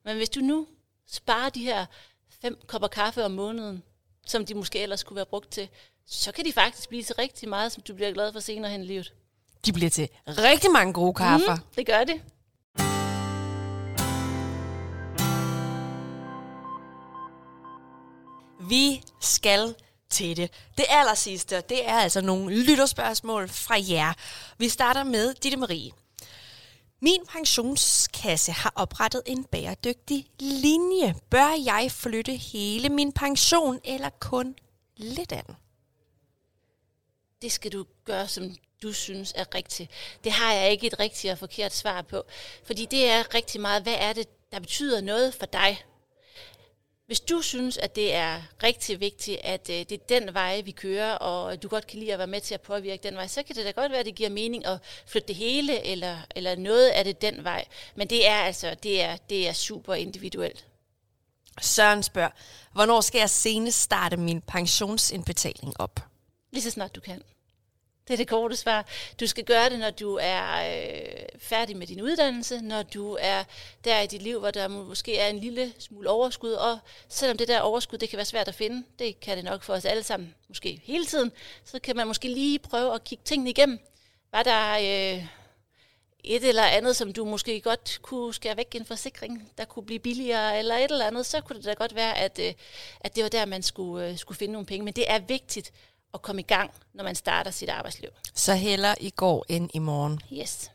Men 0.05 0.17
hvis 0.17 0.29
du 0.29 0.41
nu 0.41 0.67
sparer 1.11 1.49
de 1.49 1.61
her 1.61 1.87
fem 2.43 2.59
kopper 2.67 2.89
kaffe 2.89 3.25
om 3.25 3.31
måneden, 3.31 3.83
som 4.31 4.47
de 4.47 4.55
måske 4.55 4.79
ellers 4.79 5.03
kunne 5.03 5.17
være 5.17 5.27
brugt 5.27 5.51
til, 5.51 5.69
så 6.07 6.33
kan 6.33 6.45
de 6.45 6.53
faktisk 6.53 6.89
blive 6.89 7.03
til 7.03 7.15
rigtig 7.15 7.49
meget, 7.49 7.73
som 7.73 7.83
du 7.83 7.95
bliver 7.95 8.13
glad 8.13 8.33
for 8.33 8.41
senere 8.41 8.71
hen 8.71 8.83
i 8.83 8.87
livet. 8.87 9.13
De 9.67 9.73
bliver 9.73 9.91
til 9.91 10.09
rigtig 10.27 10.71
mange 10.71 10.93
gode 10.93 11.15
kaffer. 11.15 11.55
Mm. 11.55 11.63
Det 11.77 11.87
gør 11.87 12.05
det. 12.05 12.23
Vi 18.69 19.03
skal 19.21 19.75
til 20.11 20.37
det. 20.37 20.51
Det 20.79 20.85
aller 20.89 21.15
sidste, 21.15 21.61
det 21.69 21.89
er 21.89 21.99
altså 21.99 22.21
nogle 22.21 22.63
lytterspørgsmål 22.63 23.49
fra 23.49 23.75
jer. 23.91 24.13
Vi 24.59 24.69
starter 24.69 25.05
med 25.05 25.35
Ditte 25.35 25.57
Marie. 25.59 25.91
Min 27.03 27.27
pensionskasse 27.29 28.53
har 28.53 28.73
oprettet 28.77 29.23
en 29.27 29.45
bæredygtig 29.45 30.27
linje. 30.41 31.15
Bør 31.31 31.65
jeg 31.65 31.93
flytte 31.93 32.37
hele 32.37 32.89
min 32.89 33.13
pension, 33.13 33.81
eller 33.85 34.11
kun 34.21 34.57
lidt 34.97 35.33
af 35.33 35.45
den? 35.45 35.57
Det 37.43 37.53
skal 37.53 37.73
du 37.73 37.85
gøre, 38.05 38.29
som 38.29 38.57
du 38.83 38.93
synes 38.93 39.33
er 39.37 39.55
rigtigt. 39.55 39.91
Det 40.25 40.33
har 40.33 40.53
jeg 40.53 40.71
ikke 40.71 40.87
et 40.87 41.01
rigtigt 41.01 41.33
og 41.33 41.39
forkert 41.39 41.75
svar 41.75 42.03
på. 42.03 42.23
Fordi 42.65 42.87
det 42.87 43.11
er 43.11 43.35
rigtig 43.35 43.61
meget, 43.61 43.83
hvad 43.83 43.97
er 43.99 44.13
det, 44.13 44.53
der 44.53 44.61
betyder 44.61 45.01
noget 45.01 45.35
for 45.35 45.47
dig? 45.47 45.85
Hvis 47.11 47.21
du 47.21 47.43
synes, 47.43 47.79
at 47.79 47.97
det 47.97 48.15
er 48.15 48.43
rigtig 48.63 49.01
vigtigt, 49.01 49.41
at 49.45 49.71
øh, 49.71 49.77
det 49.77 49.93
er 49.93 50.19
den 50.19 50.35
vej, 50.35 50.61
vi 50.61 50.71
kører, 50.71 51.15
og 51.15 51.63
du 51.63 51.69
godt 51.69 51.87
kan 51.87 51.99
lide 51.99 52.13
at 52.13 52.19
være 52.19 52.27
med 52.27 52.41
til 52.41 52.55
at 52.55 52.61
påvirke 52.61 53.03
den 53.03 53.15
vej, 53.15 53.27
så 53.27 53.43
kan 53.43 53.57
det 53.57 53.65
da 53.65 53.71
godt 53.71 53.93
være, 53.93 54.01
at 54.01 54.07
det 54.07 54.15
giver 54.15 54.31
mening 54.31 54.67
at 54.67 54.79
flytte 55.07 55.29
det 55.29 55.37
hele, 55.37 55.87
eller, 55.87 56.19
eller 56.37 56.57
noget 56.57 56.89
af 56.89 57.05
det 57.05 57.23
den 57.23 57.45
vej. 57.45 57.65
Men 57.95 58.11
det 58.11 58.29
er 58.29 58.35
altså, 58.35 58.77
det 58.83 59.03
er, 59.03 59.17
det 59.17 59.49
er 59.49 59.53
super 59.53 59.95
individuelt. 59.95 60.67
Søren 61.61 62.03
spørger, 62.03 62.31
hvornår 62.73 63.01
skal 63.01 63.19
jeg 63.19 63.31
senest 63.31 63.81
starte 63.81 64.17
min 64.17 64.41
pensionsindbetaling 64.41 65.81
op? 65.81 66.01
Lige 66.53 66.63
så 66.63 66.71
snart 66.71 66.95
du 66.95 67.01
kan. 67.01 67.23
Det 68.11 68.15
er 68.15 68.19
det 68.19 68.29
korte 68.29 68.57
svar. 68.57 68.87
Du 69.21 69.27
skal 69.27 69.45
gøre 69.45 69.71
det, 69.71 69.79
når 69.79 69.91
du 69.91 70.19
er 70.21 70.73
øh, 70.73 71.23
færdig 71.39 71.77
med 71.77 71.87
din 71.87 72.03
uddannelse, 72.03 72.61
når 72.61 72.83
du 72.83 73.19
er 73.21 73.45
der 73.85 74.01
i 74.01 74.07
dit 74.07 74.23
liv, 74.23 74.39
hvor 74.39 74.51
der 74.51 74.69
måske 74.69 75.19
er 75.19 75.29
en 75.29 75.39
lille 75.39 75.73
smule 75.79 76.11
overskud, 76.11 76.53
og 76.53 76.79
selvom 77.09 77.39
det 77.39 77.49
der 77.49 77.61
overskud, 77.61 77.99
det 77.99 78.09
kan 78.09 78.17
være 78.17 78.25
svært 78.25 78.49
at 78.49 78.55
finde, 78.55 78.87
det 78.99 79.21
kan 79.21 79.37
det 79.37 79.45
nok 79.45 79.63
for 79.63 79.75
os 79.75 79.85
alle 79.85 80.03
sammen, 80.03 80.35
måske 80.49 80.81
hele 80.85 81.07
tiden, 81.07 81.33
så 81.65 81.79
kan 81.79 81.97
man 81.97 82.07
måske 82.07 82.29
lige 82.29 82.59
prøve 82.59 82.95
at 82.95 83.05
kigge 83.05 83.23
tingene 83.25 83.51
igennem. 83.51 83.79
Var 84.33 84.43
der 84.43 84.73
øh, 84.73 85.27
et 86.25 86.49
eller 86.49 86.65
andet, 86.65 86.97
som 86.97 87.13
du 87.13 87.25
måske 87.25 87.61
godt 87.61 87.99
kunne 88.03 88.35
skære 88.35 88.57
væk 88.57 88.75
i 88.75 88.77
en 88.77 88.87
forsikring, 88.87 89.53
der 89.59 89.65
kunne 89.65 89.87
blive 89.87 90.01
billigere, 90.01 90.59
eller 90.59 90.77
et 90.77 90.91
eller 90.91 91.07
andet, 91.07 91.27
så 91.27 91.41
kunne 91.41 91.57
det 91.57 91.65
da 91.65 91.73
godt 91.73 91.95
være, 91.95 92.19
at, 92.19 92.39
øh, 92.39 92.53
at 93.01 93.17
det 93.17 93.23
var 93.23 93.31
der, 93.31 93.45
man 93.45 93.63
skulle, 93.63 94.09
øh, 94.09 94.19
skulle 94.19 94.39
finde 94.39 94.53
nogle 94.53 94.67
penge. 94.67 94.85
Men 94.85 94.95
det 94.95 95.11
er 95.11 95.19
vigtigt 95.19 95.73
at 96.15 96.23
komme 96.23 96.41
i 96.41 96.45
gang, 96.45 96.71
når 96.95 97.05
man 97.05 97.15
starter 97.15 97.51
sit 97.51 97.69
arbejdsliv. 97.69 98.11
Så 98.35 98.55
heller 98.55 98.95
i 99.01 99.11
går 99.11 99.45
end 99.49 99.71
i 99.75 99.79
morgen. 99.79 100.21
Yes. 100.33 100.71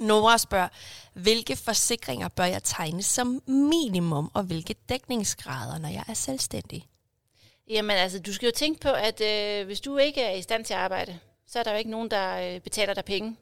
Nora 0.00 0.38
spørger, 0.38 0.68
hvilke 1.12 1.56
forsikringer 1.56 2.28
bør 2.28 2.44
jeg 2.44 2.62
tegne 2.62 3.02
som 3.02 3.42
minimum, 3.46 4.30
og 4.34 4.42
hvilke 4.42 4.74
dækningsgrader, 4.88 5.78
når 5.78 5.88
jeg 5.88 6.04
er 6.08 6.14
selvstændig? 6.14 6.88
Jamen 7.68 7.96
altså, 7.96 8.18
du 8.18 8.32
skal 8.32 8.46
jo 8.46 8.52
tænke 8.56 8.80
på, 8.80 8.88
at 8.88 9.20
øh, 9.20 9.66
hvis 9.66 9.80
du 9.80 9.96
ikke 9.96 10.22
er 10.22 10.34
i 10.34 10.42
stand 10.42 10.64
til 10.64 10.74
at 10.74 10.80
arbejde, 10.80 11.18
så 11.46 11.58
er 11.58 11.62
der 11.62 11.70
jo 11.70 11.78
ikke 11.78 11.90
nogen, 11.90 12.10
der 12.10 12.54
øh, 12.54 12.60
betaler 12.60 12.94
dig 12.94 13.04
penge. 13.04 13.36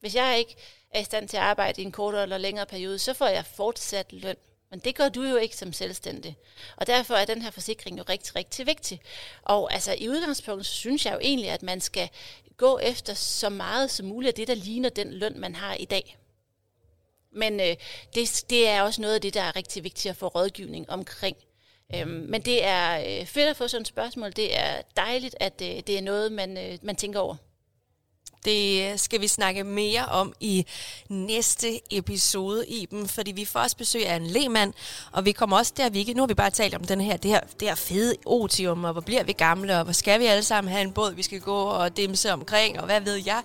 Hvis 0.00 0.14
jeg 0.14 0.38
ikke 0.38 0.56
er 0.90 1.00
i 1.00 1.04
stand 1.04 1.28
til 1.28 1.36
at 1.36 1.42
arbejde 1.42 1.82
i 1.82 1.84
en 1.84 1.92
kortere 1.92 2.22
eller 2.22 2.38
længere 2.38 2.66
periode, 2.66 2.98
så 2.98 3.14
får 3.14 3.26
jeg 3.26 3.46
fortsat 3.46 4.12
løn. 4.12 4.36
Men 4.70 4.80
det 4.80 4.94
gør 4.94 5.08
du 5.08 5.22
jo 5.22 5.36
ikke 5.36 5.56
som 5.56 5.72
selvstændig. 5.72 6.36
Og 6.76 6.86
derfor 6.86 7.14
er 7.14 7.24
den 7.24 7.42
her 7.42 7.50
forsikring 7.50 7.98
jo 7.98 8.04
rigtig, 8.08 8.36
rigtig 8.36 8.66
vigtig. 8.66 9.00
Og 9.42 9.72
altså 9.72 9.94
i 9.98 10.08
udgangspunktet, 10.08 10.66
så 10.66 10.72
synes 10.72 11.06
jeg 11.06 11.14
jo 11.14 11.18
egentlig, 11.22 11.50
at 11.50 11.62
man 11.62 11.80
skal 11.80 12.08
gå 12.56 12.78
efter 12.78 13.14
så 13.14 13.48
meget 13.48 13.90
som 13.90 14.06
muligt 14.06 14.28
af 14.28 14.34
det, 14.34 14.48
der 14.48 14.54
ligner 14.54 14.88
den 14.88 15.12
løn, 15.12 15.40
man 15.40 15.54
har 15.54 15.74
i 15.74 15.84
dag. 15.84 16.16
Men 17.32 17.60
øh, 17.60 17.76
det, 18.14 18.44
det 18.50 18.68
er 18.68 18.82
også 18.82 19.00
noget 19.00 19.14
af 19.14 19.20
det, 19.20 19.34
der 19.34 19.42
er 19.42 19.56
rigtig 19.56 19.84
vigtigt 19.84 20.10
at 20.10 20.16
få 20.16 20.26
rådgivning 20.26 20.90
omkring. 20.90 21.36
Øhm, 21.94 22.10
men 22.10 22.42
det 22.42 22.64
er 22.64 23.20
øh, 23.20 23.26
fedt 23.26 23.48
at 23.48 23.56
få 23.56 23.68
sådan 23.68 23.82
et 23.82 23.88
spørgsmål. 23.88 24.32
Det 24.32 24.58
er 24.58 24.82
dejligt, 24.96 25.36
at 25.40 25.62
øh, 25.62 25.68
det 25.68 25.98
er 25.98 26.02
noget, 26.02 26.32
man, 26.32 26.58
øh, 26.58 26.78
man 26.82 26.96
tænker 26.96 27.20
over. 27.20 27.36
Det 28.44 28.92
øh, 28.92 28.98
skal 28.98 29.20
vi 29.20 29.28
snakke 29.28 29.64
mere 29.64 30.04
om 30.04 30.32
i 30.40 30.66
næste 31.08 31.96
episode, 31.96 32.66
Iben, 32.68 33.08
fordi 33.08 33.32
vi 33.32 33.44
får 33.44 33.60
også 33.60 33.76
besøg 33.76 34.06
af 34.06 34.16
en 34.16 34.26
lemand, 34.26 34.72
og 35.12 35.24
vi 35.24 35.32
kommer 35.32 35.56
også 35.56 35.72
der, 35.76 35.90
vi 35.90 35.98
ikke, 35.98 36.14
nu 36.14 36.22
har 36.22 36.26
vi 36.26 36.34
bare 36.34 36.50
talt 36.50 36.74
om 36.74 36.84
den 36.84 37.00
her, 37.00 37.16
det 37.16 37.30
her, 37.30 37.40
det 37.60 37.68
her 37.68 37.74
fede 37.74 38.14
otium, 38.26 38.84
og 38.84 38.92
hvor 38.92 39.00
bliver 39.00 39.22
vi 39.22 39.32
gamle, 39.32 39.78
og 39.78 39.84
hvor 39.84 39.92
skal 39.92 40.20
vi 40.20 40.26
alle 40.26 40.42
sammen 40.42 40.72
have 40.72 40.82
en 40.82 40.92
båd, 40.92 41.14
vi 41.14 41.22
skal 41.22 41.40
gå 41.40 41.56
og 41.62 41.96
dimse 41.96 42.32
omkring, 42.32 42.80
og 42.80 42.86
hvad 42.86 43.00
ved 43.00 43.22
jeg. 43.26 43.42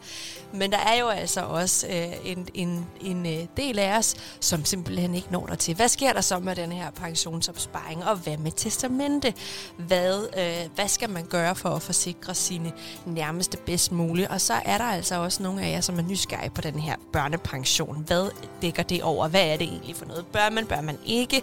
Men 0.53 0.71
der 0.71 0.77
er 0.77 0.99
jo 0.99 1.07
altså 1.07 1.41
også 1.41 1.87
øh, 1.87 2.31
en, 2.31 2.47
en, 2.53 2.85
en 3.01 3.25
øh, 3.25 3.47
del 3.57 3.79
af 3.79 3.97
os, 3.97 4.15
som 4.39 4.65
simpelthen 4.65 5.15
ikke 5.15 5.31
når 5.31 5.45
der 5.45 5.55
til. 5.55 5.75
Hvad 5.75 5.87
sker 5.87 6.13
der 6.13 6.21
så 6.21 6.39
med 6.39 6.55
den 6.55 6.71
her 6.71 6.91
pensionsopsparing, 6.91 8.03
og 8.03 8.15
hvad 8.15 8.37
med 8.37 8.51
testamente? 8.51 9.33
Hvad, 9.77 10.27
øh, 10.37 10.75
hvad 10.75 10.87
skal 10.87 11.09
man 11.09 11.25
gøre 11.25 11.55
for 11.55 11.69
at 11.69 11.81
forsikre 11.81 12.35
sine 12.35 12.71
nærmeste 13.05 13.57
bedst 13.57 13.91
muligt? 13.91 14.29
Og 14.29 14.41
så 14.41 14.53
er 14.65 14.77
der 14.77 14.84
altså 14.93 15.15
også 15.15 15.43
nogle 15.43 15.61
af 15.61 15.71
jer, 15.71 15.81
som 15.81 15.99
er 15.99 16.03
nysgerrige 16.03 16.49
på 16.49 16.61
den 16.61 16.79
her 16.79 16.95
børnepension. 17.13 18.03
Hvad 18.07 18.29
dækker 18.61 18.83
det 18.83 19.03
over? 19.03 19.27
Hvad 19.27 19.47
er 19.47 19.57
det 19.57 19.67
egentlig 19.67 19.95
for 19.95 20.05
noget? 20.05 20.25
Bør 20.25 20.49
man, 20.49 20.65
bør 20.65 20.81
man 20.81 20.97
ikke? 21.05 21.41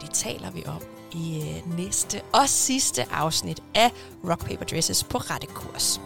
Det 0.00 0.10
taler 0.10 0.50
vi 0.50 0.62
om 0.66 0.82
i 1.12 1.40
øh, 1.40 1.78
næste 1.78 2.20
og 2.32 2.48
sidste 2.48 3.12
afsnit 3.12 3.60
af 3.74 3.90
Rock 4.28 4.46
Paper 4.46 4.64
Dresses 4.64 5.04
på 5.04 5.18
rette 5.18 5.46
kurs. 5.46 6.00